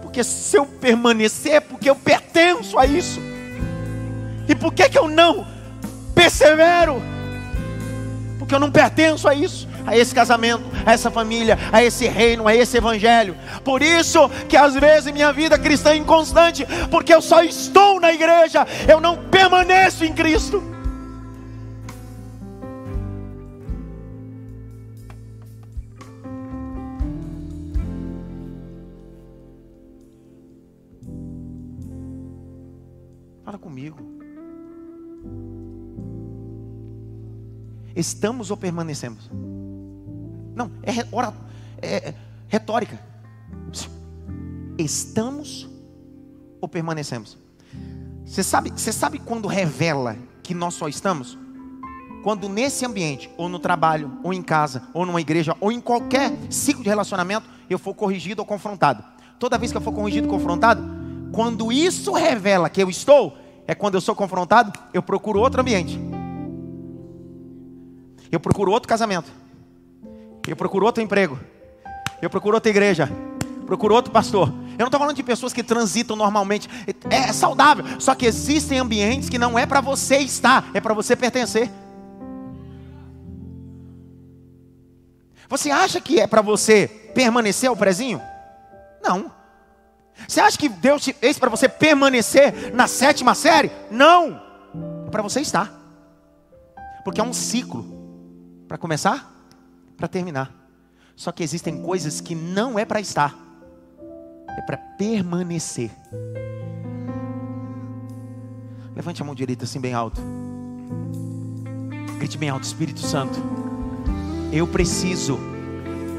Porque 0.01 0.23
se 0.23 0.57
eu 0.57 0.65
permanecer, 0.65 1.53
é 1.53 1.59
porque 1.59 1.89
eu 1.89 1.95
pertenço 1.95 2.77
a 2.79 2.85
isso. 2.85 3.21
E 4.47 4.55
por 4.55 4.73
que, 4.73 4.89
que 4.89 4.97
eu 4.97 5.07
não 5.07 5.45
persevero? 6.15 7.01
Porque 8.39 8.55
eu 8.55 8.59
não 8.59 8.71
pertenço 8.71 9.27
a 9.27 9.35
isso, 9.35 9.67
a 9.85 9.95
esse 9.95 10.15
casamento, 10.15 10.63
a 10.83 10.93
essa 10.93 11.11
família, 11.11 11.59
a 11.71 11.83
esse 11.83 12.07
reino, 12.07 12.47
a 12.47 12.55
esse 12.55 12.77
evangelho. 12.77 13.37
Por 13.63 13.83
isso 13.83 14.27
que 14.49 14.57
às 14.57 14.73
vezes 14.73 15.13
minha 15.13 15.31
vida 15.31 15.59
cristã 15.59 15.91
é 15.91 15.97
inconstante, 15.97 16.65
porque 16.89 17.13
eu 17.13 17.21
só 17.21 17.43
estou 17.43 17.99
na 17.99 18.11
igreja, 18.11 18.65
eu 18.87 18.99
não 18.99 19.15
permaneço 19.15 20.03
em 20.03 20.13
Cristo. 20.13 20.78
Fala 33.49 33.57
comigo. 33.57 33.97
Estamos 37.95 38.51
ou 38.51 38.57
permanecemos? 38.57 39.27
Não, 40.55 40.69
é, 40.83 41.03
ora, 41.11 41.33
é, 41.81 42.09
é 42.09 42.15
retórica. 42.47 43.03
Estamos 44.77 45.67
ou 46.61 46.69
permanecemos? 46.69 47.39
Você 48.23 48.43
sabe, 48.43 48.69
você 48.69 48.93
sabe 48.93 49.17
quando 49.17 49.47
revela 49.47 50.15
que 50.43 50.53
nós 50.53 50.75
só 50.75 50.87
estamos? 50.87 51.35
Quando 52.23 52.47
nesse 52.47 52.85
ambiente, 52.85 53.31
ou 53.35 53.49
no 53.49 53.57
trabalho, 53.57 54.19
ou 54.23 54.31
em 54.31 54.43
casa, 54.43 54.83
ou 54.93 55.07
numa 55.07 55.21
igreja, 55.21 55.57
ou 55.59 55.71
em 55.71 55.81
qualquer 55.81 56.37
ciclo 56.51 56.83
de 56.83 56.89
relacionamento, 56.89 57.49
eu 57.67 57.79
for 57.79 57.95
corrigido 57.95 58.43
ou 58.43 58.45
confrontado. 58.45 59.03
Toda 59.39 59.57
vez 59.57 59.71
que 59.71 59.77
eu 59.79 59.81
for 59.81 59.91
corrigido 59.91 60.27
ou 60.27 60.33
confrontado, 60.35 60.88
quando 61.31 61.71
isso 61.71 62.13
revela 62.13 62.69
que 62.69 62.81
eu 62.81 62.89
estou, 62.89 63.37
é 63.67 63.75
quando 63.75 63.95
eu 63.95 64.01
sou 64.01 64.15
confrontado, 64.15 64.71
eu 64.93 65.01
procuro 65.01 65.39
outro 65.39 65.61
ambiente. 65.61 65.99
Eu 68.31 68.39
procuro 68.39 68.71
outro 68.71 68.87
casamento. 68.87 69.31
Eu 70.47 70.55
procuro 70.55 70.85
outro 70.85 71.03
emprego. 71.03 71.39
Eu 72.21 72.29
procuro 72.29 72.55
outra 72.55 72.69
igreja. 72.69 73.09
Procuro 73.65 73.93
outro 73.93 74.11
pastor. 74.11 74.47
Eu 74.49 74.79
não 74.79 74.87
estou 74.87 74.99
falando 74.99 75.15
de 75.15 75.23
pessoas 75.23 75.53
que 75.53 75.61
transitam 75.61 76.15
normalmente. 76.15 76.67
É, 77.09 77.15
é 77.15 77.33
saudável. 77.33 77.85
Só 77.99 78.15
que 78.15 78.25
existem 78.25 78.79
ambientes 78.79 79.29
que 79.29 79.37
não 79.37 79.57
é 79.57 79.65
para 79.65 79.81
você 79.81 80.17
estar, 80.17 80.69
é 80.73 80.81
para 80.81 80.93
você 80.93 81.15
pertencer. 81.15 81.69
Você 85.47 85.71
acha 85.71 85.99
que 85.99 86.19
é 86.19 86.27
para 86.27 86.41
você 86.41 86.87
permanecer 87.13 87.71
o 87.71 87.75
prezinho? 87.75 88.21
Não. 89.03 89.38
Você 90.27 90.39
acha 90.39 90.57
que 90.57 90.69
Deus 90.69 91.05
fez 91.05 91.39
para 91.39 91.49
você 91.49 91.67
permanecer 91.67 92.73
na 92.73 92.87
sétima 92.87 93.33
série? 93.33 93.71
Não. 93.89 94.41
É 95.07 95.09
para 95.09 95.21
você 95.21 95.41
estar. 95.41 95.73
Porque 97.03 97.21
é 97.21 97.23
um 97.23 97.33
ciclo. 97.33 97.85
Para 98.67 98.77
começar, 98.77 99.33
para 99.97 100.07
terminar. 100.07 100.53
Só 101.15 101.31
que 101.31 101.43
existem 101.43 101.81
coisas 101.81 102.21
que 102.21 102.35
não 102.35 102.77
é 102.77 102.85
para 102.85 103.01
estar. 103.01 103.35
É 104.57 104.61
para 104.61 104.77
permanecer. 104.77 105.91
Levante 108.95 109.21
a 109.21 109.25
mão 109.25 109.33
direita 109.33 109.63
assim 109.63 109.79
bem 109.79 109.93
alto. 109.93 110.21
Grite 112.19 112.37
bem 112.37 112.49
alto, 112.49 112.63
Espírito 112.63 112.99
Santo. 112.99 113.39
Eu 114.51 114.67
preciso 114.67 115.39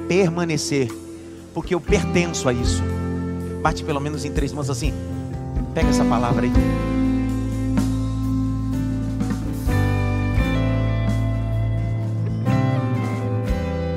permanecer, 0.09 0.91
porque 1.53 1.75
eu 1.75 1.81
pertenço 1.81 2.49
a 2.49 2.53
isso. 2.53 2.83
Bate 3.63 3.85
pelo 3.85 4.01
menos 4.01 4.25
em 4.25 4.33
três 4.33 4.53
mãos 4.53 4.71
assim. 4.71 4.93
Pega 5.75 5.91
essa 5.91 6.05
palavra 6.05 6.47
aí. 6.47 6.53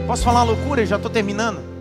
Posso 0.06 0.24
falar 0.24 0.44
uma 0.44 0.52
loucura? 0.52 0.86
Já 0.86 0.98
estou 0.98 1.10
terminando. 1.10 1.60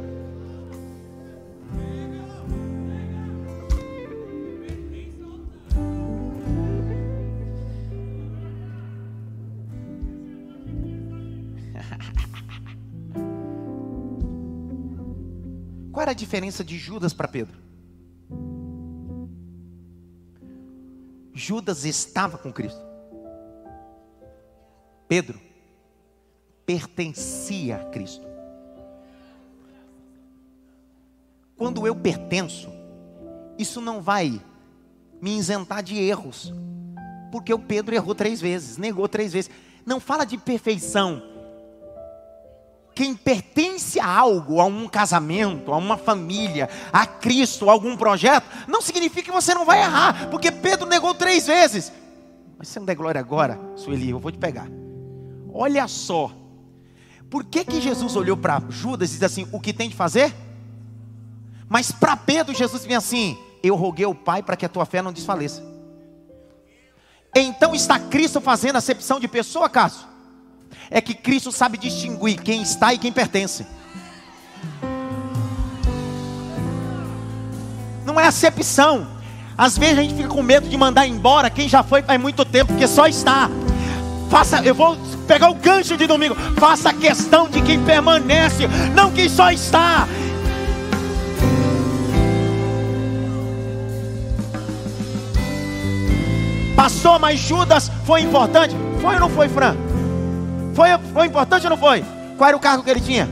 Qual 15.93 16.01
era 16.01 16.13
a 16.13 16.15
diferença 16.15 16.65
de 16.65 16.79
Judas 16.79 17.13
para 17.13 17.29
Pedro? 17.29 17.72
Judas 21.33 21.85
estava 21.85 22.37
com 22.37 22.53
Cristo. 22.53 22.81
Pedro 25.09 25.41
pertencia 26.65 27.77
a 27.77 27.85
Cristo. 27.87 28.27
Quando 31.57 31.87
eu 31.87 31.95
pertenço, 31.95 32.71
isso 33.59 33.81
não 33.81 34.01
vai 34.01 34.41
me 35.21 35.37
isentar 35.37 35.83
de 35.83 35.97
erros, 35.97 36.53
porque 37.31 37.55
o 37.55 37.59
Pedro 37.59 37.95
errou 37.95 38.15
três 38.15 38.41
vezes, 38.41 38.77
negou 38.77 39.09
três 39.09 39.33
vezes. 39.33 39.51
Não 39.87 40.01
fala 40.01 40.25
de 40.25 40.37
perfeição, 40.37 41.23
quem 42.95 43.15
pertence 43.15 43.99
a 43.99 44.07
algo, 44.07 44.61
a 44.61 44.65
um 44.65 44.87
casamento, 44.89 45.73
a 45.73 45.77
uma 45.77 45.97
família, 45.97 46.69
a 46.93 47.07
Cristo, 47.07 47.69
a 47.69 47.73
algum 47.73 47.97
projeto, 47.97 48.45
não 48.69 48.83
significa 48.83 49.23
que 49.23 49.33
você 49.33 49.55
não 49.55 49.65
vai 49.65 49.81
errar, 49.83 50.29
porque 50.31 50.51
Pedro 50.51 50.87
negou 50.87 51.15
três 51.15 51.47
vezes. 51.47 51.93
Mas 52.59 52.69
você 52.69 52.79
não 52.79 52.87
der 52.87 52.95
glória 52.95 53.21
agora, 53.21 53.59
Sueli, 53.77 54.11
eu 54.11 54.19
vou 54.19 54.31
te 54.31 54.39
pegar. 54.39 54.69
Olha 55.53 55.87
só, 55.89 56.31
Por 57.33 57.45
que, 57.45 57.65
que 57.65 57.81
Jesus 57.81 58.15
olhou 58.15 58.37
para 58.37 58.63
Judas 58.69 59.09
e 59.09 59.13
disse 59.13 59.25
assim: 59.25 59.49
O 59.53 59.59
que 59.59 59.73
tem 59.73 59.89
de 59.89 59.97
fazer? 59.97 60.35
Mas 61.67 61.91
para 61.91 62.15
Pedro, 62.15 62.55
Jesus 62.55 62.85
vinha 62.85 62.99
assim: 62.99 63.39
Eu 63.63 63.75
roguei 63.75 64.05
ao 64.05 64.15
Pai 64.15 64.43
para 64.43 64.55
que 64.55 64.67
a 64.67 64.69
tua 64.69 64.85
fé 64.85 65.01
não 65.01 65.11
desfaleça. 65.11 65.63
Então 67.35 67.75
está 67.75 67.99
Cristo 67.99 68.39
fazendo 68.39 68.77
acepção 68.77 69.19
de 69.19 69.27
pessoa, 69.27 69.65
acaso? 69.65 70.12
É 70.91 71.01
que 71.01 71.15
Cristo 71.15 71.51
sabe 71.53 71.79
distinguir 71.79 72.41
quem 72.41 72.63
está 72.63 72.93
e 72.93 72.99
quem 72.99 73.13
pertence. 73.13 73.67
Não 78.05 78.19
é 78.19 78.27
acepção. 78.27 79.07
Às 79.57 79.79
vezes 79.79 79.99
a 79.99 80.03
gente 80.03 80.15
fica 80.15 80.29
com 80.29 80.43
medo 80.43 80.69
de 80.69 80.77
mandar 80.77 81.07
embora 81.07 81.51
quem 81.51 81.69
já 81.69 81.83
foi 81.83 82.03
faz 82.03 82.21
muito 82.21 82.45
tempo, 82.45 82.73
porque 82.73 82.87
só 82.87 83.07
está. 83.07 83.51
Faça, 84.31 84.63
eu 84.65 84.75
vou 84.75 84.97
pegar 85.27 85.51
o 85.51 85.55
gancho 85.55 85.97
de 85.97 86.07
domingo. 86.07 86.35
Faça 86.59 86.93
questão 86.93 87.49
de 87.49 87.61
quem 87.63 87.83
permanece, 87.85 88.67
não 88.95 89.13
quem 89.13 89.29
só 89.29 89.51
está. 89.51 90.09
Pastor, 96.75 97.19
mas 97.21 97.39
Judas 97.39 97.91
foi 98.05 98.23
importante? 98.23 98.75
Foi 99.01 99.15
ou 99.15 99.21
não 99.21 99.31
foi, 99.31 99.49
Fran? 99.49 99.77
Foi, 100.75 100.89
foi 101.13 101.27
importante 101.27 101.65
ou 101.65 101.71
não 101.71 101.77
foi? 101.77 102.05
Qual 102.37 102.49
era 102.49 102.57
o 102.57 102.61
cargo 102.61 102.83
que 102.83 102.91
ele 102.91 103.01
tinha? 103.01 103.29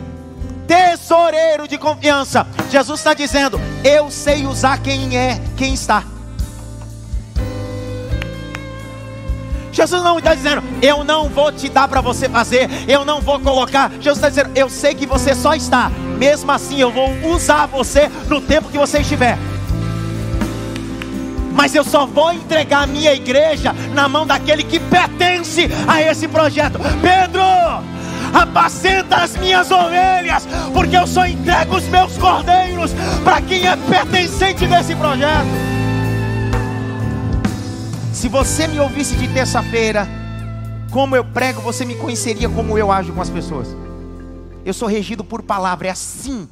Tesoureiro 0.67 1.67
de 1.67 1.79
confiança. 1.79 2.47
Jesus 2.71 3.01
está 3.01 3.15
dizendo: 3.15 3.61
Eu 3.83 4.11
sei 4.11 4.47
usar 4.47 4.79
quem 4.79 5.17
é, 5.17 5.41
quem 5.57 5.75
está. 5.75 6.05
Jesus 9.73 10.03
não 10.03 10.19
está 10.19 10.35
dizendo, 10.35 10.63
eu 10.83 11.05
não 11.05 11.29
vou 11.29 11.51
te 11.53 11.69
dar 11.69 11.89
para 11.89 12.01
você 12.01 12.29
fazer, 12.29 12.69
eu 12.89 13.05
não 13.05 13.21
vou 13.21 13.39
colocar. 13.39 13.91
Jesus 14.01 14.19
está 14.19 14.29
dizendo, 14.29 14.51
eu 14.55 14.69
sei 14.69 14.95
que 14.95 15.07
você 15.07 15.35
só 15.35 15.55
está, 15.55 15.91
mesmo 16.19 16.51
assim 16.51 16.81
eu 16.81 16.91
vou 16.91 17.09
usar 17.33 17.67
você 17.67 18.11
no 18.29 18.41
tempo 18.41 18.69
que 18.69 18.77
você 18.77 18.99
estiver. 18.99 19.39
Mas 21.53 21.75
eu 21.75 21.85
só 21.85 22.07
vou 22.07 22.33
entregar 22.33 22.83
a 22.83 22.87
minha 22.87 23.13
igreja 23.13 23.73
na 23.95 24.09
mão 24.09 24.27
daquele 24.27 24.63
que 24.63 24.79
pertence 24.79 25.69
a 25.87 26.01
esse 26.03 26.29
projeto. 26.29 26.79
Pedro, 27.03 27.43
apacenta 28.33 29.17
as 29.17 29.37
minhas 29.37 29.71
ovelhas, 29.71 30.47
porque 30.73 30.97
eu 30.97 31.07
só 31.07 31.27
entrego 31.27 31.77
os 31.77 31.85
meus 31.89 32.17
cordeiros 32.17 32.93
para 33.25 33.41
quem 33.41 33.67
é 33.67 33.77
pertencente 33.77 34.67
desse 34.67 34.95
projeto. 34.95 35.49
Se 38.13 38.29
você 38.29 38.67
me 38.67 38.79
ouvisse 38.79 39.17
de 39.17 39.29
terça-feira, 39.29 40.07
como 40.91 41.17
eu 41.17 41.25
prego, 41.25 41.61
você 41.61 41.85
me 41.85 41.95
conheceria 41.95 42.49
como 42.49 42.77
eu 42.77 42.91
ajo 42.91 43.13
com 43.13 43.23
as 43.23 43.31
pessoas. 43.31 43.69
Eu 44.65 44.75
sou 44.75 44.89
regido 44.89 45.25
por 45.25 45.43
palavra, 45.43 45.89
é 45.89 45.91
assim. 45.91 46.49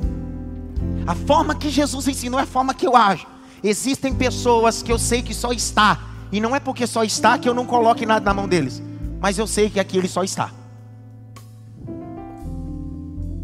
A 1.07 1.15
forma 1.15 1.55
que 1.55 1.69
Jesus 1.69 2.09
ensinou 2.09 2.39
é 2.41 2.45
a 2.45 2.47
forma 2.47 2.73
que 2.73 2.87
eu 2.87 2.97
ajo. 2.97 3.27
Existem 3.63 4.15
pessoas 4.15 4.83
que 4.83 4.93
eu 4.93 4.99
sei 4.99 5.23
que 5.23 5.35
só 5.35 5.53
está, 5.53 6.01
e 6.31 6.41
não 6.41 6.55
é 6.55 6.61
porque 6.61 6.87
só 6.87 7.03
está 7.03 7.39
que 7.39 7.49
eu 7.49 7.55
não 7.55 7.67
coloque 7.67 8.07
nada 8.07 8.25
na 8.25 8.35
mão 8.35 8.49
deles, 8.49 8.83
mas 9.21 9.39
eu 9.39 9.47
sei 9.47 9.69
que 9.69 9.81
aqui 9.81 9.99
ele 9.99 10.09
só 10.09 10.23
está. 10.23 10.51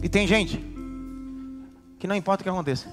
E 0.03 0.09
tem 0.09 0.27
gente 0.27 0.62
que 1.99 2.07
não 2.07 2.15
importa 2.15 2.43
o 2.43 2.45
que 2.45 2.51
aconteça. 2.51 2.89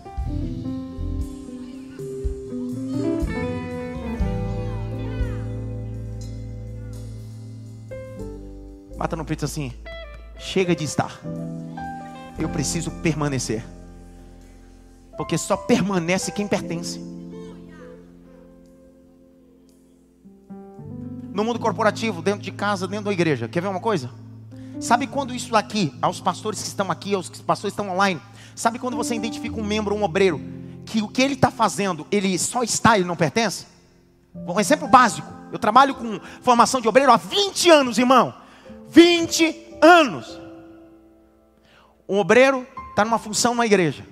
Bata 8.98 9.16
no 9.16 9.26
peito 9.26 9.46
assim. 9.46 9.74
Chega 10.38 10.76
de 10.76 10.84
estar. 10.84 11.20
Eu 12.40 12.48
preciso 12.50 12.92
permanecer. 13.02 13.64
Porque 15.22 15.38
só 15.38 15.56
permanece 15.56 16.32
quem 16.32 16.48
pertence. 16.48 16.98
No 21.32 21.44
mundo 21.44 21.60
corporativo, 21.60 22.24
dentro 22.24 22.42
de 22.42 22.52
casa, 22.52 22.88
dentro 22.88 23.06
da 23.06 23.14
igreja. 23.14 23.48
Quer 23.48 23.62
ver 23.62 23.68
uma 23.68 23.80
coisa? 23.80 24.10
Sabe 24.80 25.06
quando 25.06 25.32
isso 25.32 25.56
aqui, 25.56 25.94
aos 26.02 26.20
pastores 26.20 26.60
que 26.60 26.68
estão 26.68 26.90
aqui, 26.90 27.14
aos 27.14 27.30
pastores 27.30 27.76
que 27.76 27.80
estão 27.80 27.94
online, 27.94 28.20
sabe 28.56 28.80
quando 28.80 28.98
você 28.98 29.14
identifica 29.14 29.62
um 29.62 29.64
membro, 29.64 29.94
um 29.94 30.02
obreiro, 30.02 30.42
que 30.88 31.04
o 31.04 31.08
que 31.08 31.22
ele 31.22 31.36
está 31.36 31.52
fazendo, 31.52 32.08
ele 32.10 32.36
só 32.40 32.64
está, 32.64 32.96
ele 32.96 33.06
não 33.06 33.16
pertence? 33.16 33.68
Um 34.34 34.60
exemplo 34.60 34.88
básico. 34.88 35.32
Eu 35.52 35.60
trabalho 35.60 35.94
com 35.94 36.20
formação 36.42 36.82
de 36.82 36.88
obreiro 36.88 37.12
há 37.12 37.18
20 37.18 37.70
anos, 37.70 38.00
irmão. 38.00 38.34
20 38.90 39.78
anos. 39.84 40.42
Um 42.10 42.18
obreiro 42.18 42.66
está 42.90 43.06
numa 43.06 43.20
função 43.20 43.54
na 43.54 43.68
igreja. 43.68 44.10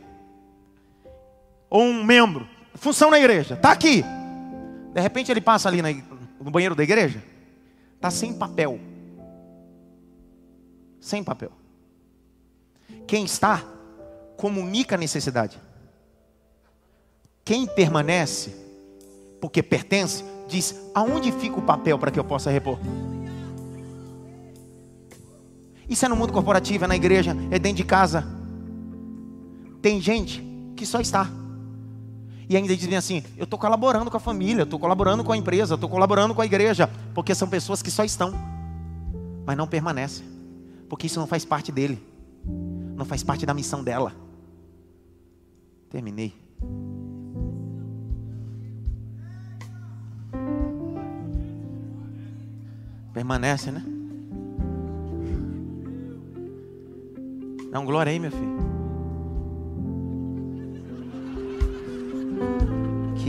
Ou 1.69 1.83
um 1.83 2.03
membro, 2.03 2.47
função 2.75 3.11
na 3.11 3.19
igreja, 3.19 3.53
está 3.53 3.71
aqui. 3.71 4.03
De 4.93 5.01
repente 5.01 5.31
ele 5.31 5.41
passa 5.41 5.69
ali 5.69 5.81
no 6.39 6.49
banheiro 6.49 6.75
da 6.75 6.83
igreja, 6.83 7.23
está 7.95 8.09
sem 8.09 8.33
papel. 8.33 8.79
Sem 10.99 11.23
papel. 11.23 11.51
Quem 13.05 13.23
está, 13.23 13.63
comunica 14.35 14.95
a 14.95 14.97
necessidade. 14.97 15.59
Quem 17.45 17.65
permanece, 17.65 18.55
porque 19.39 19.63
pertence, 19.63 20.23
diz: 20.47 20.75
aonde 20.93 21.31
fica 21.31 21.57
o 21.57 21.61
papel 21.61 21.97
para 21.97 22.11
que 22.11 22.19
eu 22.19 22.23
possa 22.23 22.49
repor? 22.49 22.79
Isso 25.87 26.05
é 26.05 26.07
no 26.07 26.15
mundo 26.15 26.31
corporativo, 26.31 26.85
é 26.85 26.87
na 26.87 26.95
igreja, 26.95 27.35
é 27.49 27.57
dentro 27.57 27.77
de 27.77 27.83
casa. 27.83 28.23
Tem 29.81 29.99
gente 29.99 30.43
que 30.75 30.85
só 30.85 30.99
está. 30.99 31.38
E 32.49 32.57
ainda 32.57 32.75
dizem 32.75 32.97
assim: 32.97 33.23
eu 33.37 33.43
estou 33.43 33.59
colaborando 33.59 34.09
com 34.09 34.17
a 34.17 34.19
família, 34.19 34.63
estou 34.63 34.79
colaborando 34.79 35.23
com 35.23 35.31
a 35.31 35.37
empresa, 35.37 35.75
estou 35.75 35.87
colaborando 35.87 36.33
com 36.33 36.41
a 36.41 36.45
igreja, 36.45 36.89
porque 37.13 37.35
são 37.35 37.47
pessoas 37.47 37.83
que 37.83 37.91
só 37.91 38.03
estão, 38.03 38.33
mas 39.45 39.55
não 39.55 39.67
permanecem, 39.67 40.25
porque 40.89 41.05
isso 41.05 41.19
não 41.19 41.27
faz 41.27 41.45
parte 41.45 41.71
dele, 41.71 42.03
não 42.95 43.05
faz 43.05 43.21
parte 43.23 43.45
da 43.45 43.53
missão 43.53 43.83
dela. 43.83 44.15
Terminei. 45.91 46.33
Permanece, 53.13 53.71
né? 53.71 53.83
Dá 57.71 57.79
um 57.79 57.85
glória 57.85 58.11
aí, 58.11 58.19
meu 58.19 58.31
filho. 58.31 58.78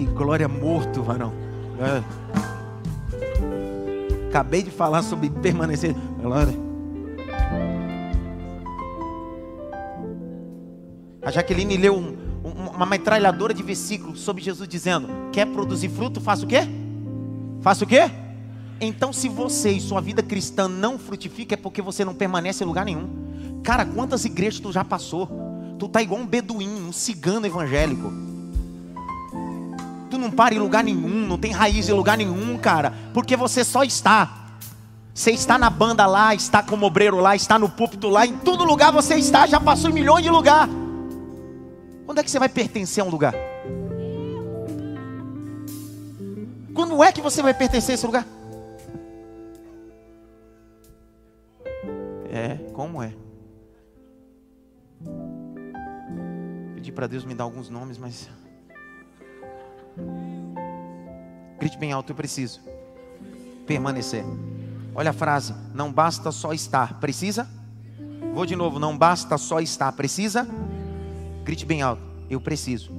Que 0.00 0.06
glória 0.06 0.48
morto, 0.48 1.02
varão. 1.02 1.30
É. 1.78 2.02
Acabei 4.30 4.62
de 4.62 4.70
falar 4.70 5.02
sobre 5.02 5.28
permanecer. 5.28 5.94
Glória. 6.22 6.54
A 11.20 11.30
Jaqueline 11.30 11.76
leu 11.76 11.94
um, 11.94 12.16
uma 12.74 12.86
metralhadora 12.86 13.52
de 13.52 13.62
versículos 13.62 14.20
sobre 14.20 14.42
Jesus 14.42 14.66
dizendo: 14.66 15.06
Quer 15.32 15.46
produzir 15.48 15.90
fruto? 15.90 16.18
Faça 16.18 16.46
o 16.46 16.48
quê? 16.48 16.60
Faça 17.60 17.84
o 17.84 17.86
quê? 17.86 18.10
Então, 18.80 19.12
se 19.12 19.28
você 19.28 19.70
e 19.72 19.80
sua 19.82 20.00
vida 20.00 20.22
cristã 20.22 20.66
não 20.66 20.98
frutifica, 20.98 21.52
é 21.52 21.58
porque 21.58 21.82
você 21.82 22.06
não 22.06 22.14
permanece 22.14 22.64
em 22.64 22.66
lugar 22.66 22.86
nenhum. 22.86 23.60
Cara, 23.62 23.84
quantas 23.84 24.24
igrejas 24.24 24.60
tu 24.60 24.72
já 24.72 24.82
passou? 24.82 25.28
Tu 25.78 25.86
tá 25.88 26.00
igual 26.00 26.22
um 26.22 26.26
beduíno, 26.26 26.88
um 26.88 26.92
cigano 26.92 27.44
evangélico. 27.44 28.29
Não 30.20 30.30
para 30.30 30.54
em 30.54 30.58
lugar 30.58 30.84
nenhum, 30.84 31.26
não 31.26 31.38
tem 31.38 31.50
raiz 31.50 31.88
em 31.88 31.92
lugar 31.92 32.18
nenhum, 32.18 32.58
cara, 32.58 32.92
porque 33.14 33.36
você 33.36 33.64
só 33.64 33.82
está. 33.82 34.36
Você 35.14 35.30
está 35.30 35.56
na 35.58 35.70
banda 35.70 36.06
lá, 36.06 36.34
está 36.34 36.62
como 36.62 36.84
obreiro 36.84 37.18
lá, 37.18 37.34
está 37.34 37.58
no 37.58 37.70
púlpito 37.70 38.08
lá, 38.08 38.26
em 38.26 38.36
todo 38.36 38.62
lugar 38.62 38.92
você 38.92 39.14
está, 39.14 39.46
já 39.46 39.58
passou 39.58 39.90
em 39.90 39.94
milhões 39.94 40.22
de 40.22 40.30
lugar. 40.30 40.68
Quando 42.04 42.18
é 42.18 42.22
que 42.22 42.30
você 42.30 42.38
vai 42.38 42.50
pertencer 42.50 43.02
a 43.02 43.06
um 43.06 43.10
lugar? 43.10 43.34
Quando 46.74 47.02
é 47.02 47.12
que 47.12 47.22
você 47.22 47.42
vai 47.42 47.54
pertencer 47.54 47.92
a 47.92 47.94
esse 47.94 48.06
lugar? 48.06 48.26
É, 52.30 52.56
como 52.74 53.02
é? 53.02 53.14
Pedi 56.74 56.92
para 56.92 57.06
Deus 57.06 57.24
me 57.24 57.34
dar 57.34 57.44
alguns 57.44 57.70
nomes, 57.70 57.96
mas. 57.96 58.28
Grite 61.58 61.78
bem 61.78 61.92
alto, 61.92 62.12
eu 62.12 62.16
preciso 62.16 62.60
permanecer. 63.66 64.24
Olha 64.94 65.10
a 65.10 65.12
frase: 65.12 65.54
não 65.74 65.92
basta 65.92 66.32
só 66.32 66.52
estar, 66.52 66.98
precisa? 67.00 67.48
Vou 68.34 68.46
de 68.46 68.56
novo: 68.56 68.78
não 68.78 68.96
basta 68.96 69.36
só 69.38 69.60
estar, 69.60 69.92
precisa? 69.92 70.48
Grite 71.44 71.66
bem 71.66 71.82
alto, 71.82 72.02
eu 72.28 72.40
preciso 72.40 72.92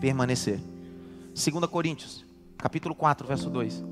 permanecer. 0.00 0.60
2 1.34 1.66
Coríntios, 1.66 2.24
capítulo 2.56 2.94
4, 2.94 3.26
verso 3.26 3.50
2. 3.50 3.84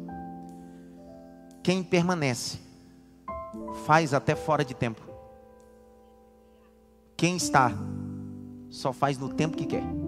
Quem 1.62 1.83
permanece, 1.83 2.59
faz 3.85 4.12
até 4.14 4.35
fora 4.35 4.64
de 4.64 4.74
tempo. 4.74 5.01
Quem 7.16 7.37
está 7.37 7.72
só 8.68 8.93
faz 8.93 9.18
no 9.18 9.28
tempo 9.28 9.57
que 9.57 9.66
quer. 9.66 10.01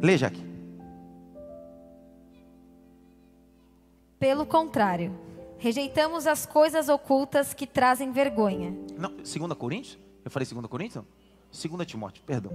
Leia 0.00 0.26
aqui. 0.28 0.44
Pelo 4.18 4.46
contrário, 4.46 5.16
rejeitamos 5.58 6.26
as 6.26 6.44
coisas 6.44 6.88
ocultas 6.88 7.54
que 7.54 7.66
trazem 7.66 8.10
vergonha. 8.10 8.74
Não, 8.96 9.10
2 9.16 9.54
Coríntios? 9.56 9.98
Eu 10.24 10.30
falei 10.30 10.46
2 10.46 10.66
Coríntios? 10.66 11.04
2 11.52 11.86
Timóteo, 11.86 12.22
perdão. 12.24 12.52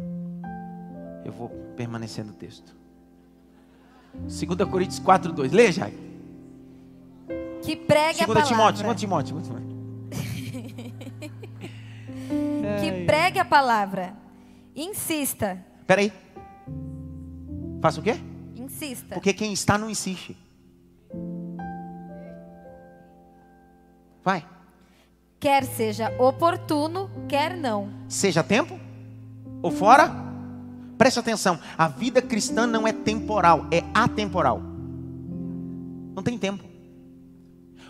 Eu 1.24 1.32
vou 1.32 1.50
permanecer 1.76 2.26
no 2.26 2.34
texto. 2.34 2.76
2 4.14 4.70
Coríntios 4.70 5.00
4, 5.00 5.32
2. 5.32 5.52
Leia, 5.52 5.72
Jai. 5.72 5.94
Que 7.62 7.76
pregue 7.76 8.24
a 8.24 8.26
2 8.26 8.28
palavra. 8.28 8.44
Timóteo, 8.44 8.84
2 8.84 9.00
Timóteo, 9.00 9.36
2 9.36 9.48
Timóteo. 9.48 9.74
Que 12.80 13.06
pregue 13.06 13.39
a 13.39 13.46
palavra. 13.46 14.16
Insista. 14.76 15.64
Peraí. 15.86 16.12
Faça 17.84 18.00
o 18.00 18.04
quê? 18.04 18.16
Insista. 18.56 19.14
Porque 19.14 19.34
quem 19.34 19.52
está 19.52 19.78
não 19.78 19.90
insiste. 19.90 20.38
Vai. 24.24 24.48
Quer 25.38 25.66
seja 25.66 26.10
oportuno, 26.18 27.12
quer 27.28 27.58
não. 27.58 27.90
Seja 28.08 28.42
tempo 28.42 28.80
ou 29.62 29.70
fora. 29.70 30.10
Preste 30.98 31.20
atenção. 31.20 31.60
A 31.78 31.90
vida 31.90 32.22
cristã 32.22 32.66
não 32.66 32.88
é 32.88 32.94
temporal, 32.94 33.66
é 33.70 33.84
atemporal. 33.94 34.62
Não 36.16 36.24
tem 36.24 36.38
tempo. 36.38 36.64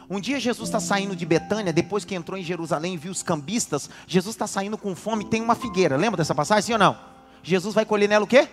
Um 0.10 0.20
dia 0.20 0.40
Jesus 0.40 0.70
está 0.70 0.80
saindo 0.80 1.16
de 1.16 1.24
Betânia, 1.24 1.72
depois 1.72 2.04
que 2.04 2.16
entrou 2.16 2.36
em 2.36 2.44
Jerusalém 2.44 2.96
e 2.96 2.98
viu 2.98 3.12
os 3.12 3.22
cambistas, 3.22 3.88
Jesus 4.08 4.34
está 4.34 4.48
saindo 4.48 4.76
com 4.76 4.96
fome, 4.96 5.24
tem 5.24 5.40
uma 5.40 5.54
figueira. 5.54 5.98
Lembra 5.98 6.18
dessa 6.18 6.34
passagem, 6.34 6.64
sim 6.64 6.74
ou 6.74 6.80
não? 6.80 6.98
Jesus 7.44 7.76
vai 7.76 7.86
colher 7.86 8.10
nela 8.10 8.26
o 8.26 8.28
quê? 8.28 8.50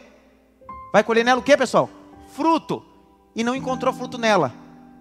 Vai 0.93 1.05
colher 1.05 1.25
nela 1.25 1.41
o 1.41 1.43
quê, 1.43 1.57
pessoal? 1.57 1.89
Fruto. 2.33 2.83
E 3.35 3.45
não 3.45 3.55
encontrou 3.55 3.93
fruto 3.93 4.19
nela. 4.19 4.53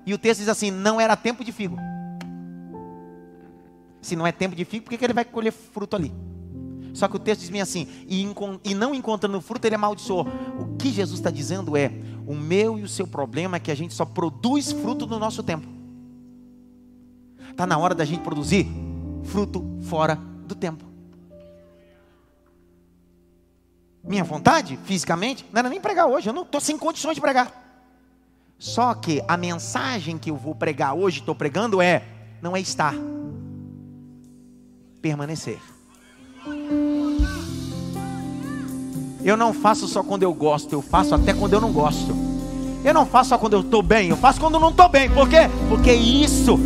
E 0.06 0.14
o 0.14 0.18
texto 0.18 0.40
diz 0.40 0.50
assim: 0.50 0.72
não 0.72 1.00
era 1.00 1.16
tempo 1.16 1.44
de 1.44 1.52
figo. 1.52 1.78
Se 4.02 4.16
não 4.16 4.26
é 4.26 4.32
tempo 4.32 4.56
de 4.56 4.64
figo, 4.66 4.86
por 4.86 4.92
que, 4.92 4.98
que 4.98 5.06
ele 5.06 5.14
vai 5.14 5.26
colher 5.26 5.52
fruto 5.52 5.96
ali? 5.96 6.14
Só 6.94 7.08
que 7.08 7.16
o 7.16 7.20
texto 7.20 7.42
diz 7.42 7.50
bem 7.50 7.62
assim: 7.62 7.88
e, 8.08 8.26
e 8.64 8.74
não 8.74 8.94
encontrando 8.94 9.42
fruto, 9.42 9.66
ele 9.66 9.76
amaldiçoou. 9.76 10.28
O 10.60 10.78
que 10.78 10.90
Jesus 10.92 11.20
está 11.20 11.30
dizendo 11.30 11.76
é: 11.76 11.92
o 12.26 12.36
meu 12.36 12.78
e 12.78 12.84
o 12.84 12.88
seu 12.88 13.08
problema 13.08 13.58
é 13.58 13.60
que 13.60 13.72
a 13.72 13.76
gente 13.76 13.94
só 13.94 14.06
produz 14.06 14.72
fruto 14.72 15.06
no 15.06 15.20
nosso 15.20 15.44
tempo. 15.44 15.68
Está 17.50 17.66
na 17.66 17.78
hora 17.78 17.94
da 17.94 18.06
gente 18.06 18.22
produzir 18.22 18.68
fruto 19.24 19.64
fora 19.82 20.16
do 20.46 20.56
tempo. 20.56 20.89
Minha 24.04 24.24
vontade, 24.24 24.80
fisicamente, 24.86 25.46
não 25.52 25.60
era 25.60 25.70
nem 25.70 25.80
pregar 25.80 26.08
hoje, 26.08 26.30
eu 26.30 26.34
não 26.34 26.44
estou 26.44 26.62
sem 26.62 26.78
condições 26.78 27.16
de 27.16 27.22
pregar. 27.22 27.52
Só 28.58 28.94
que 28.94 29.24
a 29.28 29.38
mensagem 29.38 30.18
que 30.18 30.30
eu 30.32 30.36
vou 30.36 30.54
pregar 30.54 30.94
hoje, 30.94 31.20
estou 31.20 31.36
pregando, 31.36 31.82
é: 31.82 32.04
não 32.42 32.56
é 32.56 32.60
estar, 32.60 32.94
permanecer. 35.02 35.60
Eu 39.24 39.36
não 39.36 39.54
faço 39.54 39.88
só 39.88 40.02
quando 40.02 40.24
eu 40.24 40.34
gosto, 40.34 40.74
eu 40.74 40.82
faço 40.82 41.14
até 41.14 41.34
quando 41.34 41.54
eu 41.54 41.62
não 41.62 41.72
gosto. 41.72 42.16
Eu 42.84 42.94
não 42.94 43.06
faço 43.06 43.30
só 43.30 43.38
quando 43.38 43.54
eu 43.54 43.62
estou 43.62 43.84
bem, 43.84 44.10
eu 44.10 44.18
faço 44.18 44.40
quando 44.40 44.56
eu 44.56 44.60
não 44.60 44.70
estou 44.70 44.88
bem. 44.88 45.10
Por 45.10 45.28
quê? 45.28 45.50
Porque 45.68 45.94
isso, 45.94 46.58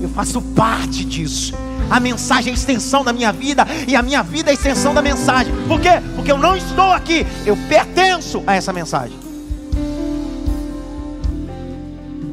eu 0.00 0.08
faço 0.08 0.40
parte 0.40 1.04
disso. 1.04 1.52
A 1.90 1.98
mensagem 1.98 2.50
é 2.50 2.54
a 2.54 2.58
extensão 2.58 3.02
da 3.02 3.12
minha 3.12 3.32
vida 3.32 3.66
e 3.86 3.96
a 3.96 4.02
minha 4.02 4.22
vida 4.22 4.50
é 4.50 4.52
a 4.52 4.54
extensão 4.54 4.92
da 4.92 5.00
mensagem. 5.00 5.52
Por 5.66 5.80
quê? 5.80 6.00
Porque 6.14 6.30
eu 6.30 6.38
não 6.38 6.56
estou 6.56 6.92
aqui, 6.92 7.26
eu 7.46 7.56
pertenço 7.68 8.42
a 8.46 8.54
essa 8.54 8.72
mensagem. 8.72 9.18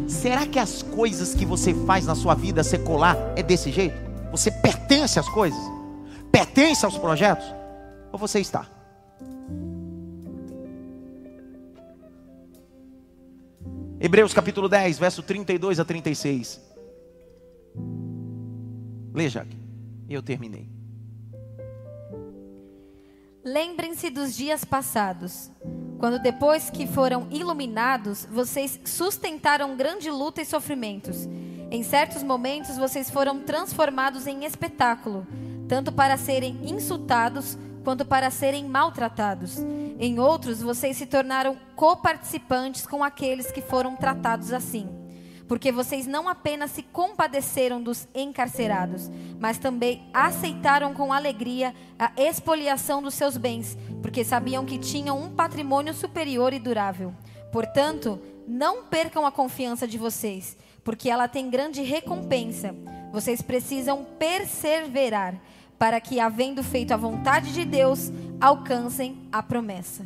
Será 0.08 0.46
que 0.46 0.60
as 0.60 0.82
coisas 0.82 1.34
que 1.34 1.46
você 1.46 1.74
faz 1.86 2.06
na 2.06 2.16
sua 2.16 2.34
vida 2.34 2.64
secular 2.64 3.16
é 3.36 3.44
desse 3.44 3.72
jeito? 3.72 3.96
Você 4.32 4.52
pertence 4.52 5.20
às 5.20 5.30
coisas? 5.30 5.60
Pertence 6.32 6.84
aos 6.84 6.98
projetos? 6.98 7.46
Ou 8.12 8.20
você 8.20 8.40
está? 8.40 8.66
Hebreus 14.00 14.34
capítulo 14.34 14.68
10, 14.68 15.00
verso 15.00 15.24
32 15.24 15.80
a 15.80 15.86
36. 15.86 16.75
Jaque. 19.30 19.58
Eu 20.10 20.22
terminei. 20.22 20.68
Lembrem-se 23.44 24.10
dos 24.10 24.36
dias 24.36 24.66
passados, 24.66 25.52
quando 26.00 26.20
depois 26.20 26.70
que 26.70 26.86
foram 26.86 27.28
iluminados, 27.32 28.26
vocês 28.30 28.80
sustentaram 28.84 29.78
grande 29.78 30.10
luta 30.10 30.42
e 30.42 30.46
sofrimentos. 30.46 31.28
Em 31.72 31.84
certos 31.84 32.24
momentos, 32.24 32.78
vocês 32.78 33.10
foram 33.10 33.40
transformados 33.42 34.28
em 34.28 34.46
espetáculo, 34.46 35.26
tanto 35.68 35.92
para 35.92 36.18
serem 36.18 36.60
insultados 36.64 37.58
quanto 37.84 38.04
para 38.04 38.32
serem 38.32 38.68
maltratados. 38.68 39.60
Em 40.00 40.20
outros, 40.20 40.62
vocês 40.62 40.98
se 40.98 41.06
tornaram 41.06 41.56
coparticipantes 41.76 42.86
com 42.86 43.04
aqueles 43.04 43.52
que 43.52 43.62
foram 43.62 43.96
tratados 43.96 44.52
assim. 44.52 45.05
Porque 45.48 45.72
vocês 45.72 46.08
não 46.08 46.28
apenas 46.28 46.72
se 46.72 46.82
compadeceram 46.82 47.82
dos 47.82 48.08
encarcerados, 48.16 49.12
mas 49.40 49.60
também 49.60 50.10
aceitaram 50.14 50.94
com 50.94 51.14
alegria 51.14 51.74
a 52.00 52.12
expoliação 52.18 53.02
dos 53.02 53.14
seus 53.14 53.38
bens, 53.38 53.78
porque 54.02 54.24
sabiam 54.24 54.66
que 54.66 54.80
tinham 54.80 55.22
um 55.22 55.30
patrimônio 55.30 55.94
superior 55.94 56.52
e 56.52 56.60
durável. 56.60 57.14
Portanto, 57.52 58.20
não 58.48 58.84
percam 58.86 59.26
a 59.26 59.32
confiança 59.32 59.88
de 59.88 59.98
vocês, 59.98 60.58
porque 60.84 61.10
ela 61.10 61.28
tem 61.28 61.50
grande 61.50 61.82
recompensa. 61.84 62.76
Vocês 63.12 63.42
precisam 63.42 64.04
perseverar 64.18 65.40
para 65.78 66.00
que, 66.02 66.20
havendo 66.20 66.64
feito 66.64 66.92
a 66.92 66.98
vontade 66.98 67.54
de 67.54 67.66
Deus, 67.66 68.12
alcancem 68.42 69.28
a 69.32 69.44
promessa. 69.44 70.06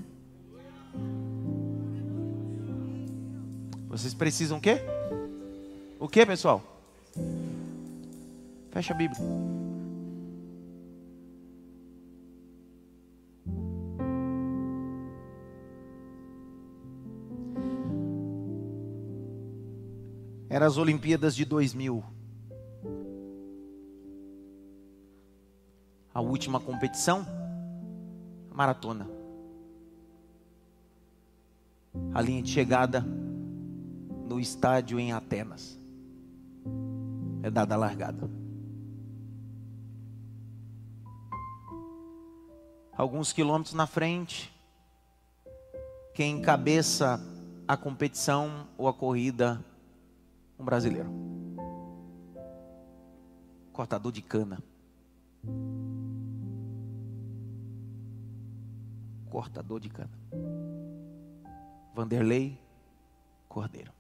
Vocês 3.88 4.14
precisam 4.14 4.58
o 4.58 4.62
quê? 4.62 4.99
O 6.00 6.08
que, 6.08 6.26
pessoal? 6.26 6.64
Fecha 8.72 8.93
a 8.93 8.97
Bíblia. 8.97 9.20
Era 20.50 20.66
as 20.66 20.78
Olimpíadas 20.78 21.36
de 21.36 21.45
2000. 21.45 22.04
A 26.14 26.22
última 26.22 26.60
competição, 26.60 27.26
maratona. 28.52 29.08
A 32.14 32.22
linha 32.22 32.41
de 32.41 32.50
chegada 32.50 33.02
no 34.28 34.39
estádio 34.39 35.00
em 35.00 35.12
Atenas. 35.12 35.79
É 37.42 37.50
dada 37.50 37.76
a 37.76 37.78
largada. 37.78 38.30
Alguns 42.96 43.32
quilômetros 43.32 43.74
na 43.74 43.88
frente, 43.88 44.54
quem 46.14 46.38
encabeça 46.38 47.20
a 47.66 47.78
competição 47.78 48.68
ou 48.78 48.88
a 48.88 48.94
corrida, 48.94 49.64
um 50.60 50.66
brasileiro. 50.66 51.10
Cortador 53.72 54.12
de 54.12 54.22
cana. 54.22 54.62
Cortador 59.30 59.80
de 59.80 59.90
cana. 59.90 60.12
Vanderlei 61.96 62.60
Cordeiro. 63.48 63.99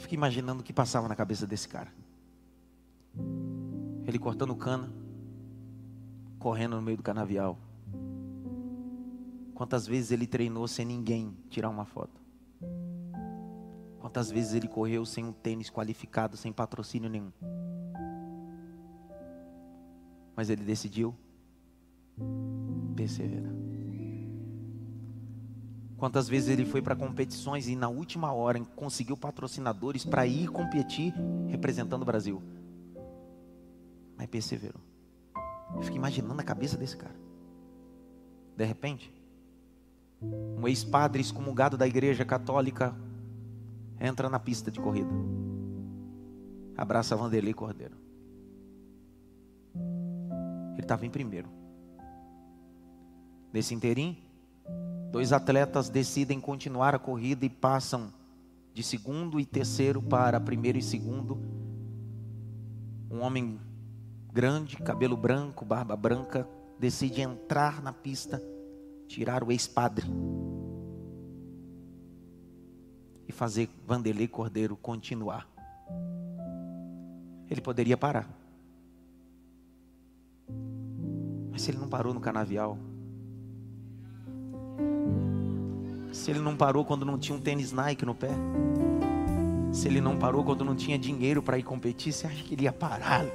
Eu 0.00 0.02
fiquei 0.02 0.16
imaginando 0.16 0.62
o 0.62 0.64
que 0.64 0.72
passava 0.72 1.06
na 1.06 1.14
cabeça 1.14 1.46
desse 1.46 1.68
cara. 1.68 1.92
Ele 4.06 4.18
cortando 4.18 4.56
cana, 4.56 4.90
correndo 6.38 6.76
no 6.76 6.80
meio 6.80 6.96
do 6.96 7.02
canavial. 7.02 7.58
Quantas 9.54 9.86
vezes 9.86 10.10
ele 10.10 10.26
treinou 10.26 10.66
sem 10.66 10.86
ninguém 10.86 11.36
tirar 11.50 11.68
uma 11.68 11.84
foto? 11.84 12.18
Quantas 13.98 14.30
vezes 14.30 14.54
ele 14.54 14.68
correu 14.68 15.04
sem 15.04 15.22
um 15.22 15.32
tênis 15.32 15.68
qualificado, 15.68 16.34
sem 16.34 16.50
patrocínio 16.50 17.10
nenhum? 17.10 17.30
Mas 20.34 20.48
ele 20.48 20.64
decidiu 20.64 21.14
perseverar. 22.96 23.52
Quantas 26.00 26.26
vezes 26.26 26.48
ele 26.48 26.64
foi 26.64 26.80
para 26.80 26.96
competições 26.96 27.68
e 27.68 27.76
na 27.76 27.90
última 27.90 28.32
hora 28.32 28.58
conseguiu 28.74 29.18
patrocinadores 29.18 30.02
para 30.02 30.26
ir 30.26 30.48
competir 30.48 31.12
representando 31.46 32.00
o 32.00 32.06
Brasil. 32.06 32.42
Mas 34.16 34.26
perseverou. 34.26 34.80
Eu 35.74 35.82
fico 35.82 35.98
imaginando 35.98 36.40
a 36.40 36.42
cabeça 36.42 36.78
desse 36.78 36.96
cara. 36.96 37.14
De 38.56 38.64
repente, 38.64 39.12
um 40.22 40.66
ex-padre 40.66 41.20
excomungado 41.20 41.76
da 41.76 41.86
igreja 41.86 42.24
católica 42.24 42.96
entra 44.00 44.30
na 44.30 44.40
pista 44.40 44.70
de 44.70 44.80
corrida. 44.80 45.12
Abraça 46.78 47.14
Vanderlei 47.14 47.52
Cordeiro. 47.52 47.96
Ele 50.72 50.80
estava 50.80 51.04
em 51.04 51.10
primeiro. 51.10 51.50
Nesse 53.52 53.74
inteirinho, 53.74 54.29
dois 55.10 55.32
atletas 55.32 55.88
decidem 55.88 56.40
continuar 56.40 56.94
a 56.94 56.98
corrida 56.98 57.44
e 57.44 57.50
passam 57.50 58.12
de 58.72 58.82
segundo 58.82 59.40
e 59.40 59.44
terceiro 59.44 60.00
para 60.00 60.40
primeiro 60.40 60.78
e 60.78 60.82
segundo. 60.82 61.38
Um 63.10 63.20
homem 63.20 63.60
grande, 64.32 64.76
cabelo 64.76 65.16
branco, 65.16 65.64
barba 65.64 65.96
branca, 65.96 66.48
decide 66.78 67.20
entrar 67.20 67.82
na 67.82 67.92
pista, 67.92 68.40
tirar 69.08 69.42
o 69.42 69.50
ex-padre 69.50 70.06
e 73.28 73.32
fazer 73.32 73.68
Vanderlei 73.86 74.28
Cordeiro 74.28 74.76
continuar. 74.76 75.48
Ele 77.50 77.60
poderia 77.60 77.96
parar. 77.96 78.28
Mas 81.50 81.62
se 81.62 81.72
ele 81.72 81.78
não 81.78 81.88
parou 81.88 82.14
no 82.14 82.20
canavial, 82.20 82.78
se 86.12 86.30
ele 86.30 86.40
não 86.40 86.56
parou 86.56 86.84
quando 86.84 87.04
não 87.04 87.18
tinha 87.18 87.36
um 87.36 87.40
tênis 87.40 87.72
Nike 87.72 88.04
no 88.04 88.14
pé, 88.14 88.30
se 89.72 89.86
ele 89.86 90.00
não 90.00 90.16
parou 90.16 90.42
quando 90.42 90.64
não 90.64 90.74
tinha 90.74 90.98
dinheiro 90.98 91.42
para 91.42 91.58
ir 91.58 91.62
competir, 91.62 92.12
você 92.12 92.26
acha 92.26 92.42
que 92.42 92.54
ele 92.54 92.64
ia 92.64 92.72
parar 92.72 93.20
ali? 93.20 93.30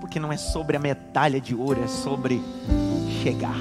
Porque 0.00 0.20
não 0.20 0.32
é 0.32 0.36
sobre 0.36 0.76
a 0.76 0.80
medalha 0.80 1.40
de 1.40 1.54
ouro, 1.54 1.82
é 1.82 1.88
sobre 1.88 2.40
chegar. 3.22 3.58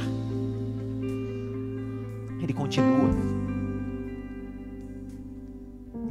Ele 2.42 2.54
continua. 2.54 3.10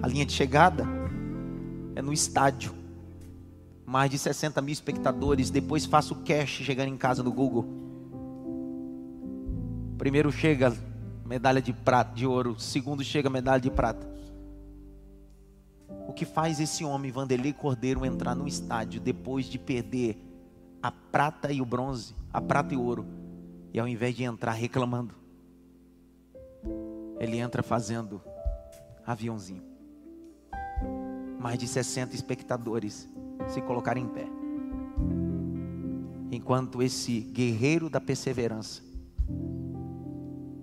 A 0.03 0.09
linha 0.09 0.27
de 0.27 0.33
chegada 0.33 0.85
é 1.95 2.03
no 2.03 2.13
estádio. 2.13 2.75
Mais 3.87 4.11
de 4.11 4.19
60 4.19 4.61
mil 4.61 4.73
espectadores. 4.73 5.49
Depois 5.49 5.87
faço 5.87 6.17
cash 6.17 6.51
chegando 6.51 6.89
em 6.89 6.97
casa 6.97 7.23
no 7.23 7.33
Google. 7.33 7.65
Primeiro 9.97 10.31
chega 10.31 10.77
medalha 11.27 11.61
de 11.61 11.73
prata, 11.73 12.15
de 12.15 12.27
ouro. 12.27 12.59
Segundo 12.59 13.03
chega 13.03 13.29
medalha 13.29 13.61
de 13.61 13.71
prata. 13.71 14.07
O 16.09 16.13
que 16.13 16.25
faz 16.25 16.61
esse 16.61 16.85
homem, 16.85 17.11
Vanderlei 17.11 17.53
Cordeiro, 17.53 18.05
entrar 18.05 18.35
no 18.35 18.47
estádio 18.47 19.01
depois 19.01 19.47
de 19.47 19.59
perder 19.59 20.17
a 20.83 20.91
prata 20.91 21.53
e 21.53 21.61
o 21.61 21.67
bronze, 21.67 22.15
a 22.33 22.41
prata 22.41 22.75
e 22.75 22.77
o 22.77 22.83
ouro, 22.83 23.05
e 23.73 23.81
ao 23.81 23.89
invés 23.89 24.15
de 24.15 24.23
entrar 24.23 24.53
reclamando, 24.53 25.15
ele 27.19 27.39
entra 27.39 27.63
fazendo 27.63 28.23
aviãozinho. 29.05 29.63
Mais 31.41 31.59
de 31.59 31.67
60 31.67 32.15
espectadores 32.15 33.09
se 33.49 33.61
colocaram 33.63 34.01
em 34.01 34.09
pé. 34.09 34.27
Enquanto 36.31 36.83
esse 36.83 37.21
guerreiro 37.21 37.89
da 37.89 38.01
perseverança 38.01 38.83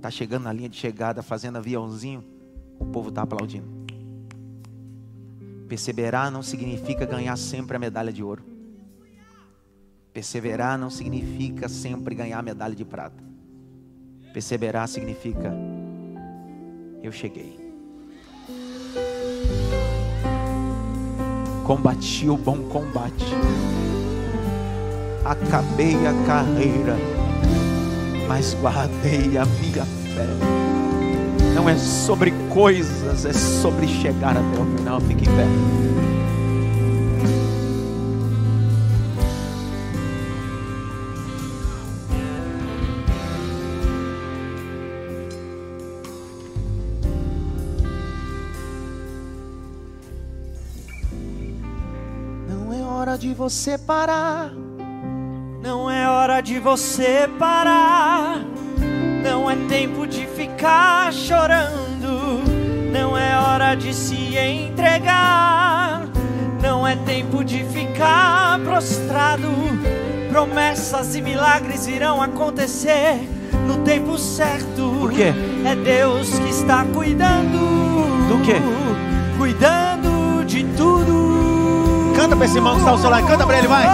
está 0.04 0.12
chegando 0.12 0.44
na 0.44 0.52
linha 0.52 0.68
de 0.68 0.76
chegada, 0.76 1.24
fazendo 1.24 1.58
aviãozinho, 1.58 2.26
o 2.78 2.86
povo 2.86 3.08
está 3.08 3.22
aplaudindo. 3.22 3.66
Perseverar 5.70 6.30
não 6.30 6.44
significa 6.44 7.06
ganhar 7.06 7.38
sempre 7.38 7.78
a 7.78 7.80
medalha 7.80 8.12
de 8.12 8.22
ouro. 8.22 8.44
Perseverar 10.12 10.78
não 10.78 10.90
significa 10.90 11.70
sempre 11.70 12.14
ganhar 12.14 12.40
a 12.40 12.42
medalha 12.42 12.76
de 12.76 12.84
prata. 12.84 13.24
Perseverar 14.34 14.90
significa 14.90 15.54
eu 17.02 17.12
cheguei. 17.14 17.58
Combati 21.66 22.30
o 22.30 22.36
bom 22.36 22.62
combate. 22.68 23.26
Acabei 25.24 25.96
a 26.06 26.26
carreira, 26.28 26.98
mas 28.28 28.54
guardei 28.56 29.38
a 29.38 29.46
minha 29.46 29.86
fé. 29.86 30.28
Não 31.56 31.70
é 31.70 31.78
sobre 31.78 32.32
coisas, 32.50 33.26
é 33.26 33.34
sobre 33.34 33.88
chegar 33.88 34.36
até 34.36 34.60
o 34.60 34.78
final. 34.78 35.00
Fique 35.02 35.24
em 35.24 35.36
pé. 35.36 35.94
de 53.24 53.34
você 53.34 53.78
parar. 53.78 54.63
De 56.44 56.60
você 56.60 57.30
parar. 57.40 58.42
Não 59.24 59.50
é 59.50 59.56
tempo 59.70 60.06
de 60.06 60.28
ficar 60.28 61.12
chorando. 61.14 62.44
Não 62.92 63.18
é 63.18 63.38
hora 63.40 63.76
de 63.76 63.94
se 63.94 64.38
entregar. 64.38 66.04
Não 66.62 66.86
é 66.86 66.98
tempo 66.98 67.46
de 67.46 67.64
ficar 67.64 68.60
prostrado. 68.60 69.48
Promessas 70.30 71.16
e 71.16 71.22
milagres 71.22 71.88
irão 71.88 72.22
acontecer 72.22 73.22
no 73.66 73.78
tempo 73.78 74.18
certo. 74.18 74.98
Por 75.00 75.12
quê? 75.14 75.34
É 75.66 75.76
Deus 75.76 76.38
que 76.38 76.50
está 76.50 76.84
cuidando. 76.94 78.28
Do 78.28 78.44
quê? 78.44 78.56
Cuidando 79.38 80.44
de 80.46 80.66
tudo. 80.76 82.14
Canta 82.18 82.36
pra 82.36 82.46
esse 82.46 82.58
irmão 82.58 82.74
que 82.74 82.80
está 82.80 82.92
ao 82.92 82.98
seu 82.98 83.10
lado. 83.10 83.26
Canta 83.26 83.46
pra 83.46 83.58
ele, 83.58 83.68
vai. 83.68 83.86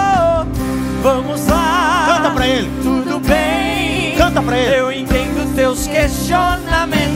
Vamos 1.02 1.46
lá. 1.46 1.89
Canta 2.30 2.34
pra 2.34 2.46
ele. 2.46 2.70
Tudo 2.82 3.20
bem. 3.20 4.14
Canta 4.16 4.42
pra 4.42 4.56
ele. 4.56 4.76
Eu 4.76 4.92
entendo 4.92 5.54
teus 5.54 5.86
questionamentos. 5.86 7.10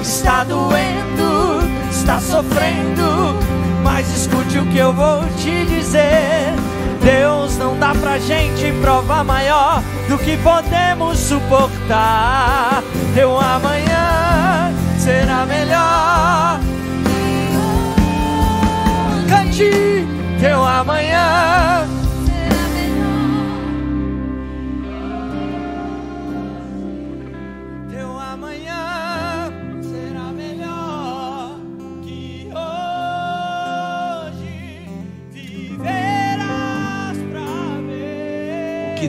Está 0.00 0.44
doendo, 0.44 1.60
está 1.90 2.18
sofrendo. 2.20 3.38
Mas 3.82 4.08
escute 4.16 4.58
o 4.58 4.66
que 4.66 4.78
eu 4.78 4.92
vou 4.92 5.22
te 5.38 5.66
dizer. 5.66 6.54
Deus 7.02 7.58
não 7.58 7.78
dá 7.78 7.94
pra 7.94 8.18
gente 8.18 8.72
prova 8.80 9.22
maior 9.22 9.82
do 10.08 10.16
que 10.16 10.38
podemos 10.38 11.18
suportar. 11.18 12.82
Teu 13.14 13.38
amanhã 13.38 14.72
será 14.98 15.44
melhor. 15.44 16.60
Cante 19.28 20.06
teu 20.40 20.64
amanhã 20.64 21.93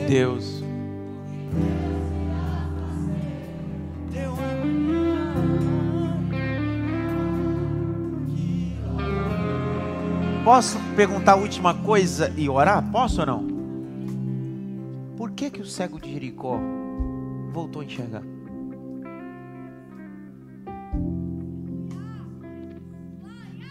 Deus 0.06 0.62
Posso 10.44 10.78
perguntar 10.94 11.32
a 11.32 11.36
última 11.36 11.74
coisa 11.74 12.32
e 12.36 12.48
orar? 12.48 12.88
Posso 12.92 13.20
ou 13.20 13.26
não? 13.26 13.46
Por 15.16 15.32
que 15.32 15.50
que 15.50 15.60
o 15.60 15.66
cego 15.66 16.00
de 16.00 16.12
Jericó 16.12 16.60
voltou 17.52 17.82
a 17.82 17.84
enxergar? 17.84 18.22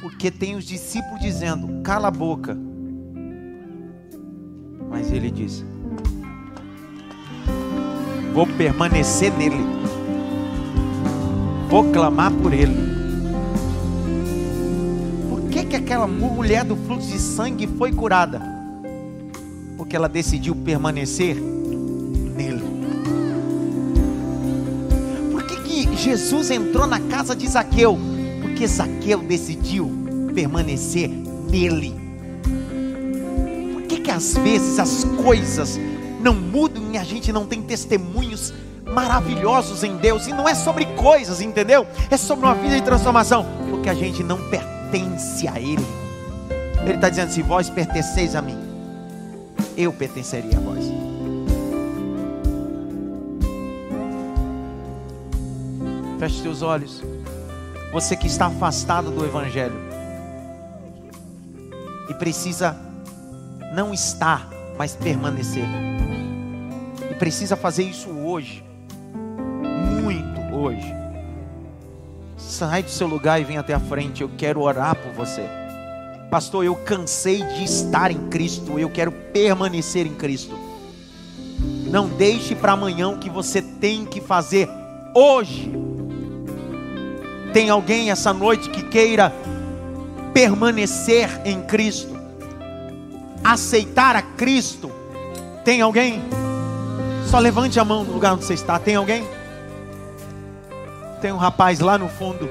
Porque 0.02 0.30
tem 0.30 0.58
os 0.58 0.66
discípulos 0.66 1.22
dizendo: 1.22 1.82
"Cala 1.82 2.10
a 2.10 2.12
boca". 2.12 2.58
Mas 4.90 5.14
ele 5.14 5.32
disse: 5.32 5.64
"Vou 8.36 8.46
permanecer 8.46 9.32
nele. 9.38 9.66
Vou 11.70 11.86
clamar 11.92 12.32
por 12.34 12.54
ele." 12.54 12.76
Por 15.30 15.50
que, 15.50 15.64
que 15.64 15.76
aquela 15.78 16.06
mulher 16.06 16.66
do 16.66 16.76
fluxo 16.76 17.08
de 17.08 17.18
sangue 17.18 17.66
foi 17.66 17.94
curada? 17.94 18.42
Porque 19.78 19.96
ela 19.96 20.10
decidiu 20.10 20.54
permanecer 20.54 21.38
nele. 22.36 22.64
Por 25.32 25.44
que, 25.44 25.56
que 25.56 25.96
Jesus 25.96 26.52
entrou 26.52 26.86
na 26.86 27.00
casa 27.00 27.34
de 27.34 27.48
Zaqueu, 27.48 27.98
porque 28.42 28.68
Zaqueu 28.68 29.20
decidiu 29.20 29.90
permanecer 30.36 31.10
nele. 31.50 31.96
Por 33.74 33.84
que, 33.84 34.02
que 34.02 34.12
às 34.12 34.36
vezes 34.38 34.78
as 34.78 35.06
coisas 35.24 35.80
não 36.22 36.34
mudam 36.34 36.75
gente 37.06 37.32
não 37.32 37.46
tem 37.46 37.62
testemunhos 37.62 38.54
maravilhosos 38.84 39.84
em 39.84 39.96
Deus? 39.96 40.28
E 40.28 40.34
não 40.34 40.48
é 40.48 40.54
sobre 40.54 40.86
coisas, 40.88 41.40
entendeu? 41.40 41.88
É 42.12 42.18
sobre 42.18 42.46
uma 42.46 42.56
vida 42.56 42.76
de 42.76 42.82
transformação, 42.82 43.46
porque 43.70 43.90
a 43.90 43.94
gente 43.94 44.24
não 44.24 44.38
pertence 44.50 45.48
a 45.48 45.60
Ele. 45.60 45.86
Ele 46.82 46.96
está 46.96 47.10
dizendo: 47.10 47.32
se 47.32 47.42
vós 47.42 47.70
pertenceis 47.70 48.36
a 48.36 48.42
mim, 48.42 48.58
eu 49.78 49.94
pertenceria 49.94 50.58
a 50.58 50.62
vós. 50.62 50.86
Feche 56.20 56.42
seus 56.42 56.62
olhos. 56.62 57.04
Você 57.92 58.16
que 58.16 58.28
está 58.28 58.48
afastado 58.48 59.10
do 59.10 59.26
Evangelho 59.26 59.76
e 62.10 62.14
precisa 62.14 62.76
não 63.74 63.94
estar, 63.94 64.50
mas 64.78 64.96
permanecer. 64.96 65.95
E 67.16 67.18
precisa 67.18 67.56
fazer 67.56 67.84
isso 67.84 68.10
hoje. 68.10 68.62
Muito 70.02 70.54
hoje. 70.54 70.94
Sai 72.38 72.84
do 72.84 72.90
seu 72.90 73.08
lugar 73.08 73.40
e 73.40 73.46
vem 73.46 73.58
até 73.58 73.74
a 73.74 73.80
frente. 73.80 74.22
Eu 74.22 74.30
quero 74.38 74.60
orar 74.60 74.96
por 74.96 75.14
você. 75.14 75.44
Pastor, 76.30 76.66
eu 76.66 76.76
cansei 76.76 77.42
de 77.42 77.64
estar 77.64 78.12
em 78.12 78.28
Cristo. 78.28 78.78
Eu 78.78 78.90
quero 78.90 79.14
permanecer 79.14 80.06
em 80.06 80.14
Cristo. 80.14 80.58
Não 81.90 82.10
deixe 82.10 82.54
para 82.54 82.74
amanhã 82.74 83.08
o 83.08 83.18
que 83.18 83.30
você 83.30 83.62
tem 83.62 84.06
que 84.06 84.20
fazer 84.20 84.68
hoje. 85.14 85.72
Tem 87.54 87.70
alguém 87.70 88.12
essa 88.12 88.34
noite 88.34 88.70
que 88.70 88.84
queira 88.84 89.34
permanecer 90.34 91.30
em 91.46 91.62
Cristo? 91.62 92.14
Aceitar 93.42 94.18
a 94.18 94.22
Cristo? 94.22 94.92
Tem 95.64 95.80
alguém? 95.80 96.22
Só 97.26 97.40
levante 97.40 97.80
a 97.80 97.86
mão 97.86 98.04
no 98.04 98.14
lugar 98.14 98.34
onde 98.34 98.46
você 98.46 98.54
está. 98.54 98.80
Tem 98.80 98.96
alguém? 98.96 99.28
Tem 101.22 101.32
um 101.32 101.38
rapaz 101.38 101.80
lá 101.80 101.98
no 101.98 102.08
fundo. 102.08 102.50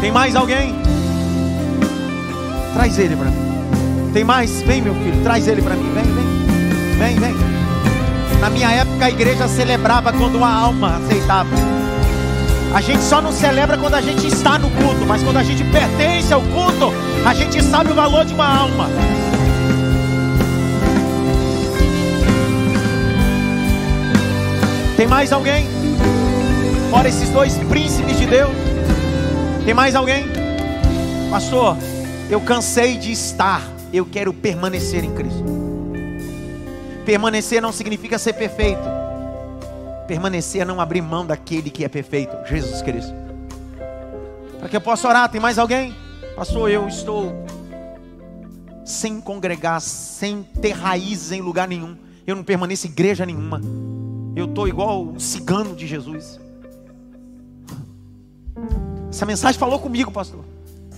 Tem 0.00 0.12
mais 0.12 0.36
alguém? 0.36 0.74
Traz 2.74 2.98
ele 2.98 3.16
para 3.16 3.30
mim. 3.30 4.12
Tem 4.12 4.24
mais? 4.24 4.62
Vem, 4.62 4.82
meu 4.82 4.94
filho, 4.94 5.22
traz 5.22 5.48
ele 5.48 5.62
para 5.62 5.74
mim. 5.74 5.92
Vem, 5.94 6.04
vem. 6.04 6.36
Vem, 6.98 7.16
vem. 7.18 7.34
Na 8.40 8.50
minha 8.50 8.70
época 8.70 9.06
a 9.06 9.10
igreja 9.10 9.48
celebrava 9.48 10.12
quando 10.12 10.36
uma 10.36 10.52
alma 10.52 10.98
aceitava. 10.98 11.50
A 12.74 12.80
gente 12.82 13.02
só 13.02 13.22
não 13.22 13.32
celebra 13.32 13.78
quando 13.78 13.94
a 13.94 14.02
gente 14.02 14.26
está 14.26 14.58
no 14.58 14.68
culto, 14.70 15.06
mas 15.06 15.22
quando 15.22 15.38
a 15.38 15.42
gente 15.42 15.64
pertence 15.64 16.32
ao 16.32 16.42
culto, 16.42 16.92
a 17.24 17.32
gente 17.32 17.62
sabe 17.64 17.90
o 17.90 17.94
valor 17.94 18.24
de 18.26 18.34
uma 18.34 18.46
alma. 18.46 18.88
Tem 24.96 25.06
mais 25.06 25.30
alguém? 25.30 25.66
Fora 26.90 27.06
esses 27.06 27.28
dois 27.28 27.58
príncipes 27.58 28.16
de 28.16 28.24
Deus. 28.24 28.50
Tem 29.62 29.74
mais 29.74 29.94
alguém? 29.94 30.24
Pastor, 31.30 31.76
eu 32.30 32.40
cansei 32.40 32.96
de 32.96 33.12
estar, 33.12 33.62
eu 33.92 34.06
quero 34.06 34.32
permanecer 34.32 35.04
em 35.04 35.14
Cristo. 35.14 35.44
Permanecer 37.04 37.60
não 37.60 37.72
significa 37.72 38.18
ser 38.18 38.32
perfeito. 38.32 38.80
Permanecer 40.08 40.62
é 40.62 40.64
não 40.64 40.80
abrir 40.80 41.02
mão 41.02 41.26
daquele 41.26 41.68
que 41.68 41.84
é 41.84 41.88
perfeito, 41.88 42.34
Jesus 42.46 42.80
Cristo. 42.80 43.12
Para 44.58 44.68
que 44.70 44.76
eu 44.76 44.80
possa 44.80 45.06
orar, 45.06 45.28
tem 45.28 45.40
mais 45.40 45.58
alguém? 45.58 45.94
Pastor, 46.34 46.70
eu 46.70 46.88
estou 46.88 47.44
sem 48.82 49.20
congregar, 49.20 49.78
sem 49.82 50.42
ter 50.42 50.72
raízes 50.72 51.32
em 51.32 51.42
lugar 51.42 51.68
nenhum. 51.68 51.98
Eu 52.26 52.34
não 52.34 52.42
permaneço 52.42 52.86
em 52.86 52.90
igreja 52.90 53.26
nenhuma. 53.26 53.60
Eu 54.36 54.44
estou 54.44 54.68
igual 54.68 55.02
o 55.02 55.18
cigano 55.18 55.74
de 55.74 55.86
Jesus. 55.86 56.38
Essa 59.10 59.24
mensagem 59.24 59.58
falou 59.58 59.78
comigo, 59.78 60.12
pastor. 60.12 60.44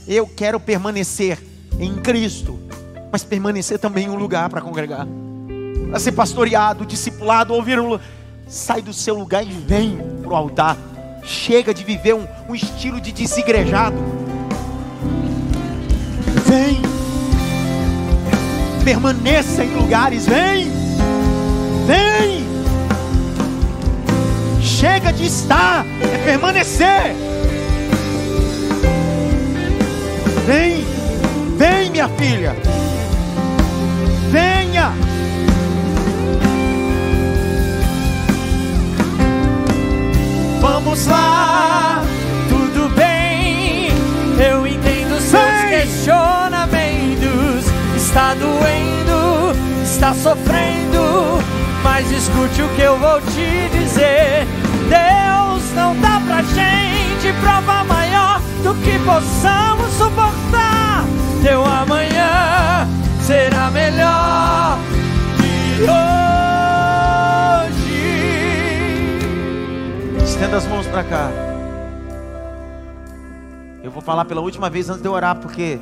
Eu 0.08 0.26
quero 0.26 0.58
permanecer 0.58 1.38
em 1.78 1.94
Cristo, 1.94 2.58
mas 3.12 3.22
permanecer 3.22 3.78
também 3.78 4.06
em 4.06 4.10
um 4.10 4.16
lugar 4.16 4.50
para 4.50 4.60
congregar, 4.60 5.06
para 5.88 6.00
ser 6.00 6.10
pastoreado, 6.12 6.84
discipulado, 6.84 7.54
ouvir 7.54 7.78
um 7.78 7.96
sai 8.48 8.82
do 8.82 8.92
seu 8.92 9.14
lugar 9.14 9.46
e 9.46 9.52
vem 9.52 9.96
para 10.20 10.32
o 10.32 10.34
altar. 10.34 10.76
Chega 11.22 11.72
de 11.72 11.84
viver 11.84 12.14
um, 12.14 12.26
um 12.48 12.54
estilo 12.56 13.00
de 13.00 13.12
desigrejado. 13.12 13.96
Vem. 16.44 16.80
Permaneça 18.82 19.62
em 19.62 19.74
lugares. 19.76 20.26
Vem. 20.26 20.68
Vem. 21.86 22.37
Chega 24.78 25.12
de 25.12 25.26
estar. 25.26 25.84
É 26.00 26.18
permanecer. 26.18 27.12
Vem. 30.46 30.86
Vem, 31.56 31.90
minha 31.90 32.08
filha. 32.10 32.54
Venha. 34.30 34.92
Vamos 40.60 41.06
lá, 41.08 42.04
tudo 42.48 42.88
bem. 42.94 43.88
Eu 44.38 44.64
entendo 44.64 45.20
seus 45.20 45.42
Vem! 45.42 45.70
questionamentos. 45.70 47.66
Está 47.96 48.32
doendo, 48.34 49.56
está 49.82 50.14
sofrendo. 50.14 51.42
Mas 51.82 52.08
escute 52.12 52.62
o 52.62 52.68
que 52.76 52.82
eu 52.82 52.96
vou 52.96 53.20
te 53.20 53.68
dizer. 53.76 54.46
Deus 54.88 55.74
não 55.74 55.94
dá 56.00 56.20
pra 56.26 56.42
gente 56.42 57.32
prova 57.40 57.84
maior 57.84 58.40
do 58.62 58.74
que 58.82 58.98
possamos 59.00 59.92
suportar. 59.92 61.04
Teu 61.42 61.64
amanhã 61.64 62.86
será 63.22 63.70
melhor 63.70 64.78
que 65.36 65.82
hoje. 65.82 65.98
Estenda 70.24 70.56
as 70.56 70.66
mãos 70.66 70.86
para 70.86 71.04
cá. 71.04 71.30
Eu 73.82 73.90
vou 73.90 74.02
falar 74.02 74.24
pela 74.24 74.40
última 74.40 74.68
vez 74.68 74.90
antes 74.90 75.02
de 75.02 75.08
orar, 75.08 75.36
porque 75.36 75.78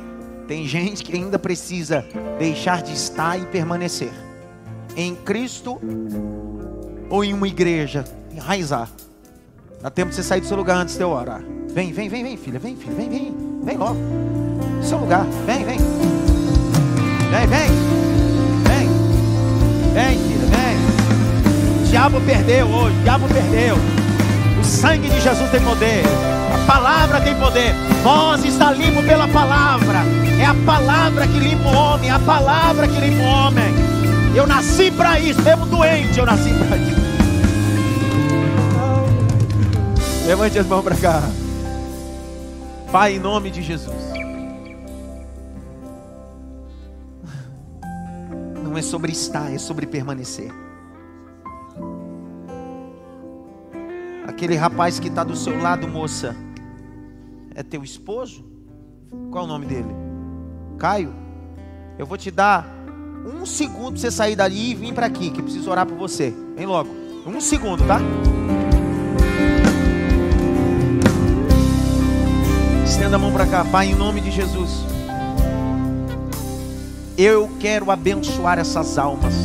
tem 0.47 0.65
gente 0.65 1.03
que 1.03 1.15
ainda 1.15 1.37
precisa 1.37 2.05
deixar 2.39 2.81
de 2.81 2.93
estar 2.93 3.37
e 3.37 3.45
permanecer 3.45 4.11
em 4.95 5.13
Cristo 5.13 5.79
ou 7.09 7.23
em 7.23 7.33
uma 7.33 7.47
igreja, 7.47 8.05
enraizar. 8.37 8.87
Dá 9.81 9.89
tempo 9.89 10.09
de 10.09 10.15
você 10.15 10.23
sair 10.23 10.41
do 10.41 10.47
seu 10.47 10.57
lugar 10.57 10.77
antes 10.77 10.95
de 10.95 11.01
eu 11.01 11.09
orar. 11.09 11.41
Vem, 11.73 11.91
vem, 11.91 12.07
vem, 12.07 12.23
vem, 12.23 12.37
filha, 12.37 12.59
vem, 12.59 12.75
filha, 12.75 12.95
vem, 12.95 13.09
vem, 13.09 13.35
vem 13.63 13.77
logo. 13.77 13.97
Seu 14.81 14.97
lugar, 14.97 15.25
vem, 15.45 15.65
vem. 15.65 15.77
Vem, 17.29 17.47
vem. 17.47 17.69
Vem. 18.63 18.89
Vem, 19.93 20.19
filha, 20.19 20.47
vem. 20.47 21.83
O 21.83 21.89
diabo 21.89 22.21
perdeu 22.21 22.67
hoje, 22.67 22.97
o 22.97 23.03
diabo 23.03 23.27
perdeu. 23.27 23.75
O 24.59 24.63
sangue 24.63 25.09
de 25.09 25.19
Jesus 25.19 25.49
tem 25.51 25.61
poder. 25.61 26.03
A 26.53 26.71
palavra 26.71 27.21
tem 27.21 27.35
poder. 27.35 27.73
Vós 28.03 28.43
está 28.43 28.71
limpo 28.71 29.03
pela 29.03 29.27
palavra. 29.27 29.99
É 30.39 30.45
a 30.45 30.55
palavra 30.65 31.27
que 31.27 31.39
limpa 31.39 31.69
o 31.69 31.75
homem. 31.75 32.09
É 32.09 32.13
a 32.13 32.19
palavra 32.19 32.87
que 32.87 32.99
limpa 32.99 33.23
o 33.23 33.25
homem. 33.25 33.73
Eu 34.35 34.47
nasci 34.47 34.89
para 34.91 35.19
isso. 35.19 35.41
Mesmo 35.41 35.65
doente, 35.67 36.17
eu 36.17 36.25
nasci 36.25 36.49
para 36.53 36.77
isso. 36.77 37.06
Levante 40.27 40.59
as 40.59 40.67
mãos 40.67 40.83
para 40.83 40.97
cá. 40.97 41.21
Pai, 42.91 43.15
em 43.15 43.19
nome 43.19 43.49
de 43.49 43.61
Jesus. 43.61 43.95
Não 48.61 48.77
é 48.77 48.81
sobre 48.81 49.13
estar, 49.13 49.49
é 49.53 49.57
sobre 49.57 49.87
permanecer. 49.87 50.51
Aquele 54.27 54.55
rapaz 54.55 54.99
que 54.99 55.07
está 55.07 55.23
do 55.23 55.33
seu 55.33 55.57
lado, 55.61 55.87
moça, 55.87 56.35
é 57.55 57.63
teu 57.63 57.81
esposo? 57.81 58.43
Qual 59.31 59.45
é 59.45 59.47
o 59.47 59.49
nome 59.49 59.65
dele? 59.65 59.95
Caio? 60.77 61.15
Eu 61.97 62.05
vou 62.05 62.17
te 62.17 62.29
dar 62.29 62.67
um 63.25 63.45
segundo 63.45 63.93
para 63.93 64.01
você 64.01 64.11
sair 64.11 64.35
dali 64.35 64.71
e 64.71 64.75
vir 64.75 64.93
para 64.93 65.05
aqui, 65.05 65.29
que 65.29 65.41
preciso 65.41 65.71
orar 65.71 65.85
por 65.85 65.97
você. 65.97 66.33
Vem 66.53 66.65
logo. 66.65 66.89
Um 67.25 67.39
segundo, 67.39 67.87
tá? 67.87 68.01
Estenda 72.97 73.15
a 73.15 73.19
mão 73.19 73.31
para 73.31 73.45
cá, 73.45 73.63
Pai, 73.63 73.91
em 73.91 73.95
nome 73.95 74.19
de 74.19 74.31
Jesus. 74.31 74.83
Eu 77.15 77.47
quero 77.59 77.91
abençoar 77.91 78.57
essas 78.57 78.97
almas. 78.97 79.35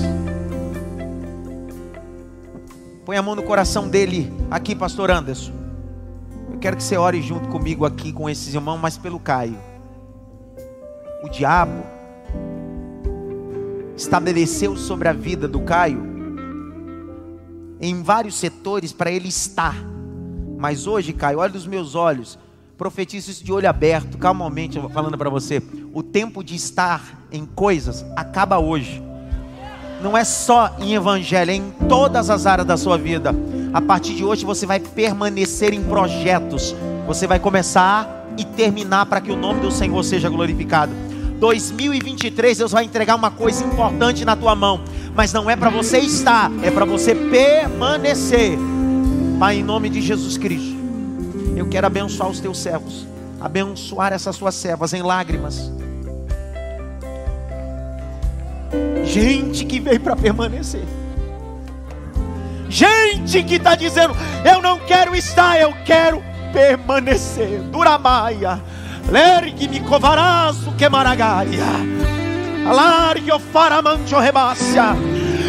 Põe 3.05 3.19
a 3.19 3.23
mão 3.23 3.37
no 3.37 3.43
coração 3.43 3.91
dele, 3.91 4.33
aqui, 4.51 4.75
Pastor 4.75 5.11
Anderson. 5.11 5.53
quero 6.63 6.79
que 6.79 6.83
você 6.83 6.97
ore 6.97 7.21
junto 7.21 7.47
comigo 7.51 7.85
aqui 7.85 8.11
com 8.11 8.29
esses 8.29 8.55
irmãos, 8.55 8.79
mas 8.79 8.97
pelo 8.97 9.21
Caio. 9.21 9.59
O 11.23 11.29
diabo 11.29 11.85
estabeleceu 13.95 14.79
sobre 14.79 15.09
a 15.11 15.13
vida 15.13 15.47
do 15.47 15.61
Caio 15.61 16.03
em 17.79 18.03
vários 18.03 18.35
setores 18.35 18.95
para 18.95 19.11
ele 19.11 19.29
estar. 19.29 19.77
Mas 20.57 20.87
hoje, 20.87 21.13
Caio, 21.13 21.39
olha 21.39 21.53
nos 21.53 21.67
meus 21.67 21.95
olhos, 21.95 22.39
profetizo 22.83 23.31
isso 23.31 23.45
de 23.45 23.53
olho 23.53 23.71
aberto, 23.71 24.19
calmamente 24.19 24.77
falando 24.93 25.17
para 25.17 25.31
você. 25.31 25.63
O 25.95 26.03
tempo 26.03 26.43
de 26.43 26.57
estar 26.57 27.25
em 27.31 27.47
coisas 27.47 28.05
acaba 28.17 28.59
hoje. 28.59 29.01
Não 30.03 30.19
é 30.19 30.25
só 30.25 30.75
em 30.81 30.93
evangelho, 30.93 31.53
é 31.53 31.55
em 31.55 31.71
todas 31.89 32.29
as 32.29 32.45
áreas 32.45 32.67
da 32.67 32.77
sua 32.77 32.99
vida. 32.99 33.33
A 33.73 33.81
partir 33.81 34.17
de 34.17 34.25
hoje 34.25 34.45
você 34.45 34.67
vai 34.67 34.81
permanecer 34.81 35.73
em 35.73 35.81
projetos. 35.81 36.75
Você 37.07 37.25
vai 37.25 37.39
começar 37.39 38.27
e 38.37 38.45
terminar 38.45 39.07
para 39.07 39.21
que 39.21 39.31
o 39.31 39.37
nome 39.37 39.61
do 39.61 39.71
Senhor 39.71 40.03
seja 40.03 40.29
glorificado. 40.29 40.93
2023 41.39 42.59
Deus 42.59 42.73
vai 42.73 42.83
entregar 42.83 43.15
uma 43.15 43.31
coisa 43.31 43.65
importante 43.65 44.25
na 44.25 44.35
tua 44.35 44.57
mão, 44.57 44.81
mas 45.15 45.33
não 45.33 45.49
é 45.49 45.55
para 45.55 45.71
você 45.71 46.01
estar, 46.01 46.51
é 46.65 46.71
para 46.73 46.85
você 46.85 47.15
permanecer. 47.15 48.59
Pai, 49.39 49.59
em 49.59 49.63
nome 49.63 49.89
de 49.89 50.01
Jesus 50.01 50.37
Cristo, 50.37 50.82
eu 51.63 51.69
quero 51.69 51.87
abençoar 51.87 52.29
os 52.29 52.41
teus 52.41 52.59
servos, 52.59 53.07
abençoar 53.41 54.13
essas 54.13 54.35
suas 54.35 54.55
servas 54.55 54.93
em 54.93 55.01
lágrimas. 55.01 55.71
Gente 59.05 59.65
que 59.65 59.79
veio 59.79 60.01
para 60.01 60.17
permanecer. 60.17 60.85
Gente 62.69 63.43
que 63.45 63.57
está 63.57 63.77
dizendo: 63.77 64.15
Eu 64.45 64.61
não 64.61 64.79
quero 64.81 65.15
estar, 65.15 65.61
eu 65.61 65.73
quero 65.85 66.23
permanecer. 66.53 67.61
Duramaia. 67.71 68.61
Lergue 69.09 69.69
me 69.69 69.81
covaraço 69.81 70.73
que 70.73 70.89
maragaia. 70.89 71.65
Alargue 72.67 73.31
o 73.31 73.39
faramancho 73.39 74.19
rebácia. 74.19 74.97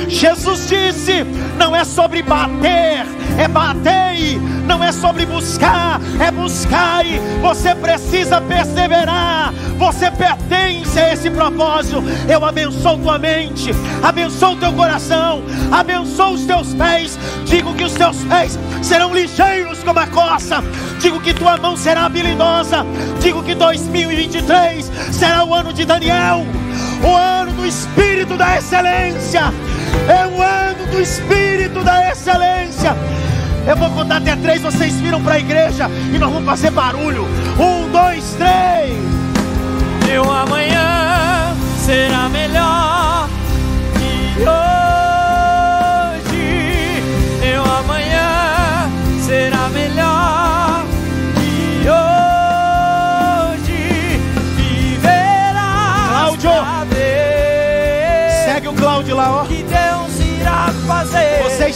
Jesus 0.07 0.67
disse: 0.67 1.23
não 1.57 1.75
é 1.75 1.83
sobre 1.83 2.21
bater, 2.21 3.05
é 3.37 3.47
batei, 3.47 4.39
não 4.65 4.83
é 4.83 4.91
sobre 4.91 5.25
buscar, 5.25 5.99
é 6.19 6.31
buscar. 6.31 7.03
Você 7.41 7.75
precisa 7.75 8.39
perseverar, 8.41 9.53
você 9.77 10.09
pertence 10.11 10.99
a 10.99 11.13
esse 11.13 11.29
propósito. 11.29 12.03
Eu 12.27 12.43
abençoo 12.45 12.97
tua 12.97 13.17
mente, 13.17 13.71
abençoo 14.01 14.55
teu 14.57 14.71
coração, 14.73 15.43
abençoo 15.71 16.33
os 16.33 16.45
teus 16.45 16.73
pés. 16.73 17.17
Digo 17.45 17.73
que 17.73 17.83
os 17.83 17.93
teus 17.93 18.17
pés 18.23 18.57
serão 18.81 19.13
ligeiros 19.13 19.83
como 19.83 19.99
a 19.99 20.07
coça, 20.07 20.63
digo 20.99 21.19
que 21.19 21.33
tua 21.33 21.57
mão 21.57 21.75
será 21.75 22.05
habilidosa. 22.05 22.85
Digo 23.19 23.43
que 23.43 23.55
2023 23.55 24.91
será 25.11 25.43
o 25.43 25.53
ano 25.53 25.73
de 25.73 25.85
Daniel, 25.85 26.45
o 27.03 27.15
ano 27.15 27.51
do 27.53 27.65
Espírito 27.65 28.37
da 28.37 28.57
excelência. 28.57 29.53
É 30.07 30.27
um 30.27 30.41
ano 30.41 30.85
do 30.91 31.01
Espírito 31.01 31.83
da 31.83 32.11
excelência. 32.11 32.95
Eu 33.65 33.77
vou 33.77 33.89
contar 33.91 34.17
até 34.17 34.35
três, 34.35 34.61
vocês 34.61 34.99
viram 34.99 35.23
para 35.23 35.35
a 35.35 35.39
igreja 35.39 35.89
e 36.13 36.19
nós 36.19 36.31
vamos 36.31 36.45
fazer 36.45 36.71
barulho. 36.71 37.25
Um, 37.57 37.89
dois, 37.91 38.35
três. 38.37 38.97
Meu 40.05 40.29
amanhã 40.29 41.55
será 41.77 42.27
melhor 42.29 43.29
que 43.93 44.41
hoje. 44.41 44.92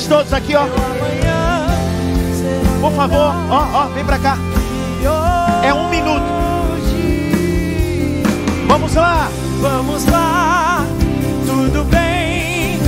Todos 0.07 0.33
aqui, 0.33 0.55
ó. 0.55 0.65
Por 2.81 2.91
favor, 2.93 3.33
ó, 3.49 3.67
ó, 3.73 3.87
vem 3.93 4.05
pra 4.05 4.17
cá. 4.19 4.37
É 5.63 5.73
um 5.73 5.89
minuto. 5.89 6.23
Vamos 8.67 8.95
lá. 8.95 9.29
Vamos 9.59 10.05
lá, 10.05 10.85
tudo 11.47 11.83
bem. 11.85 12.79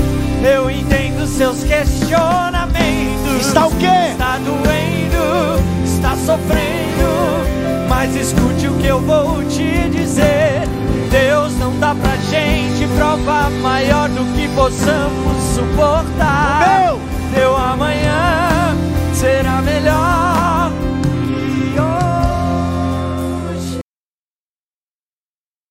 Eu 0.43 0.69
entendo 0.69 1.25
seus 1.25 1.63
questionamentos. 1.63 3.47
Está 3.47 3.65
o 3.65 3.71
quê? 3.71 4.11
Está 4.11 4.37
doendo, 4.37 5.59
está 5.83 6.15
sofrendo. 6.15 7.87
Mas 7.89 8.15
escute 8.15 8.67
o 8.67 8.73
que 8.75 8.85
eu 8.85 9.01
vou 9.01 9.43
te 9.45 9.89
dizer. 9.89 10.67
Deus 11.09 11.57
não 11.57 11.77
dá 11.79 11.95
pra 11.95 12.15
gente 12.17 12.87
prova 12.95 13.49
maior 13.61 14.07
do 14.09 14.23
que 14.35 14.47
possamos 14.49 15.41
suportar. 15.55 16.85
Meu! 16.85 17.08
Teu 17.33 17.55
amanhã 17.55 18.75
será 19.13 19.61
melhor 19.61 20.58